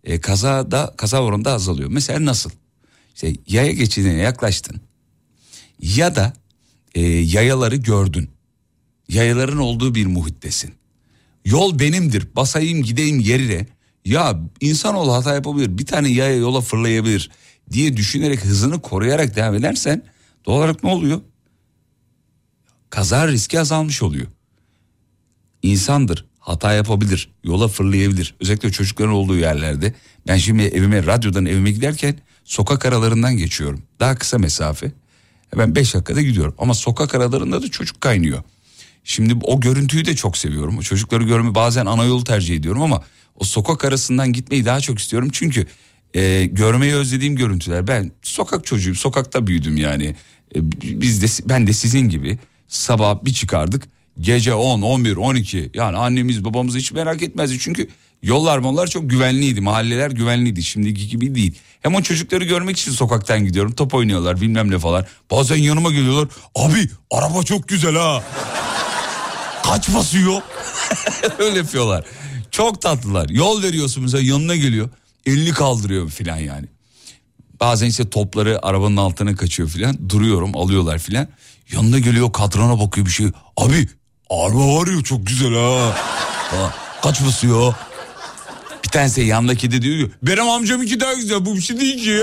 e, 0.04 0.20
kaza 0.20 0.70
da 0.70 0.94
kaza 0.96 1.22
oranında 1.22 1.52
azalıyor. 1.52 1.90
Mesela 1.92 2.24
nasıl? 2.24 2.50
İşte 3.14 3.34
yaya 3.46 3.72
geçidine 3.72 4.12
yaklaştın 4.12 4.80
ya 5.82 6.16
da 6.16 6.32
e, 6.94 7.00
yayaları 7.06 7.76
gördün. 7.76 8.30
Yayaların 9.08 9.58
olduğu 9.58 9.94
bir 9.94 10.06
muhittesin. 10.06 10.74
Yol 11.44 11.78
benimdir 11.78 12.36
basayım 12.36 12.82
gideyim 12.82 13.20
yerine 13.20 13.66
ya 14.04 14.40
insanoğlu 14.60 15.12
hata 15.12 15.34
yapabilir 15.34 15.78
bir 15.78 15.86
tane 15.86 16.08
yaya 16.08 16.36
yola 16.36 16.60
fırlayabilir 16.60 17.30
diye 17.72 17.96
düşünerek 17.96 18.44
hızını 18.44 18.82
koruyarak 18.82 19.36
devam 19.36 19.54
edersen 19.54 20.02
doğal 20.46 20.58
olarak 20.58 20.84
ne 20.84 20.90
oluyor? 20.90 21.20
Kaza 22.90 23.28
riski 23.28 23.60
azalmış 23.60 24.02
oluyor. 24.02 24.26
İnsandır 25.62 26.24
hata 26.38 26.72
yapabilir 26.72 27.30
yola 27.44 27.68
fırlayabilir 27.68 28.34
özellikle 28.40 28.72
çocukların 28.72 29.12
olduğu 29.14 29.36
yerlerde 29.36 29.94
ben 30.28 30.36
şimdi 30.36 30.62
evime 30.62 31.06
radyodan 31.06 31.46
evime 31.46 31.70
giderken 31.70 32.18
sokak 32.44 32.86
aralarından 32.86 33.36
geçiyorum 33.36 33.82
daha 34.00 34.14
kısa 34.14 34.38
mesafe 34.38 34.92
ben 35.58 35.74
5 35.74 35.94
dakikada 35.94 36.22
gidiyorum 36.22 36.54
ama 36.58 36.74
sokak 36.74 37.14
aralarında 37.14 37.62
da 37.62 37.68
çocuk 37.70 38.00
kaynıyor. 38.00 38.42
Şimdi 39.04 39.34
o 39.42 39.60
görüntüyü 39.60 40.04
de 40.04 40.16
çok 40.16 40.36
seviyorum. 40.36 40.78
O 40.78 40.82
çocukları 40.82 41.24
görmeyi 41.24 41.54
bazen 41.54 41.86
ana 41.86 42.04
yolu 42.04 42.24
tercih 42.24 42.56
ediyorum 42.56 42.82
ama 42.82 43.02
o 43.36 43.44
sokak 43.44 43.84
arasından 43.84 44.32
gitmeyi 44.32 44.64
daha 44.64 44.80
çok 44.80 44.98
istiyorum. 44.98 45.28
Çünkü 45.32 45.66
e, 46.14 46.44
görmeyi 46.44 46.94
özlediğim 46.94 47.36
görüntüler. 47.36 47.86
Ben 47.86 48.12
sokak 48.22 48.66
çocuğuyum, 48.66 48.96
sokakta 48.96 49.46
büyüdüm 49.46 49.76
yani. 49.76 50.14
E, 50.56 50.58
biz 50.82 51.22
de 51.22 51.48
ben 51.48 51.66
de 51.66 51.72
sizin 51.72 52.08
gibi 52.08 52.38
sabah 52.68 53.24
bir 53.24 53.32
çıkardık. 53.32 53.88
Gece 54.20 54.54
10, 54.54 54.82
11, 54.82 55.16
12 55.16 55.70
yani 55.74 55.96
annemiz 55.96 56.44
babamız 56.44 56.76
hiç 56.76 56.92
merak 56.92 57.22
etmezdi. 57.22 57.58
Çünkü 57.58 57.88
yollar 58.22 58.58
mollar 58.58 58.86
çok 58.86 59.10
güvenliydi. 59.10 59.60
Mahalleler 59.60 60.10
güvenliydi. 60.10 60.62
Şimdiki 60.62 61.08
gibi 61.08 61.34
değil. 61.34 61.58
Hem 61.82 61.94
o 61.94 62.02
çocukları 62.02 62.44
görmek 62.44 62.78
için 62.78 62.92
sokaktan 62.92 63.44
gidiyorum. 63.44 63.72
Top 63.72 63.94
oynuyorlar 63.94 64.40
bilmem 64.40 64.70
ne 64.70 64.78
falan. 64.78 65.06
Bazen 65.30 65.56
yanıma 65.56 65.90
geliyorlar. 65.90 66.28
Abi 66.54 66.88
araba 67.10 67.42
çok 67.42 67.68
güzel 67.68 67.94
ha. 67.96 68.22
Kaç 69.64 69.94
basıyor? 69.94 70.42
Öyle 71.38 71.58
yapıyorlar. 71.58 72.04
Çok 72.50 72.82
tatlılar. 72.82 73.28
Yol 73.28 73.62
veriyorsun 73.62 74.02
mesela 74.02 74.22
yanına 74.22 74.56
geliyor. 74.56 74.90
Elini 75.26 75.50
kaldırıyor 75.50 76.10
filan 76.10 76.36
yani. 76.36 76.66
Bazen 77.60 77.86
işte 77.86 78.10
topları 78.10 78.66
arabanın 78.66 78.96
altına 78.96 79.36
kaçıyor 79.36 79.68
filan. 79.68 80.10
Duruyorum 80.10 80.56
alıyorlar 80.56 80.98
filan. 80.98 81.28
Yanına 81.72 81.98
geliyor 81.98 82.32
kadrona 82.32 82.80
bakıyor 82.80 83.06
bir 83.06 83.12
şey. 83.12 83.26
Abi 83.56 83.88
araba 84.30 84.76
var 84.76 84.86
ya 84.86 85.02
çok 85.02 85.26
güzel 85.26 85.54
ha. 85.54 85.96
Ha, 86.50 86.74
Kaç 87.02 87.24
basıyor? 87.26 87.74
Bir 88.84 88.88
tanesi 88.88 89.20
yandaki 89.20 89.70
de 89.70 89.82
diyor 89.82 90.08
ki 90.08 90.14
benim 90.22 90.48
amcam 90.48 90.82
iki 90.82 91.00
daha 91.00 91.12
güzel 91.12 91.46
bu 91.46 91.56
bir 91.56 91.60
şey 91.60 91.80
değil 91.80 92.04
ki. 92.04 92.22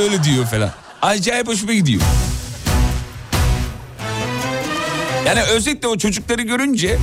Öyle 0.00 0.24
diyor 0.24 0.46
falan. 0.46 0.70
Acayip 1.02 1.48
hoşuma 1.48 1.72
gidiyor. 1.72 2.02
Yani 5.26 5.42
özellikle 5.42 5.88
o 5.88 5.98
çocukları 5.98 6.42
görünce 6.42 6.98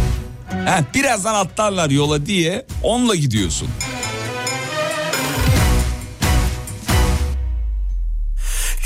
ha, 0.66 0.80
birazdan 0.94 1.34
atlarlar 1.36 1.90
yola 1.90 2.26
diye 2.26 2.66
onunla 2.84 3.16
gidiyorsun. 3.16 3.68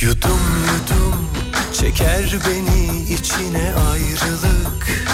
Yudum 0.01 0.39
yudum 0.65 1.29
çeker 1.79 2.35
beni 2.47 3.03
içine 3.13 3.73
ayrılık 3.91 5.05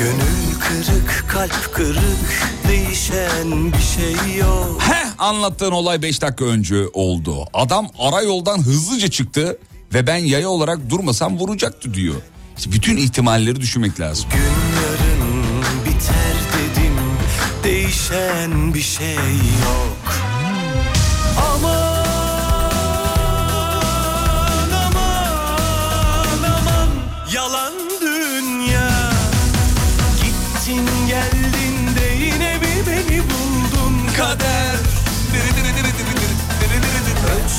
Gönül 0.00 0.60
kırık 0.60 1.24
kalp 1.28 1.74
kırık 1.74 2.50
değişen 2.68 3.72
bir 3.72 3.78
şey 3.96 4.36
yok 4.38 4.78
Heh 4.82 5.06
anlattığın 5.18 5.70
olay 5.72 6.02
5 6.02 6.22
dakika 6.22 6.44
önce 6.44 6.84
oldu. 6.92 7.44
Adam 7.54 7.88
ara 7.98 8.22
yoldan 8.22 8.58
hızlıca 8.58 9.08
çıktı 9.08 9.58
ve 9.94 10.06
ben 10.06 10.16
yaya 10.16 10.48
olarak 10.48 10.90
durmasam 10.90 11.38
vuracaktı 11.38 11.94
diyor. 11.94 12.14
İşte 12.58 12.72
bütün 12.72 12.96
ihtimalleri 12.96 13.60
düşünmek 13.60 14.00
lazım. 14.00 14.30
Yarın 14.82 15.62
biter 15.84 16.34
dedim 16.52 16.94
değişen 17.64 18.74
bir 18.74 18.82
şey 18.82 19.14
yok 19.64 20.14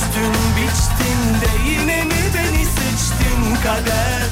Ölçtün 0.01 0.33
biçtin 0.57 1.41
de 1.41 1.69
yine 1.71 2.03
mi 2.03 2.13
beni 2.35 2.65
seçtin 2.65 3.55
kader 3.63 4.29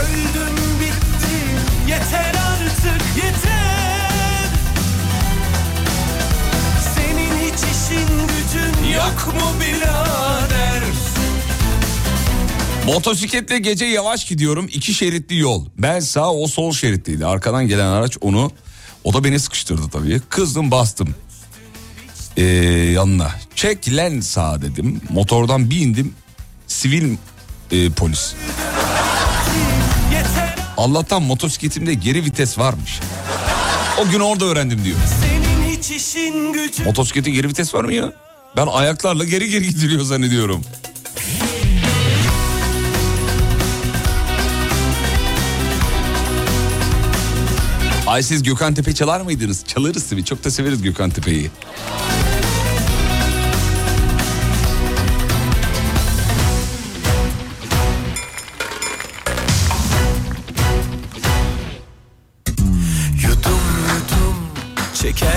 Öldüm 0.00 0.56
bittim 0.80 1.88
yeter 1.88 2.34
artık 2.34 3.16
yeter 3.16 4.48
Senin 6.94 7.36
hiç 7.38 7.54
işin 7.54 8.08
gücün 8.28 8.92
yok 8.94 9.34
mu 9.34 9.60
birader 9.60 10.82
Motosikletle 12.86 13.58
gece 13.58 13.84
yavaş 13.84 14.24
gidiyorum. 14.24 14.68
iki 14.72 14.94
şeritli 14.94 15.38
yol. 15.38 15.64
Ben 15.78 16.00
sağ 16.00 16.32
o 16.32 16.46
sol 16.46 16.72
şeritteydi. 16.72 17.26
Arkadan 17.26 17.68
gelen 17.68 17.86
araç 17.86 18.16
onu 18.20 18.50
o 19.04 19.12
da 19.14 19.24
beni 19.24 19.40
sıkıştırdı 19.40 19.88
tabii. 19.92 20.20
Kızdım 20.28 20.70
bastım. 20.70 21.14
Ee, 22.38 22.44
yanına. 22.92 23.30
Çek 23.54 23.96
len 23.96 24.20
sağ 24.20 24.62
dedim. 24.62 25.00
Motordan 25.10 25.70
bir 25.70 25.80
indim. 25.80 26.14
Sivil 26.66 27.16
e, 27.70 27.90
polis. 27.90 28.34
Allah'tan 30.76 31.22
motosikletimde 31.22 31.94
geri 31.94 32.24
vites 32.24 32.58
varmış. 32.58 33.00
O 34.00 34.08
gün 34.10 34.20
orada 34.20 34.44
öğrendim 34.44 34.84
diyor. 34.84 34.96
Motosiklete 36.84 37.30
geri 37.30 37.48
vites 37.48 37.74
var 37.74 37.84
mı 37.84 37.92
ya? 37.92 38.12
Ben 38.56 38.66
ayaklarla 38.66 39.24
geri 39.24 39.50
geri 39.50 39.68
gidiliyor 39.68 40.02
zannediyorum. 40.02 40.64
Ay 48.06 48.22
siz 48.22 48.42
Gökhan 48.42 48.74
Tepe 48.74 48.94
çalar 48.94 49.20
mıydınız? 49.20 49.64
Çalarız 49.66 50.08
tabii. 50.10 50.24
Çok 50.24 50.44
da 50.44 50.50
severiz 50.50 50.82
Gökhan 50.82 51.10
Tepe'yi. 51.10 51.50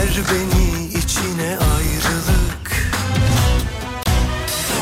Çeker 0.01 0.23
beni 0.31 0.87
içine 0.87 1.57
ayrılık 1.57 2.91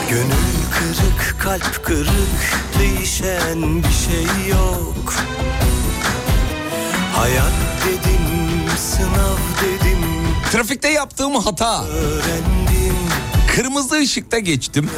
Gönül 0.10 0.60
kırık 0.72 1.40
kalp 1.40 1.86
kırık 1.86 2.64
değişen 2.80 3.84
bir 3.84 3.94
şey 4.08 4.50
yok 4.50 5.14
Hayat 7.16 7.54
dedim 7.86 8.28
sınav 8.78 9.38
dedim 9.62 10.00
Trafikte 10.52 10.90
yaptığım 10.90 11.36
hata. 11.36 11.84
Kırmızı 13.56 13.96
ışıkta 13.96 14.40
geçtim. 14.40 14.90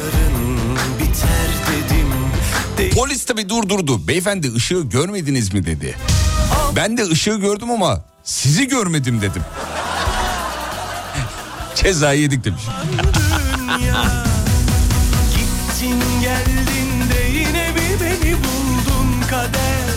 biter 0.98 1.50
dedim 1.68 2.92
Polis 2.94 3.24
tabi 3.24 3.48
durdurdu. 3.48 4.08
Beyefendi 4.08 4.54
ışığı 4.54 4.80
görmediniz 4.80 5.54
mi 5.54 5.66
dedi. 5.66 5.96
Ben 6.76 6.96
de 6.96 7.04
ışığı 7.04 7.36
gördüm 7.36 7.70
ama 7.70 8.04
sizi 8.24 8.68
görmedim 8.68 9.20
dedim. 9.20 9.42
Cezayı 11.82 12.20
yedik 12.20 12.44
demiş. 12.44 12.62
dünya 13.58 14.04
Gittin 15.36 16.00
geldin 16.20 17.10
de 17.10 17.38
yine 17.38 17.68
mi 17.72 18.00
beni 18.00 18.34
buldun 18.34 19.20
kader 19.30 19.92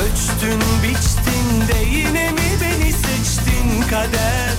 Ölçtün 0.00 0.60
biçtin 0.82 1.68
de 1.68 1.96
yine 1.96 2.30
mi 2.30 2.40
beni 2.60 2.92
seçtin 2.92 3.82
kader 3.90 4.54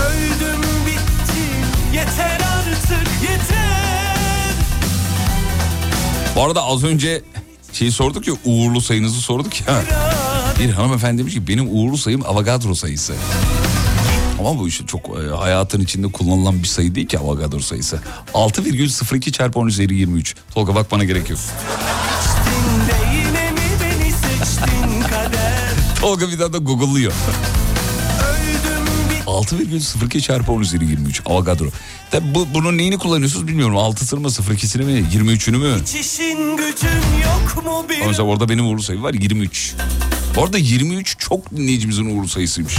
Öldüm 0.00 0.62
bittim 0.86 1.66
yeter 1.94 2.40
artık 2.58 3.22
yeter 3.22 4.54
Bu 6.36 6.42
arada 6.42 6.64
az 6.64 6.84
önce 6.84 7.22
şeyi 7.72 7.92
sorduk 7.92 8.28
ya 8.28 8.34
uğurlu 8.44 8.80
sayınızı 8.80 9.20
sorduk 9.20 9.60
ya. 9.60 9.82
Bir 10.62 10.70
hanımefendi 10.70 11.18
demiş 11.18 11.34
ki 11.34 11.48
benim 11.48 11.68
uğurlu 11.70 11.98
sayım 11.98 12.22
Avogadro 12.26 12.74
sayısı. 12.74 13.14
Ama 14.38 14.58
bu 14.58 14.68
işte 14.68 14.86
çok 14.86 15.00
e, 15.00 15.36
hayatın 15.36 15.80
içinde 15.80 16.12
kullanılan 16.12 16.62
bir 16.62 16.68
sayı 16.68 16.94
değil 16.94 17.06
ki 17.06 17.18
Avogadro 17.18 17.60
sayısı. 17.60 18.00
6,02 18.34 19.32
çarpı 19.32 19.58
10 19.58 19.66
üzeri 19.66 19.94
23. 19.94 20.34
Tolga 20.54 20.74
bakmana 20.74 21.04
gerek 21.04 21.30
yok. 21.30 21.38
Tolga 26.00 26.28
bir 26.28 26.38
daha 26.38 26.52
da 26.52 26.58
google'lıyor. 26.58 27.12
Öldüm 28.22 28.86
6,02 29.26 30.20
çarpı 30.20 30.52
10 30.52 30.60
üzeri 30.60 30.86
23 30.86 31.22
Avogadro. 31.26 31.68
Tabi 32.10 32.34
bu, 32.34 32.46
bunun 32.54 32.78
neyini 32.78 32.98
kullanıyorsunuz 32.98 33.48
bilmiyorum. 33.48 33.76
6'sını 33.76 34.20
mı 34.20 34.28
02'sini 34.28 34.84
mi 34.84 35.06
23'ünü 35.14 35.56
mü? 35.56 35.82
hiç 35.82 35.94
işin 35.94 36.56
gücün 36.56 36.88
yok 37.24 37.64
mu 37.64 37.84
bir 37.88 38.00
Ama 38.00 38.30
orada 38.30 38.48
benim 38.48 38.66
uğurlu 38.66 38.82
sayım 38.82 39.02
var 39.02 39.14
23. 39.14 39.74
Bu 40.36 40.44
arada 40.44 40.58
23 40.58 41.18
çok 41.18 41.50
dinleyicimizin 41.50 42.04
uğurlu 42.04 42.28
sayısıymış. 42.28 42.76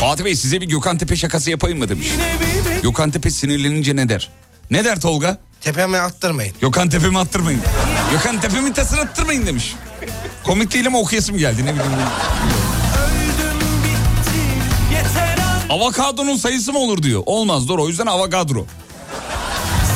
Fatih 0.00 0.24
Bey 0.24 0.36
size 0.36 0.60
bir 0.60 0.68
Gökhan 0.68 0.98
Tepe 0.98 1.16
şakası 1.16 1.50
yapayım 1.50 1.78
mı 1.78 1.88
demiş. 1.88 2.08
Gökhan 2.82 3.10
Tepe 3.10 3.30
sinirlenince 3.30 3.96
ne 3.96 4.08
der? 4.08 4.30
Ne 4.70 4.84
der 4.84 5.00
Tolga? 5.00 5.38
Tepeme 5.60 5.98
attırmayın. 5.98 6.54
Gökhan 6.60 6.88
Tepe'mi 6.88 7.18
attırmayın. 7.18 7.60
Gökhan 8.12 8.40
Tepe'min 8.40 8.72
tasını 8.72 9.00
attırmayın 9.00 9.46
demiş. 9.46 9.74
Komik 10.44 10.74
değil 10.74 10.86
ama 10.86 10.98
okuyasım 10.98 11.38
geldi 11.38 11.66
ne 11.66 11.74
bileyim. 11.74 11.92
Avokadonun 15.70 16.36
sayısı 16.36 16.72
mı 16.72 16.78
olur 16.78 17.02
diyor. 17.02 17.22
Olmaz 17.26 17.68
doğru 17.68 17.82
o 17.82 17.88
yüzden 17.88 18.06
avokadro. 18.06 18.66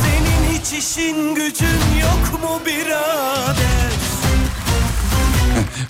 Senin 0.02 0.58
hiç 0.58 0.72
işin 0.84 1.34
gücün 1.34 1.80
yok 2.02 2.42
mu 2.42 2.60
birader 2.66 3.92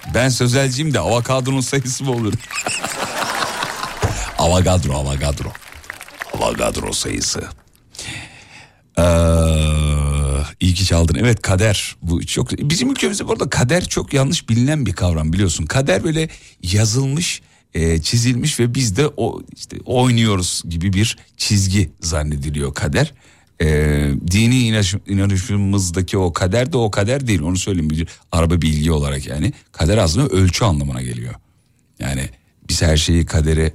Ben 0.14 0.28
sözelciyim 0.28 0.94
de 0.94 1.00
avokadonun 1.00 1.60
sayısı 1.60 2.04
mı 2.04 2.10
olur? 2.10 2.32
avokadro 4.38 4.94
avokadro. 4.94 5.48
Avokadro 6.34 6.92
sayısı. 6.92 7.44
Ee, 8.98 9.02
iyi 10.60 10.74
ki 10.74 10.86
çaldın. 10.86 11.16
Evet 11.20 11.42
kader. 11.42 11.96
Bu 12.02 12.26
çok 12.26 12.52
bizim 12.58 12.90
ülkemizde 12.90 13.28
bu 13.28 13.32
arada 13.32 13.50
kader 13.50 13.84
çok 13.84 14.14
yanlış 14.14 14.48
bilinen 14.48 14.86
bir 14.86 14.92
kavram 14.92 15.32
biliyorsun. 15.32 15.66
Kader 15.66 16.04
böyle 16.04 16.28
yazılmış, 16.62 17.42
e, 17.74 18.02
çizilmiş 18.02 18.60
ve 18.60 18.74
biz 18.74 18.96
de 18.96 19.08
o 19.16 19.42
işte 19.56 19.76
oynuyoruz 19.84 20.62
gibi 20.68 20.92
bir 20.92 21.16
çizgi 21.36 21.90
zannediliyor 22.00 22.74
kader. 22.74 23.12
Ee, 23.60 24.10
dini 24.30 24.58
inanış, 24.58 24.94
inanışımızdaki 25.06 26.18
o 26.18 26.32
kader 26.32 26.72
de 26.72 26.76
o 26.76 26.90
kader 26.90 27.26
değil 27.26 27.42
onu 27.42 27.56
söyleyeyim 27.56 27.90
bir 27.90 28.08
araba 28.32 28.62
bilgi 28.62 28.92
olarak 28.92 29.26
yani 29.26 29.52
kader 29.72 29.98
aslında 29.98 30.28
ölçü 30.28 30.64
anlamına 30.64 31.02
geliyor. 31.02 31.34
Yani 31.98 32.28
biz 32.68 32.82
her 32.82 32.96
şeyi 32.96 33.26
kadere 33.26 33.72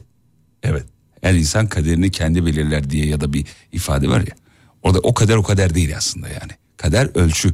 evet 0.63 0.85
her 1.21 1.33
insan 1.33 1.67
kaderini 1.67 2.11
kendi 2.11 2.45
belirler 2.45 2.89
diye 2.89 3.05
ya 3.05 3.21
da 3.21 3.33
bir 3.33 3.45
ifade 3.71 4.09
var 4.09 4.19
ya 4.19 4.35
orada 4.83 4.99
o 4.99 5.13
kader 5.13 5.35
o 5.35 5.43
kader 5.43 5.75
değil 5.75 5.97
aslında 5.97 6.27
yani 6.27 6.51
kader 6.77 7.09
ölçü 7.15 7.53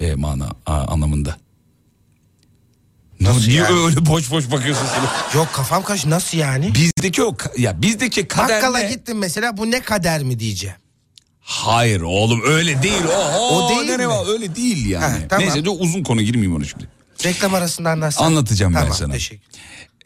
e, 0.00 0.14
mana 0.14 0.50
a, 0.66 0.72
anlamında. 0.72 1.36
Nasıl 3.20 3.46
Niye 3.48 3.58
yani? 3.62 3.80
öyle 3.80 4.06
boş 4.06 4.30
boş 4.30 4.50
bakıyorsun 4.50 4.86
sen? 4.86 5.38
Yok 5.38 5.48
kafam 5.52 5.82
karış 5.82 6.06
nasıl 6.06 6.38
yani? 6.38 6.74
Bizdeki 6.74 7.22
o 7.22 7.28
ka- 7.32 7.60
ya 7.60 7.82
bizdeki 7.82 8.28
kader 8.28 8.56
Bakkala 8.56 8.78
ne? 8.78 8.88
gittim 8.90 9.18
mesela 9.18 9.56
bu 9.56 9.70
ne 9.70 9.80
kader 9.80 10.22
mi 10.22 10.38
diyeceğim. 10.40 10.76
Hayır 11.40 12.00
oğlum 12.00 12.40
öyle 12.46 12.82
değil. 12.82 13.02
O, 13.38 13.58
O 13.64 13.68
değil 13.68 13.90
ne 13.90 13.96
mi? 13.96 14.08
var? 14.08 14.32
Öyle 14.32 14.56
değil 14.56 14.86
yani. 14.86 15.04
Ha, 15.04 15.18
tamam. 15.28 15.44
Neyse 15.44 15.64
de 15.64 15.70
uzun 15.70 16.02
konu 16.02 16.22
girmeyeyim 16.22 16.56
ona 16.56 16.64
şimdi. 16.64 16.88
Reklam 17.24 17.54
arasında 17.54 17.90
anlatsana. 17.90 18.26
Anlatacağım 18.26 18.74
ben 18.74 18.80
Tamam, 18.80 18.94
sana. 18.96 19.12
teşekkür. 19.12 19.44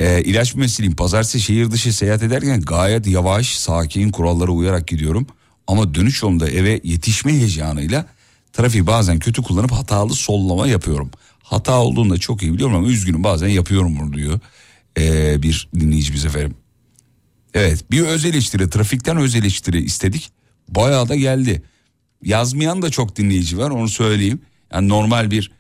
Ee, 0.01 0.23
ilaç 0.23 0.55
müessiliyim. 0.55 0.97
Pazartesi 0.97 1.41
şehir 1.41 1.71
dışı 1.71 1.93
seyahat 1.93 2.23
ederken 2.23 2.61
gayet 2.61 3.07
yavaş, 3.07 3.59
sakin, 3.59 4.11
kurallara 4.11 4.51
uyarak 4.51 4.89
gidiyorum. 4.89 5.27
Ama 5.67 5.95
dönüş 5.95 6.23
yolunda 6.23 6.51
eve 6.51 6.81
yetişme 6.85 7.33
heyecanıyla 7.33 8.07
trafiği 8.53 8.87
bazen 8.87 9.19
kötü 9.19 9.43
kullanıp 9.43 9.73
hatalı 9.73 10.15
sollama 10.15 10.67
yapıyorum. 10.67 11.11
Hata 11.51 11.79
olduğunu 11.79 12.11
da 12.11 12.19
çok 12.19 12.43
iyi 12.43 12.53
biliyorum 12.53 12.77
ama 12.77 12.89
üzgünüm 12.89 13.25
bazen 13.25 13.49
yapıyorum 13.49 13.99
bunu 14.01 14.13
diyor. 14.13 14.41
Ee, 14.99 15.43
bir 15.43 15.69
dinleyicimiz 15.75 16.25
efendim. 16.25 16.55
Evet 17.55 17.91
bir 17.91 18.03
öz 18.03 18.25
eleştiri 18.25 18.71
trafikten 18.71 19.17
öz 19.17 19.35
eleştiri 19.35 19.83
istedik. 19.83 20.31
Bayağı 20.69 21.09
da 21.09 21.15
geldi. 21.15 21.63
Yazmayan 22.23 22.83
da 22.83 22.91
çok 22.91 23.17
dinleyici 23.17 23.59
var 23.59 23.71
onu 23.71 23.89
söyleyeyim. 23.89 24.41
Yani 24.73 24.89
normal 24.89 25.31
bir 25.31 25.53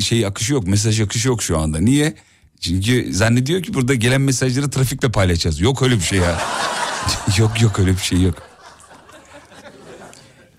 şey 0.00 0.26
akışı 0.26 0.52
yok 0.52 0.66
mesaj 0.66 1.00
akışı 1.00 1.28
yok 1.28 1.42
şu 1.42 1.58
anda. 1.58 1.78
Niye? 1.78 2.14
Çünkü 2.60 3.12
zannediyor 3.12 3.62
ki 3.62 3.74
burada 3.74 3.94
gelen 3.94 4.20
mesajları 4.20 4.70
trafikle 4.70 5.12
paylaşacağız. 5.12 5.60
Yok 5.60 5.82
öyle 5.82 5.94
bir 5.94 6.04
şey 6.04 6.18
ya. 6.18 6.40
yok 7.38 7.62
yok 7.62 7.78
öyle 7.78 7.92
bir 7.92 8.02
şey 8.02 8.22
yok. 8.22 8.42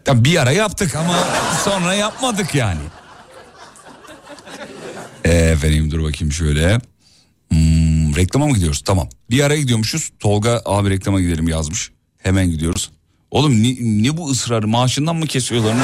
Tabii 0.05 0.25
bir 0.25 0.41
ara 0.41 0.51
yaptık 0.51 0.95
ama 0.95 1.27
sonra 1.63 1.93
yapmadık 1.93 2.55
yani. 2.55 2.81
Efendim 5.27 5.91
dur 5.91 6.03
bakayım 6.03 6.31
şöyle. 6.33 6.79
Hmm, 7.49 8.15
reklama 8.15 8.47
mı 8.47 8.53
gidiyoruz? 8.53 8.81
Tamam. 8.85 9.09
Bir 9.29 9.43
ara 9.43 9.55
gidiyormuşuz. 9.55 10.11
Tolga 10.19 10.61
abi 10.65 10.89
reklama 10.89 11.21
gidelim 11.21 11.47
yazmış. 11.47 11.91
Hemen 12.17 12.51
gidiyoruz. 12.51 12.91
Oğlum 13.31 13.63
ne, 13.63 13.75
ne 13.79 14.17
bu 14.17 14.29
ısrar? 14.29 14.63
Maaşından 14.63 15.15
mı 15.15 15.27
kesiyorlar? 15.27 15.75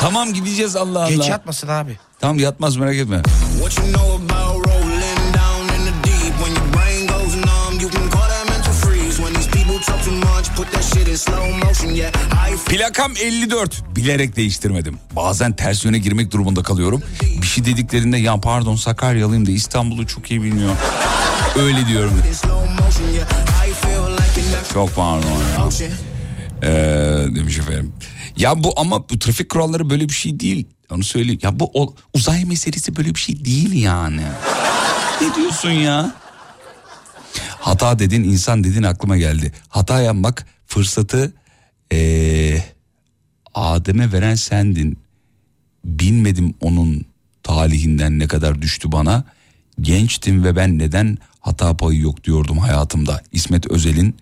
Tamam 0.00 0.32
gideceğiz 0.32 0.76
Allah 0.76 0.98
Allah. 1.04 1.08
Geç 1.08 1.28
yatmasın 1.28 1.68
abi. 1.68 1.96
Tamam 2.20 2.38
yatmaz 2.38 2.76
merak 2.76 2.94
etme. 2.96 3.22
What 3.58 3.78
you 3.78 3.86
know 3.86 4.34
about 4.34 4.47
Plakam 12.66 13.12
54. 13.20 13.96
Bilerek 13.96 14.36
değiştirmedim. 14.36 14.98
Bazen 15.16 15.52
ters 15.56 15.84
yöne 15.84 15.98
girmek 15.98 16.30
durumunda 16.32 16.62
kalıyorum. 16.62 17.02
Bir 17.42 17.46
şey 17.46 17.64
dediklerinde 17.64 18.16
ya 18.18 18.40
pardon 18.40 18.76
Sakaryalıyım 18.76 19.46
da 19.46 19.50
İstanbul'u 19.50 20.06
çok 20.06 20.30
iyi 20.30 20.42
bilmiyor. 20.42 20.74
Öyle 21.58 21.86
diyorum. 21.86 22.12
motion. 22.14 23.08
Yeah, 23.08 23.28
I 23.68 23.72
feel 23.72 24.12
like 24.12 24.58
an 24.58 24.64
Çok 24.74 24.94
pardon 24.96 25.28
ya. 25.58 25.66
ocean. 25.66 25.90
Ee, 26.62 26.66
demiş 27.34 27.58
efendim. 27.58 27.92
Ya 28.36 28.64
bu 28.64 28.72
ama 28.80 29.08
bu 29.08 29.18
trafik 29.18 29.48
kuralları 29.48 29.90
böyle 29.90 30.08
bir 30.08 30.14
şey 30.14 30.40
değil. 30.40 30.66
Onu 30.90 31.04
söyleyeyim. 31.04 31.40
Ya 31.42 31.60
bu 31.60 31.70
o, 31.74 31.94
uzay 32.14 32.44
meselesi 32.44 32.96
böyle 32.96 33.14
bir 33.14 33.20
şey 33.20 33.44
değil 33.44 33.72
yani. 33.82 34.22
ne 35.20 35.34
diyorsun 35.34 35.70
ya? 35.70 36.14
Hata 37.60 37.98
dedin, 37.98 38.24
insan 38.24 38.64
dedin 38.64 38.82
aklıma 38.82 39.16
geldi. 39.16 39.52
Hata 39.68 40.00
yapmak 40.02 40.46
fırsatı 40.68 41.34
ee, 41.92 42.62
Adem'e 43.54 44.12
veren 44.12 44.34
sendin. 44.34 44.98
Bilmedim 45.84 46.54
onun 46.60 47.04
talihinden 47.42 48.18
ne 48.18 48.26
kadar 48.26 48.62
düştü 48.62 48.92
bana. 48.92 49.24
Gençtim 49.80 50.44
ve 50.44 50.56
ben 50.56 50.78
neden 50.78 51.18
hata 51.40 51.76
payı 51.76 52.00
yok 52.00 52.24
diyordum 52.24 52.58
hayatımda. 52.58 53.22
İsmet 53.32 53.70
Özel'in 53.70 54.16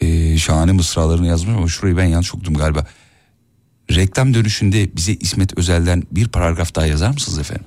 e, 0.00 0.38
şahane 0.38 0.72
mısralarını 0.72 1.26
yazmış 1.26 1.56
ama 1.56 1.68
şurayı 1.68 1.96
ben 1.96 2.04
yanlış 2.04 2.34
okudum 2.34 2.54
galiba. 2.54 2.86
Reklam 3.90 4.34
dönüşünde 4.34 4.96
bize 4.96 5.12
İsmet 5.12 5.58
Özel'den 5.58 6.02
bir 6.10 6.28
paragraf 6.28 6.74
daha 6.74 6.86
yazar 6.86 7.10
mısınız 7.10 7.38
efendim? 7.38 7.66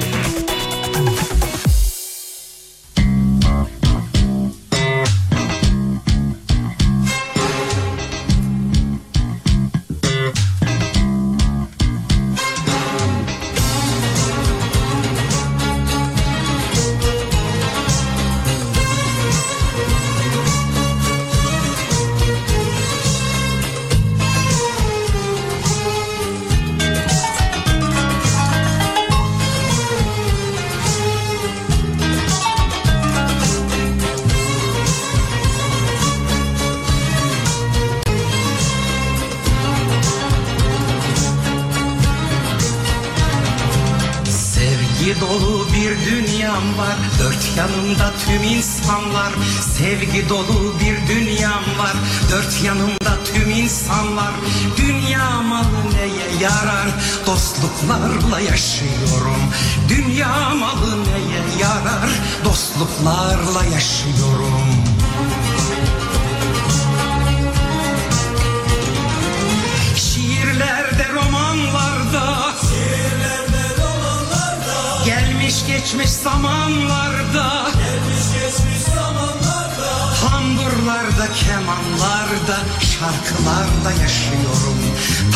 Tüm 48.31 48.43
insanlar. 48.43 49.33
Sevgi 49.77 50.29
dolu 50.29 50.73
bir 50.79 51.07
dünyam 51.07 51.63
var. 51.77 51.95
Dört 52.31 52.63
yanımda 52.63 53.23
tüm 53.33 53.49
insanlar. 53.49 54.31
Dünya 54.77 55.41
malı 55.41 55.93
neye 55.93 56.41
yarar? 56.41 56.87
Dostluklarla 57.27 58.39
yaşıyorum. 58.39 59.41
Dünya 59.89 60.49
malı 60.49 61.03
neye 61.03 61.61
yarar? 61.61 62.09
Dostluklarla 62.45 63.65
yaşıyorum 63.73 64.70
geçmiş 75.71 76.09
zamanlarda. 76.09 77.67
Gelmiş 77.73 78.25
geçmiş 78.33 78.81
zamanlarda. 78.95 80.13
Tamburlarda, 80.21 81.33
kemanlarda 81.33 82.57
Şarkılarda 83.01 83.91
yaşıyorum. 84.01 84.79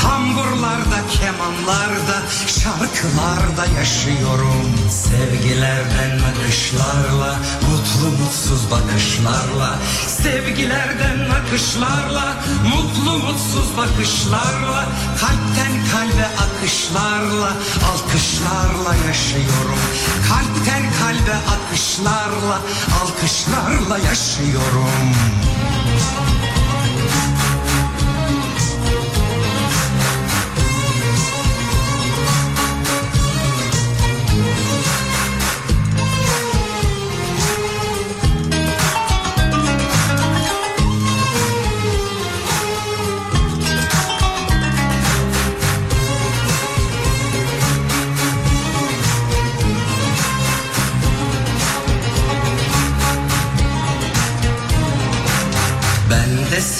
Tamburlarda, 0.01 0.99
kemanlarda 1.13 2.17
Şarkılarda 2.47 3.79
yaşıyorum. 3.79 4.71
Sevgilerden 4.89 6.19
akışlarla 6.29 7.39
Mutlu 7.69 8.23
mutsuz 8.23 8.71
bakışlarla. 8.71 9.79
Sevgilerden 10.07 11.29
akışlarla 11.29 12.35
Mutlu 12.63 13.17
mutsuz 13.17 13.77
bakışlarla. 13.77 14.85
Kalpten 15.21 15.73
kalbe 15.91 16.27
akışlarla 16.45 17.51
Alkışlarla 17.91 18.95
yaşıyorum. 19.07 19.79
Kalpten 20.29 20.83
kalbe 20.99 21.35
akışlarla 21.55 22.61
Alkışlarla 23.01 23.97
yaşıyorum 23.97 25.44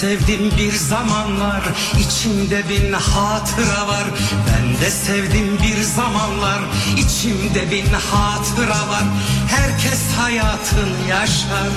sevdim 0.00 0.50
bir 0.58 0.72
zamanlar 0.72 1.62
içimde 2.00 2.68
bin 2.68 2.92
hatıra 2.92 3.88
var. 3.88 4.04
Ben 4.48 4.80
de 4.80 4.90
sevdim 4.90 5.58
bir 5.62 5.82
zamanlar 5.82 6.60
içimde 6.96 7.70
bin 7.70 7.86
hatıra 7.86 8.88
var. 8.88 9.04
Herkes 9.48 10.00
hayatını 10.18 11.08
yaşar 11.08 11.70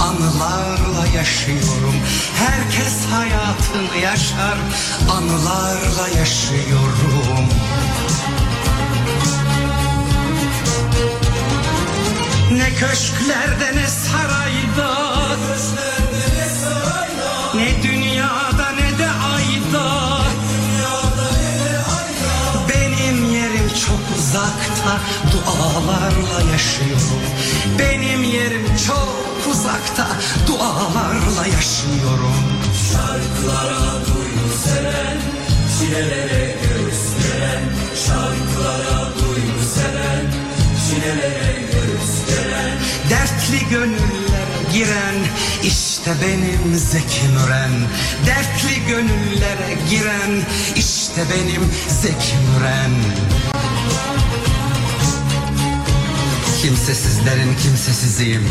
anılarla 0.00 1.06
yaşıyorum. 1.16 1.96
Herkes 2.38 2.96
hayatını 3.12 4.02
yaşar 4.02 4.58
anılarla 5.10 6.08
yaşıyorum. 6.18 7.48
Ne 12.52 12.74
köşklerde 12.74 13.76
ne 13.76 13.86
sarayda 13.86 15.06
uzakta 24.86 25.00
Dualarla 25.32 26.50
yaşıyorum. 26.52 27.22
Benim 27.78 28.24
yerim 28.24 28.66
çok 28.86 29.54
uzakta. 29.54 30.06
Dualarla 30.46 31.46
yaşıyorum. 31.46 32.36
Şarkılara 32.92 34.06
duygu 34.06 34.48
seren 34.64 35.18
Çilelere 35.78 36.56
göğüs 36.62 37.02
geren 37.22 37.62
Şarkılara 38.06 39.14
duygu 39.14 39.64
seren 39.74 40.26
Çilelere 40.88 41.60
göğüs 41.72 42.26
geren 42.28 42.78
Dertli 43.10 43.68
gönüllere 43.70 44.72
giren 44.72 45.16
işte 45.62 45.86
İşte 46.06 46.26
benim 46.26 46.78
Zeki 46.78 47.28
Müren 47.28 47.72
Dertli 48.26 48.86
gönüllere 48.88 49.78
giren 49.90 50.42
İşte 50.76 51.22
benim 51.30 51.72
Zeki 51.88 52.36
Müren 52.36 52.90
Kimsesizlerin 56.66 57.56
kimsesiziyim. 57.62 58.48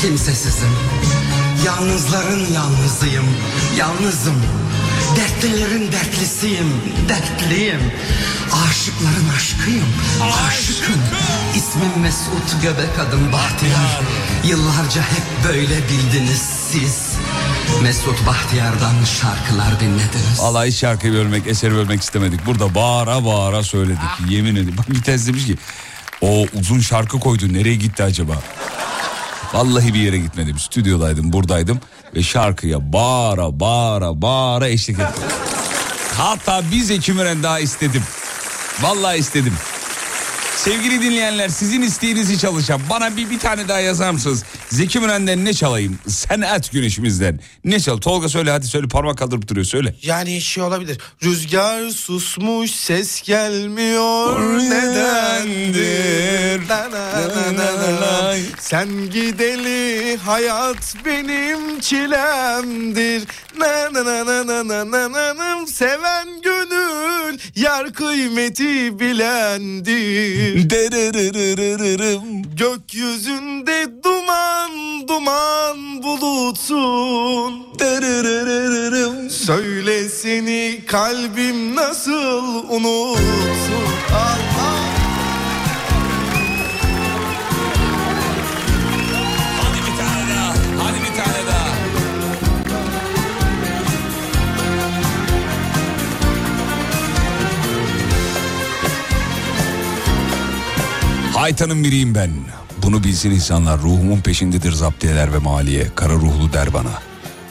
Kimsesizim. 0.00 0.68
Yalnızların 1.66 2.52
yalnızıyım. 2.52 3.24
Yalnızım. 3.78 4.42
Dertlilerin 5.16 5.92
dertlisiyim. 5.92 6.66
Dertliyim. 7.08 7.80
Aşıkların 8.52 9.28
aşkıyım. 9.36 9.86
Aşıkım 10.48 11.00
İsmim 11.56 12.02
Mesut 12.02 12.62
Göbek 12.62 12.98
adım 13.08 13.32
Bahtiyar. 13.32 14.00
Yıllarca 14.44 15.02
hep 15.02 15.44
böyle 15.48 15.88
bildiniz 15.88 16.42
siz. 16.70 17.12
Mesut 17.82 18.26
Bahtiyar'dan 18.26 19.04
şarkılar 19.04 19.80
dinlediniz. 19.80 20.66
Hiç 20.66 20.76
şarkıyı 20.76 21.12
bölmek, 21.12 21.46
eseri 21.46 21.74
bölmek 21.74 22.02
istemedik. 22.02 22.46
Burada 22.46 22.74
bağıra 22.74 23.24
bağıra 23.24 23.62
söyledik. 23.62 24.28
Yemin 24.28 24.56
ederim. 24.56 24.74
Bak 24.78 24.90
bir 24.90 25.02
tanesi 25.02 25.26
demiş 25.26 25.46
ki 25.46 25.56
o 26.24 26.46
uzun 26.58 26.80
şarkı 26.80 27.20
koydu 27.20 27.52
nereye 27.52 27.74
gitti 27.76 28.02
acaba? 28.02 28.32
Vallahi 29.54 29.94
bir 29.94 29.98
yere 29.98 30.18
gitmedim. 30.18 30.58
Stüdyodaydım, 30.58 31.32
buradaydım 31.32 31.80
ve 32.14 32.22
şarkıya 32.22 32.92
bağıra 32.92 33.60
bağıra 33.60 34.22
bağıra 34.22 34.68
eşlik 34.68 34.98
ettim. 34.98 35.24
Hatta 36.16 36.62
bir 36.72 36.80
Zeki 36.82 37.12
Müren 37.12 37.42
daha 37.42 37.60
istedim. 37.60 38.02
Vallahi 38.82 39.18
istedim. 39.18 39.54
Sevgili 40.56 41.02
dinleyenler 41.02 41.48
sizin 41.48 41.82
isteğinizi 41.82 42.38
çalışan 42.38 42.80
bana 42.90 43.16
bir, 43.16 43.30
bir 43.30 43.38
tane 43.38 43.68
daha 43.68 43.80
yazar 43.80 44.10
mısınız? 44.10 44.44
Zeki 44.70 45.00
Müren'den 45.00 45.44
ne 45.44 45.54
çalayım? 45.54 45.98
Sen 46.08 46.40
et 46.40 46.72
güneşimizden. 46.72 47.40
Ne 47.64 47.80
çal? 47.80 47.96
Tolga 47.96 48.28
söyle 48.28 48.50
hadi 48.50 48.66
söyle 48.66 48.88
parmak 48.88 49.18
kaldırıp 49.18 49.48
duruyor 49.48 49.66
söyle. 49.66 49.94
Yani 50.02 50.40
şey 50.40 50.62
olabilir. 50.62 50.98
Rüzgar 51.24 51.90
susmuş 51.90 52.70
ses 52.70 53.22
gelmiyor 53.22 54.40
nedendir 54.58 56.68
Na 56.68 56.90
na 56.90 57.10
na 57.56 57.56
na 57.56 58.00
na. 58.00 58.34
Sen 58.60 58.88
gideli 59.10 60.16
hayat 60.16 60.94
benim 61.04 61.80
çilemdir 61.80 63.22
Na 63.58 63.88
na 63.92 64.04
na 64.04 64.26
na 64.26 64.46
na 64.46 64.68
na 64.68 64.90
na 64.90 65.12
na 65.12 65.36
na. 65.36 65.66
Seven 65.66 66.42
gönül 66.42 67.38
yar 67.56 67.92
kıymeti 67.92 69.00
bilendir 69.00 70.43
Gökyüzünde 72.56 73.86
duman 74.04 74.70
duman 75.08 76.02
bulutsun 76.02 77.66
Söyle 79.28 80.08
seni 80.08 80.80
kalbim 80.86 81.76
nasıl 81.76 82.44
unutsun 82.70 83.84
Allah 84.12 84.53
Haytanın 101.44 101.84
biriyim 101.84 102.14
ben. 102.14 102.30
Bunu 102.82 103.04
bilsin 103.04 103.30
insanlar. 103.30 103.78
Ruhumun 103.78 104.20
peşindedir 104.20 104.72
zaptiyeler 104.72 105.32
ve 105.32 105.38
maliye. 105.38 105.88
Kara 105.94 106.12
ruhlu 106.12 106.52
der 106.52 106.74
bana. 106.74 107.02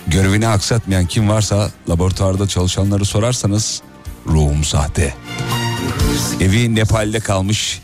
Görevini 0.07 0.47
aksatmayan 0.47 1.05
kim 1.05 1.29
varsa 1.29 1.71
laboratuvarda 1.89 2.47
çalışanları 2.47 3.05
sorarsanız 3.05 3.81
ruhum 4.27 4.63
sahte. 4.63 5.13
Evi 6.41 6.75
Nepal'de 6.75 7.19
kalmış 7.19 7.81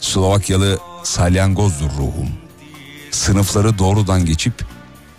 Slovakyalı 0.00 0.78
salyangozdur 1.02 1.90
ruhum. 1.90 2.28
Sınıfları 3.10 3.78
doğrudan 3.78 4.26
geçip 4.26 4.64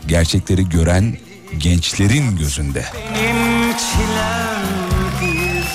gerçekleri 0.08 0.70
gören 0.70 1.18
gençlerin 1.58 2.38
gözünde. 2.38 2.86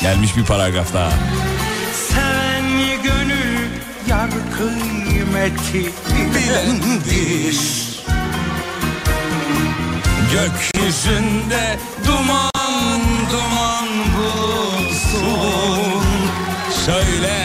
Gelmiş 0.02 0.36
bir 0.36 0.44
paragraf 0.44 0.94
daha. 0.94 1.12
Kıymeti 4.56 5.92
bilendir 6.34 7.58
Gökyüzünde 10.32 11.78
duman 12.06 13.00
duman 13.32 13.88
bulutsun 14.16 16.02
Söyle 16.84 17.38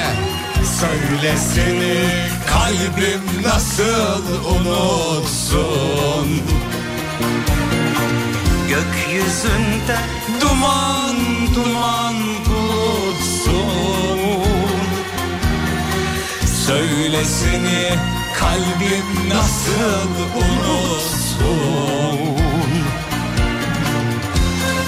Söyle 0.80 1.38
seni 1.38 2.30
kalbim 2.48 3.44
nasıl 3.44 4.24
unutsun? 4.46 6.42
Gökyüzünde 8.70 9.98
duman 10.42 11.16
duman 11.56 12.16
bulutsun 12.16 12.53
Söylesini 16.74 17.90
kalbim 18.40 19.30
nasıl 19.30 20.10
unutsun 20.36 22.20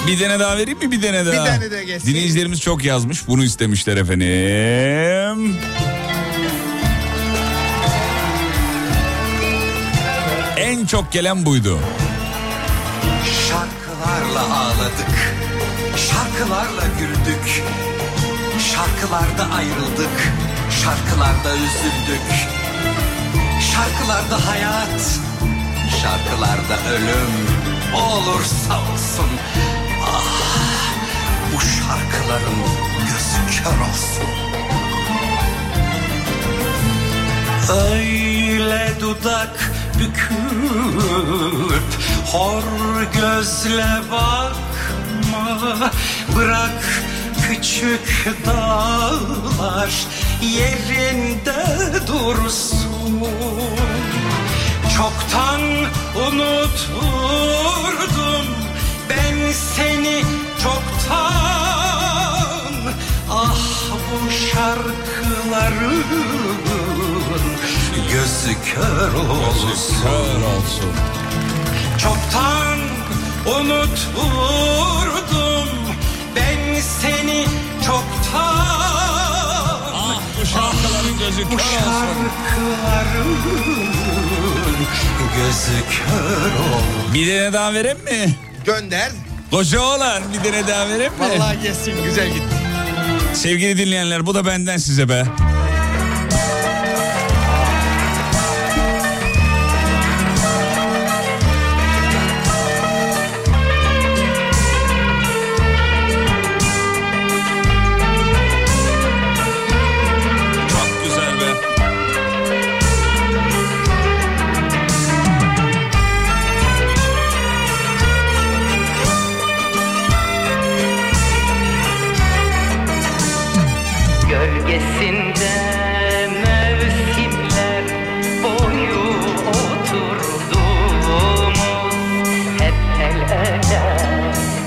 Bir 0.08 0.20
tane 0.20 0.40
daha 0.40 0.58
vereyim 0.58 0.80
mi 0.80 0.92
bir 0.92 1.02
tane 1.02 1.26
daha? 1.26 1.34
Bir 1.34 1.50
tane 1.52 1.72
de 1.72 1.84
gelsin. 1.84 2.08
Dinleyicilerimiz 2.08 2.62
çok 2.62 2.84
yazmış 2.84 3.28
bunu 3.28 3.44
istemişler 3.44 3.98
efendim. 3.98 5.56
En 10.58 10.86
çok 10.86 11.12
gelen 11.12 11.46
buydu. 11.46 11.80
Şarkılarla 13.50 14.58
ağladık 14.58 15.36
Şarkılarla 15.98 16.84
güldük 17.00 17.64
Şarkılarda 18.74 19.56
ayrıldık 19.56 20.32
Şarkılarda 20.86 21.56
üzüldük. 21.56 22.48
Şarkılarda 23.74 24.50
hayat 24.50 25.20
Şarkılarda 26.02 26.90
ölüm 26.94 27.48
Olursa 27.96 28.82
olsun. 28.92 29.30
Ah 30.04 30.24
Bu 31.54 31.60
şarkıların 31.62 32.60
gözü 32.98 33.64
kör 33.64 33.80
olsun. 33.80 34.30
Öyle 37.92 38.94
dudak 39.02 39.72
büküp 40.00 41.84
hor 42.32 42.64
gözle 43.14 43.88
bakma. 44.12 45.92
Bırak 46.36 46.84
küçük 47.48 48.28
dağlar 48.46 49.92
yerinde 50.42 51.66
dursun 52.08 53.24
Çoktan 54.98 55.62
unuturdum 56.28 57.66
ben 59.10 59.52
seni 59.52 60.24
çoktan 60.64 61.26
Ah 63.30 63.58
bu 63.92 64.32
şarkıların 64.32 66.04
gözü 68.12 68.54
kör 68.74 69.14
olsun. 69.14 69.96
Kör 70.04 70.42
olsun. 70.42 70.94
Çoktan 71.98 72.80
unuturdum 73.46 74.90
ben 76.36 76.82
seni 76.82 77.46
çoktan. 77.86 79.05
Bu 80.46 80.50
şarkıların 80.50 81.20
gözü 81.20 81.44
kör 81.44 81.54
olsun. 81.54 82.08
gözü 85.38 85.82
kör 85.90 86.46
olsun. 86.46 87.14
Bir 87.14 87.28
tane 87.28 87.54
daha 87.54 87.74
vereyim 87.74 87.98
mi? 88.04 88.36
Gönder. 88.66 89.12
Koca 89.52 89.82
oğlan 89.82 90.24
bir 90.34 90.44
tane 90.52 90.68
daha 90.68 90.90
vereyim 90.90 91.14
mi? 91.14 91.20
Vallahi 91.20 91.62
gelsin 91.64 92.04
güzel 92.04 92.28
gitti. 92.28 92.56
Sevgili 93.34 93.78
dinleyenler 93.78 94.26
bu 94.26 94.36
da 94.36 94.46
benden 94.46 94.78
size 94.78 95.10
be. 95.10 95.26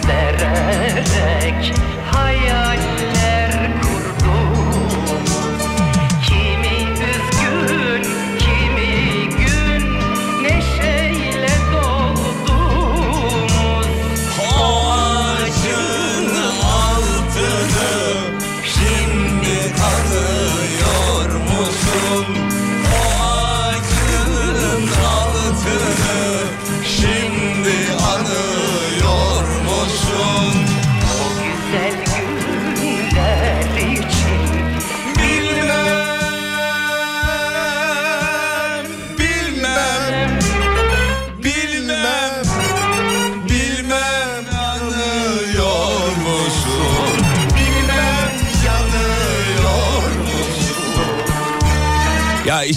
dererek 0.08 1.72
hayal 2.12 2.67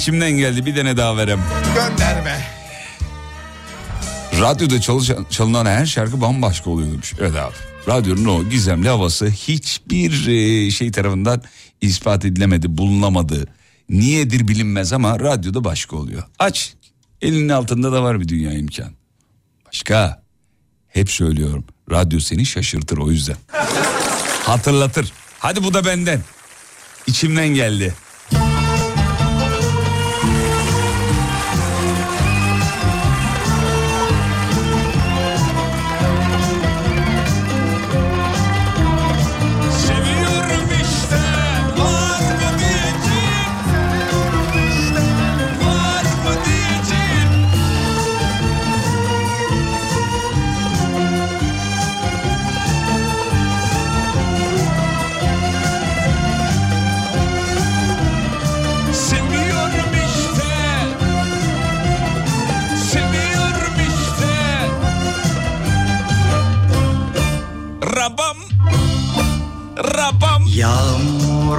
içimden 0.01 0.31
geldi 0.31 0.65
bir 0.65 0.75
tane 0.75 0.97
daha 0.97 1.17
verem. 1.17 1.39
Gönder 1.75 2.25
be. 2.25 2.41
Radyoda 4.41 4.81
çalışan, 4.81 5.25
çalınan 5.29 5.65
her 5.65 5.85
şarkı 5.85 6.21
bambaşka 6.21 6.69
oluyormuş. 6.69 7.13
Evet 7.19 7.35
abi. 7.35 7.53
Radyonun 7.87 8.25
o 8.25 8.49
gizemli 8.49 8.89
havası 8.89 9.27
hiçbir 9.27 10.27
e, 10.27 10.71
şey 10.71 10.91
tarafından 10.91 11.41
ispat 11.81 12.25
edilemedi, 12.25 12.77
bulunamadı. 12.77 13.47
Niyedir 13.89 14.47
bilinmez 14.47 14.93
ama 14.93 15.19
radyoda 15.19 15.63
başka 15.63 15.95
oluyor. 15.95 16.23
Aç. 16.39 16.73
Elinin 17.21 17.49
altında 17.49 17.91
da 17.91 18.03
var 18.03 18.19
bir 18.19 18.27
dünya 18.27 18.53
imkan. 18.53 18.91
Başka. 19.67 20.23
Hep 20.87 21.09
söylüyorum. 21.09 21.65
Radyo 21.91 22.19
seni 22.19 22.45
şaşırtır 22.45 22.97
o 22.97 23.11
yüzden. 23.11 23.37
Hatırlatır. 24.45 25.11
Hadi 25.39 25.63
bu 25.63 25.73
da 25.73 25.85
benden. 25.85 26.21
İçimden 27.07 27.47
geldi. 27.47 27.95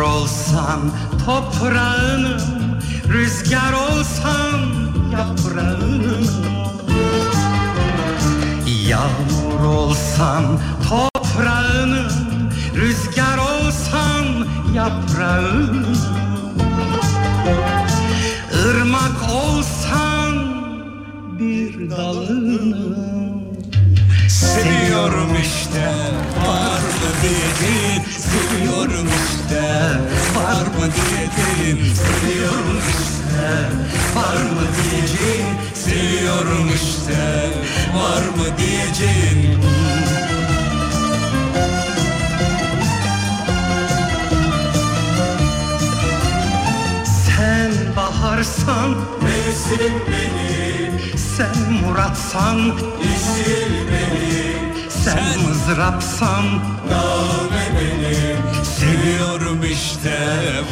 Olsan 0.02 0.80
toprağınım 1.26 2.42
Rüzgar 3.08 3.72
olsan 3.72 4.60
yaprağınım. 5.12 6.26
Yağmur 8.88 9.64
olsan 9.64 10.44
toprağınım 10.88 12.12
Rüzgar 12.74 13.38
olsan 13.38 14.46
yaprağınım. 14.74 15.96
Irmak 18.66 19.30
olsan 19.30 20.34
bir 21.38 21.90
dalınım. 21.90 23.42
Seviyorum 24.28 25.36
işte 25.42 25.86
var 26.46 26.80
mı 26.80 27.10
diyeceğin 27.22 27.91
Seviyorum 28.62 29.08
işte 29.08 29.62
var 30.36 30.66
mı 30.66 30.92
diyeceğin 30.94 31.94
Seviyorum 31.94 32.78
işte 32.88 33.68
var 34.16 34.42
mı 34.42 34.66
diyeceğin 34.76 35.46
Seviyorum 35.74 36.70
işte 36.74 37.50
var 37.94 38.22
mı 38.22 38.58
diyeceğin 38.58 39.62
Sen 47.04 47.96
baharsan 47.96 48.90
mevsim 49.22 49.92
benim 50.08 51.00
Sen 51.36 51.72
muratsan 51.72 52.56
yeşil 52.56 53.72
benim 53.88 54.90
Sen 54.90 55.40
mızrapsan 55.48 56.44
Seviyorum 56.90 57.51
işte 59.82 60.18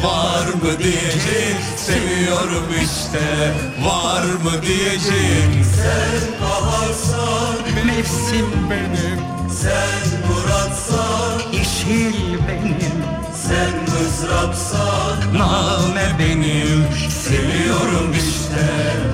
var 0.03 0.45
mı 0.47 0.79
diyeceğim 0.83 1.57
Seviyorum 1.77 2.65
işte 2.83 3.53
var 3.85 4.23
mı 4.23 4.61
diyeceğim 4.61 5.65
Sen 5.75 6.41
baharsan 6.41 7.55
mevsim 7.85 8.69
benim. 8.69 9.19
Sen 9.61 10.19
muratsan 10.27 11.51
yeşil 11.53 12.33
benim. 12.47 13.03
Sen 13.33 13.73
mızrapsan 13.81 15.39
name 15.39 16.15
benim. 16.19 16.85
Seviyorum 17.09 18.13
işte 18.13 18.65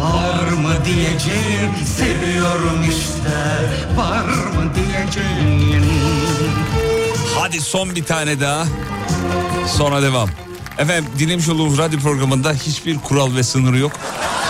var 0.01 0.49
mı 0.49 0.85
diyeceğim 0.85 1.71
Seviyorum 1.97 2.83
işte 2.89 3.37
var 3.97 4.25
mı 4.25 4.71
diyeceğim 4.75 5.83
Hadi 7.39 7.61
son 7.61 7.95
bir 7.95 8.03
tane 8.03 8.39
daha. 8.39 8.65
Sonra 9.77 10.01
devam. 10.01 10.29
Efendim 10.77 11.11
dinlemiş 11.19 11.49
olduğumuz 11.49 11.77
radyo 11.77 11.99
programında 11.99 12.53
hiçbir 12.53 12.97
kural 12.97 13.35
ve 13.35 13.43
sınırı 13.43 13.77
yok. 13.77 13.91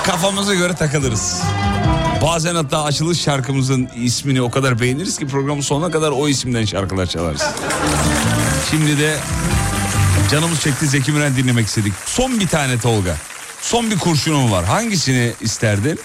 Kafamıza 0.04 0.56
göre 0.56 0.76
takılırız. 0.76 1.42
Bazen 2.22 2.56
hatta 2.56 2.84
açılış 2.84 3.22
şarkımızın 3.22 3.90
ismini 3.96 4.42
o 4.42 4.52
kadar 4.52 4.80
beğeniriz 4.80 5.18
ki 5.18 5.28
programın 5.28 5.62
sonuna 5.62 5.92
kadar 5.92 6.12
o 6.12 6.28
isimden 6.28 6.66
şarkılar 6.66 7.06
çalarız. 7.06 7.44
Şimdi 8.72 8.98
de 9.00 9.18
canımız 10.32 10.62
çekti 10.62 10.88
Zeki 10.88 11.12
Müren 11.12 11.36
dinlemek 11.36 11.68
istedik. 11.68 11.94
Son 12.06 12.40
bir 12.40 12.48
tane 12.48 12.80
Tolga. 12.80 13.16
Son 13.62 13.92
bir 13.92 14.00
kurşunum 14.00 14.52
var. 14.52 14.66
Hangisini 14.66 15.34
isterdin? 15.42 16.00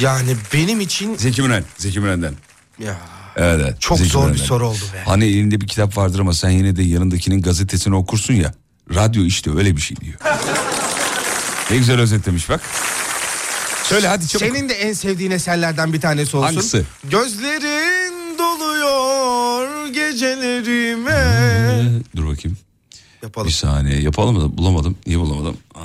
Yani 0.00 0.36
benim 0.54 0.80
için... 0.80 1.16
Zeki 1.16 1.42
Müren. 1.42 1.64
Zeki 1.78 2.00
Müren'den. 2.00 2.34
Ya 2.78 2.96
Evet, 3.36 3.60
evet. 3.64 3.80
Çok 3.80 3.98
zor 3.98 4.20
bir 4.22 4.26
Müren'den. 4.30 4.44
soru 4.44 4.68
oldu 4.68 4.78
be. 4.94 5.02
Hani 5.04 5.24
elinde 5.24 5.60
bir 5.60 5.66
kitap 5.66 5.96
vardır 5.96 6.18
ama 6.18 6.34
sen 6.34 6.50
yine 6.50 6.76
de 6.76 6.82
yanındakinin 6.82 7.42
gazetesini 7.42 7.94
okursun 7.96 8.34
ya. 8.34 8.54
Radyo 8.94 9.24
işte 9.24 9.50
öyle 9.56 9.76
bir 9.76 9.80
şey 9.80 9.96
diyor. 9.96 10.18
ne 11.70 11.76
güzel 11.76 12.00
özetlemiş 12.00 12.48
bak. 12.48 12.60
Söyle 13.84 14.08
hadi 14.08 14.28
çabuk. 14.28 14.46
Senin 14.46 14.68
de 14.68 14.74
en 14.74 14.92
sevdiğin 14.92 15.30
eserlerden 15.30 15.92
bir 15.92 16.00
tanesi 16.00 16.36
olsun. 16.36 16.46
Hangisi? 16.46 16.84
Gözlerin 17.04 18.38
doluyor 18.38 19.86
gecelerime. 19.86 21.12
Ee, 21.12 22.16
dur 22.16 22.26
bakayım. 22.26 22.58
Yapalım. 23.22 23.48
Bir 23.48 23.52
saniye 23.52 24.00
yapalım 24.00 24.36
mı? 24.36 24.58
Bulamadım. 24.58 24.96
Niye 25.06 25.18
bulamadım? 25.18 25.56
Aa, 25.74 25.80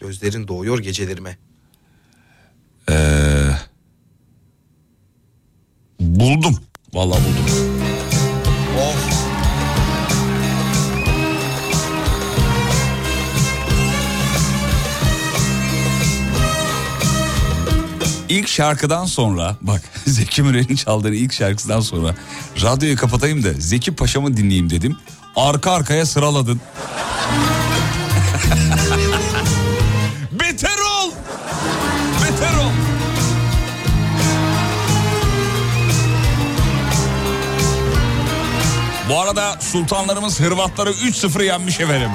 Gözlerin 0.00 0.48
doğuyor 0.48 0.78
gecelerime. 0.78 1.38
ee, 2.90 3.50
buldum. 6.00 6.56
Vallahi 6.94 7.20
buldum. 7.24 7.44
Of. 8.78 9.20
İlk 18.28 18.48
şarkıdan 18.48 19.04
sonra 19.04 19.56
bak 19.60 19.82
Zeki 20.06 20.42
Müren'in 20.42 20.76
çaldığı 20.76 21.14
ilk 21.14 21.32
şarkısından 21.32 21.80
sonra 21.80 22.14
radyoyu 22.62 22.96
kapatayım 22.96 23.42
da 23.44 23.52
Zeki 23.52 23.94
Paşa'mı 23.94 24.36
dinleyeyim 24.36 24.70
dedim. 24.70 24.96
Arka 25.36 25.70
arkaya 25.72 26.06
sıraladın. 26.06 26.60
Bu 39.10 39.20
arada 39.20 39.56
sultanlarımız 39.60 40.40
Hırvatları 40.40 40.90
3-0 40.90 41.44
yenmiş 41.44 41.80
efendim. 41.80 42.10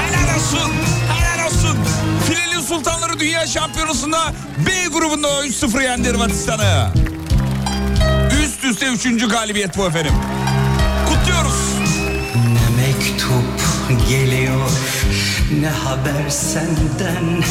Helal 0.00 0.36
olsun, 0.36 0.72
helal 1.08 1.46
olsun. 1.46 1.78
Fileli 2.26 2.62
sultanları 2.62 3.20
dünya 3.20 3.46
şampiyonasında 3.46 4.32
B 4.66 4.88
grubunda 4.88 5.46
3-0 5.46 5.82
yendi 5.82 6.08
Hırvatistan'ı. 6.08 6.88
Üst 8.42 8.64
üste 8.64 8.86
üçüncü 8.86 9.28
galibiyet 9.28 9.78
bu 9.78 9.86
efendim. 9.86 10.12
Kutluyoruz. 11.08 11.60
Ne 12.34 12.82
mektup 12.82 13.62
geliyor 14.08 14.70
ne 15.60 15.68
haber 15.68 16.30
senden 16.30 17.42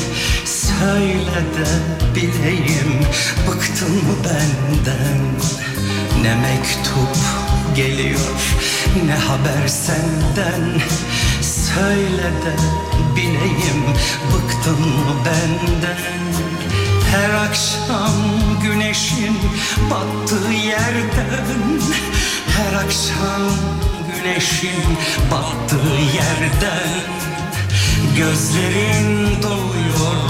Söyle 0.45 1.41
de 1.57 1.68
bileyim 2.15 3.01
bıktın 3.47 3.91
mı 3.91 4.15
benden 4.23 5.19
Ne 6.22 6.35
mektup 6.35 7.18
geliyor. 7.76 8.41
Ne 9.06 9.14
haber 9.14 9.68
senden? 9.68 10.81
Söyle 11.41 12.31
de 12.43 12.56
bileyim 13.15 13.84
bıktın 14.34 14.80
mı 14.80 15.15
benden? 15.26 16.22
Her 17.11 17.30
akşam 17.30 18.15
güneşin 18.64 19.38
battığı 19.89 20.53
yerden 20.53 21.81
Her 22.57 22.73
akşam 22.73 23.41
güneşin 24.15 24.98
battığı 25.31 25.95
yerden. 26.15 27.22
Gözlerin 28.18 29.43
doyuyor 29.43 30.22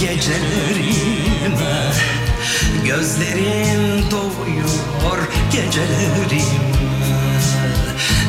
gecelerime 0.00 1.92
Gözlerin 2.84 4.10
doyuyor 4.10 5.18
gecelerime 5.52 6.85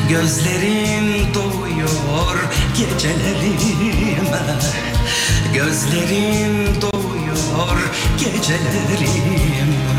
Gözlerin 0.09 1.33
doyuyor 1.33 2.37
gecelerime. 2.77 4.39
Gözlerin 5.53 6.81
doyuyor 6.81 7.77
gecelerime 8.19 9.96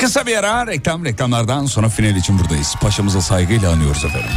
Kısa 0.00 0.26
bir 0.26 0.36
ara 0.36 0.66
reklam 0.66 1.04
reklamlardan 1.04 1.66
sonra 1.66 1.88
final 1.88 2.16
için 2.16 2.38
buradayız. 2.38 2.74
Paşamıza 2.80 3.20
saygıyla 3.20 3.72
anıyoruz 3.72 4.04
efendim. 4.04 4.30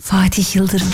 Fatih 0.00 0.56
Yıldırım. 0.56 0.88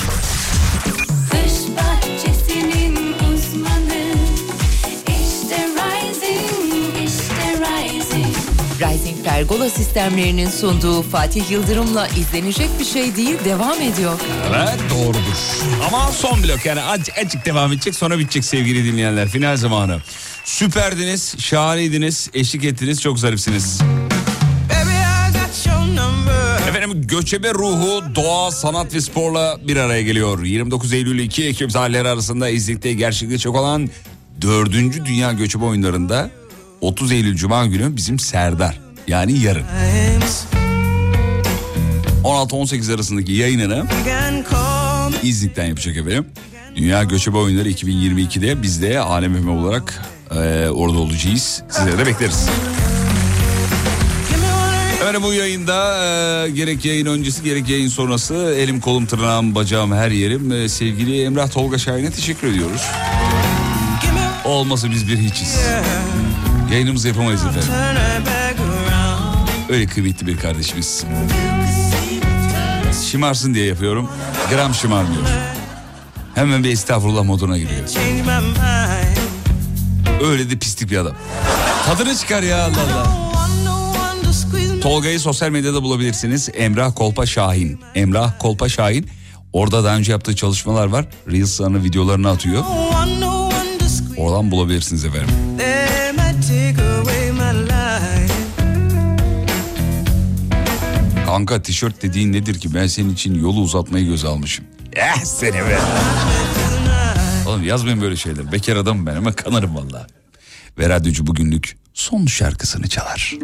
Pergola 9.42 9.70
sistemlerinin 9.70 10.48
sunduğu 10.48 11.02
Fatih 11.02 11.50
Yıldırım'la 11.50 12.08
izlenecek 12.08 12.68
bir 12.80 12.84
şey 12.84 13.16
değil 13.16 13.36
devam 13.44 13.80
ediyor. 13.80 14.12
Evet 14.48 14.80
doğrudur. 14.90 15.20
Ama 15.88 16.12
son 16.12 16.42
blok 16.42 16.66
yani 16.66 16.82
azıcık, 16.82 17.18
azıcık 17.18 17.44
devam 17.46 17.72
edecek 17.72 17.94
sonra 17.94 18.18
bitecek 18.18 18.44
sevgili 18.44 18.84
dinleyenler. 18.84 19.28
Final 19.28 19.56
zamanı. 19.56 19.98
Süperdiniz, 20.44 21.34
şahaneydiniz, 21.38 22.30
eşlik 22.34 22.64
ettiniz, 22.64 23.02
çok 23.02 23.18
zarifsiniz. 23.18 23.80
Efendim 26.68 27.06
göçebe 27.06 27.54
ruhu, 27.54 28.14
doğa, 28.14 28.50
sanat 28.50 28.94
ve 28.94 29.00
sporla 29.00 29.58
bir 29.68 29.76
araya 29.76 30.02
geliyor. 30.02 30.42
29 30.42 30.92
Eylül 30.92 31.18
2 31.18 31.44
Ekim 31.44 31.68
tarihleri 31.68 32.08
arasında 32.08 32.48
İznik'te 32.48 32.92
gerçekleşecek 32.92 33.54
olan 33.54 33.90
4. 34.40 34.72
Dünya 35.06 35.32
Göçebe 35.32 35.64
Oyunları'nda 35.64 36.30
30 36.80 37.12
Eylül 37.12 37.36
Cuma 37.36 37.66
günü 37.66 37.96
bizim 37.96 38.18
Serdar 38.18 38.91
yani 39.08 39.38
yarın 39.38 39.64
16-18 42.24 42.94
arasındaki 42.94 43.32
yayınını 43.32 43.84
İznik'ten 45.22 45.64
yapacak 45.64 45.96
efendim. 45.96 46.26
Dünya 46.76 47.04
Göçebe 47.04 47.36
Oyunları 47.36 47.70
2022'de 47.70 48.62
biz 48.62 48.82
de 48.82 49.00
Alem 49.00 49.48
olarak 49.48 50.02
e, 50.30 50.68
orada 50.68 50.98
olacağız. 50.98 51.62
Sizleri 51.70 51.98
de 51.98 52.06
bekleriz. 52.06 52.48
Efendim 55.02 55.22
bu 55.22 55.32
yayında 55.32 56.04
e, 56.04 56.50
gerek 56.50 56.84
yayın 56.84 57.06
öncesi 57.06 57.42
gerek 57.42 57.68
yayın 57.68 57.88
sonrası 57.88 58.34
elim 58.34 58.80
kolum 58.80 59.06
tırnağım 59.06 59.54
bacağım 59.54 59.92
her 59.92 60.10
yerim 60.10 60.52
e, 60.52 60.68
sevgili 60.68 61.22
Emrah 61.22 61.50
Tolga 61.50 61.78
Şahin'e 61.78 62.10
teşekkür 62.10 62.48
ediyoruz. 62.48 62.82
Olmasa 64.44 64.90
biz 64.90 65.08
bir 65.08 65.18
hiçiz. 65.18 65.58
Yayınımızı 66.72 67.08
yapamayız 67.08 67.44
efendim. 67.44 67.68
Öyle 69.72 69.86
kıymetli 69.86 70.26
bir 70.26 70.36
kardeşimiz. 70.36 71.04
Şımarsın 73.10 73.54
diye 73.54 73.66
yapıyorum. 73.66 74.08
Gram 74.50 74.74
şımarmıyor. 74.74 75.22
Hemen 76.34 76.64
bir 76.64 76.70
estağfurullah 76.70 77.24
moduna 77.24 77.58
giriyor. 77.58 77.80
Öyle 80.24 80.50
de 80.50 80.58
pislik 80.58 80.90
bir 80.90 80.96
adam. 80.96 81.12
Tadını 81.86 82.16
çıkar 82.16 82.42
ya 82.42 82.64
Allah 82.64 82.80
Allah. 82.80 83.32
Tolga'yı 84.82 85.20
sosyal 85.20 85.50
medyada 85.50 85.82
bulabilirsiniz. 85.82 86.48
Emrah 86.54 86.94
Kolpa 86.94 87.26
Şahin. 87.26 87.80
Emrah 87.94 88.38
Kolpa 88.38 88.68
Şahin. 88.68 89.10
Orada 89.52 89.84
daha 89.84 89.96
önce 89.96 90.12
yaptığı 90.12 90.36
çalışmalar 90.36 90.86
var. 90.86 91.04
Reels'larını, 91.30 91.84
videolarını 91.84 92.30
atıyor. 92.30 92.64
Oradan 94.16 94.50
bulabilirsiniz 94.50 95.04
efendim. 95.04 95.34
Kanka 101.32 101.62
tişört 101.62 102.02
dediğin 102.02 102.32
nedir 102.32 102.60
ki? 102.60 102.74
Ben 102.74 102.86
senin 102.86 103.10
için 103.14 103.34
yolu 103.40 103.60
uzatmayı 103.60 104.06
göze 104.06 104.28
almışım. 104.28 104.64
Eh 104.92 105.24
seni 105.24 105.54
be. 105.54 105.78
Oğlum 107.46 107.64
yazmayın 107.64 108.00
böyle 108.00 108.16
şeyler. 108.16 108.52
Bekar 108.52 108.76
adamım 108.76 109.06
ben 109.06 109.16
ama 109.16 109.32
kanarım 109.32 109.76
valla. 109.76 110.06
Ve 110.78 110.88
radyocu 110.88 111.26
bugünlük 111.26 111.76
son 111.94 112.26
şarkısını 112.26 112.88
çalar. 112.88 113.34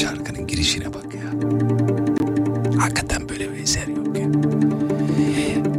Şarkının 0.00 0.46
girişine 0.46 0.94
bak 0.94 1.14
ya. 1.14 1.30
Hakikaten 2.80 3.28
böyle 3.28 3.52
bir 3.52 3.58
eser 3.58 3.86
yok 3.86 4.18
ya. 4.18 4.26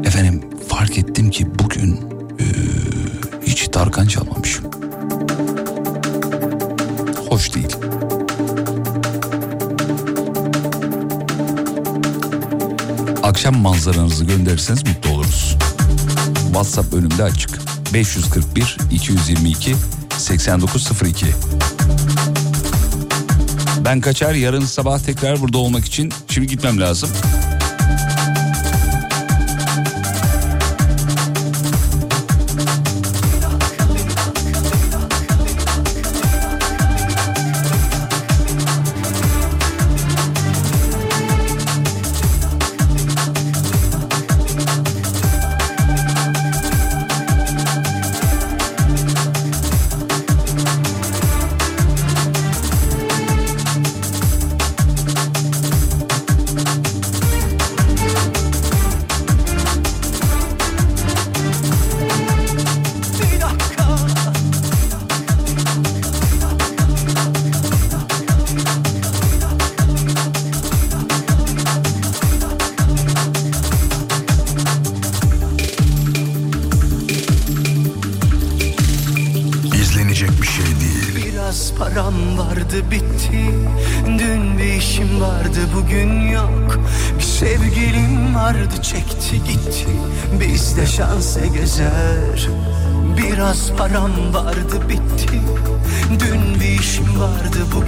Efendim 0.03 0.41
fark 0.67 0.97
ettim 0.97 1.29
ki 1.31 1.47
bugün 1.59 1.91
eee, 2.39 2.45
hiç 3.45 3.67
Tarkan 3.67 4.07
çalmamışım. 4.07 4.65
Hoş 7.29 7.55
değil. 7.55 7.75
Akşam 13.43 13.61
manzaranızı 13.61 14.25
gönderirseniz 14.25 14.83
mutlu 14.87 15.09
oluruz. 15.09 15.57
WhatsApp 16.45 16.93
önümde 16.93 17.23
açık. 17.23 17.49
541 17.93 18.77
222 18.91 19.75
8902. 20.17 21.25
Ben 23.85 24.01
kaçar 24.01 24.33
yarın 24.33 24.65
sabah 24.65 24.99
tekrar 24.99 25.41
burada 25.41 25.57
olmak 25.57 25.85
için 25.85 26.13
şimdi 26.29 26.47
gitmem 26.47 26.79
lazım. 26.79 27.09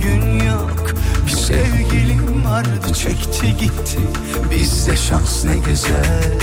Bugün 0.05 0.45
yok. 0.45 0.93
Bir 1.25 1.31
sevgilim 1.31 2.45
vardı 2.45 2.93
çekti 2.93 3.57
gitti. 3.57 3.99
Bizde 4.51 4.97
şans 4.97 5.45
ne 5.45 5.57
gezer? 5.57 6.33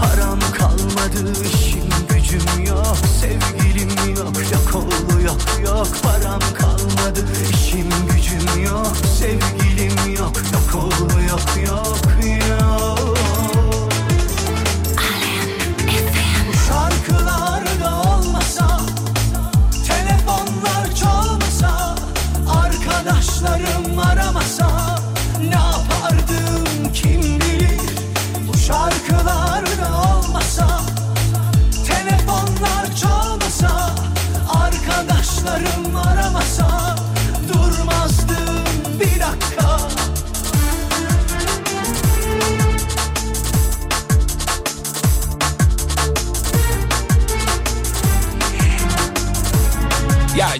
Param 0.00 0.40
kalmadı 0.58 1.32
işim 1.54 1.84
gücüm 2.08 2.64
yok. 2.66 2.96
Sevgilim 3.20 4.16
yok 4.16 4.36
yok 4.52 4.74
oldu 4.74 5.20
yok 5.24 5.40
yok. 5.64 5.88
Param 6.02 6.40
kalmadı 6.54 7.24
işim 7.52 7.88
gücüm 8.10 8.64
yok. 8.64 8.96
Sevgilim 9.18 10.14
yok 10.14 10.36
yok 10.52 10.84
oldu 10.84 11.20
yok 11.30 11.68
yok 11.68 11.98
yok 12.48 13.13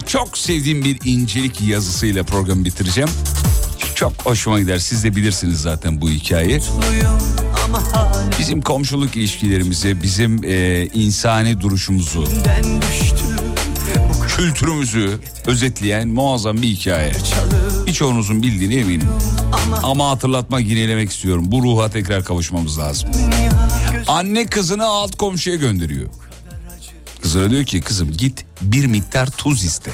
çok 0.05 0.37
sevdiğim 0.37 0.83
bir 0.83 0.97
incelik 1.05 1.61
yazısıyla 1.61 2.23
programı 2.23 2.65
bitireceğim. 2.65 3.09
Çok 3.95 4.13
hoşuma 4.23 4.59
gider. 4.59 4.77
Siz 4.77 5.03
de 5.03 5.15
bilirsiniz 5.15 5.61
zaten 5.61 6.01
bu 6.01 6.09
hikayeyi. 6.09 6.61
Bizim 8.39 8.61
komşuluk 8.61 9.15
ilişkilerimizi, 9.15 10.03
bizim 10.03 10.43
e, 10.43 10.85
insani 10.85 11.61
duruşumuzu, 11.61 12.27
kültürümüzü 14.37 15.19
özetleyen 15.45 16.07
muazzam 16.07 16.61
bir 16.61 16.67
hikaye. 16.67 17.11
Birçoğunuzun 17.87 18.43
bildiğini 18.43 18.75
eminim. 18.75 19.07
Ama 19.83 20.09
hatırlatmak, 20.09 20.61
yinelemek 20.61 21.11
istiyorum. 21.11 21.43
Bu 21.47 21.63
ruha 21.63 21.89
tekrar 21.89 22.23
kavuşmamız 22.23 22.79
lazım. 22.79 23.09
Anne 24.07 24.45
kızını 24.45 24.85
alt 24.85 25.15
komşuya 25.15 25.55
gönderiyor. 25.55 26.09
Kızına 27.35 27.49
diyor 27.49 27.65
ki 27.65 27.81
kızım 27.81 28.11
git 28.11 28.45
bir 28.61 28.85
miktar 28.85 29.27
tuz 29.27 29.63
iste. 29.63 29.91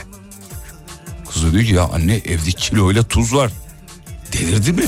Kız 1.30 1.44
da 1.44 1.52
diyor 1.52 1.64
ki 1.64 1.74
ya 1.74 1.84
anne 1.84 2.16
evde 2.16 2.52
kiloyla 2.52 3.04
tuz 3.04 3.36
var. 3.36 3.52
Delirdi 4.34 4.74
mi? 4.74 4.84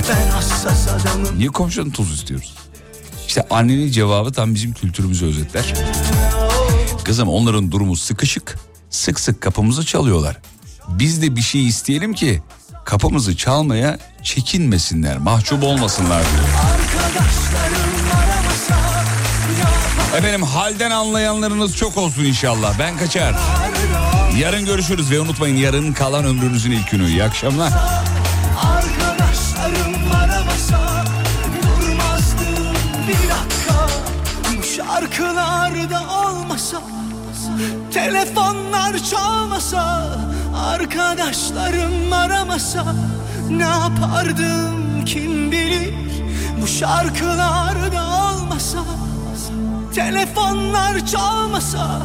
Niye 1.38 1.50
komşudan 1.50 1.92
tuz 1.92 2.14
istiyoruz? 2.14 2.56
İşte 3.28 3.46
annenin 3.50 3.92
cevabı 3.92 4.32
tam 4.32 4.56
bizim 4.56 4.74
kültürümüzü 4.74 5.26
özetler. 5.26 5.74
Kızım 7.04 7.30
onların 7.30 7.72
durumu 7.72 7.96
sıkışık. 7.96 8.58
Sık 8.90 9.20
sık 9.20 9.42
kapımızı 9.42 9.86
çalıyorlar. 9.86 10.38
Biz 10.88 11.22
de 11.22 11.36
bir 11.36 11.42
şey 11.42 11.68
isteyelim 11.68 12.14
ki 12.14 12.42
kapımızı 12.86 13.38
çalmaya 13.38 14.00
çekinmesinler, 14.24 15.18
mahcup 15.18 15.64
olmasınlar 15.64 16.22
diyor. 16.22 16.44
Efendim 20.18 20.44
halden 20.44 20.92
anlayanlarınız 20.92 21.76
çok 21.76 21.98
olsun 21.98 22.24
inşallah. 22.24 22.80
Ben 22.80 22.98
kaçar. 22.98 23.36
Yarın 24.40 24.66
görüşürüz 24.66 25.12
ve 25.12 25.20
unutmayın 25.20 25.56
yarın 25.56 25.94
kalan 25.94 26.26
ömrünüzün 26.26 26.72
ilk 26.72 26.92
günü. 26.92 27.08
İyi 27.08 27.24
akşamlar. 27.24 27.74
Şarkılarda 34.76 36.02
olmasa 36.26 36.82
Telefonlar 37.94 38.98
çalmasa 39.12 40.10
Arkadaşlarım 40.58 42.14
aramasa 42.14 42.96
Ne 43.50 43.64
yapardım 43.64 45.06
kim 45.06 45.52
bilir 45.52 45.94
Bu 46.62 46.68
şarkılarda 46.68 48.04
olmasa 48.04 48.80
Telefonlar 49.96 51.06
çalmasa 51.06 52.02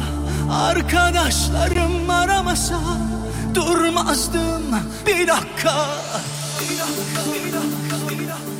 Arkadaşlarım 0.51 2.09
aramasa 2.09 2.79
Durmazdım. 3.55 4.63
Bir 5.07 5.27
dakika 5.27 5.87
Bir 6.61 6.77
dakika, 6.77 7.21
bir 7.33 7.53
dakika, 7.53 8.09
bir 8.09 8.27
dakika 8.27 8.58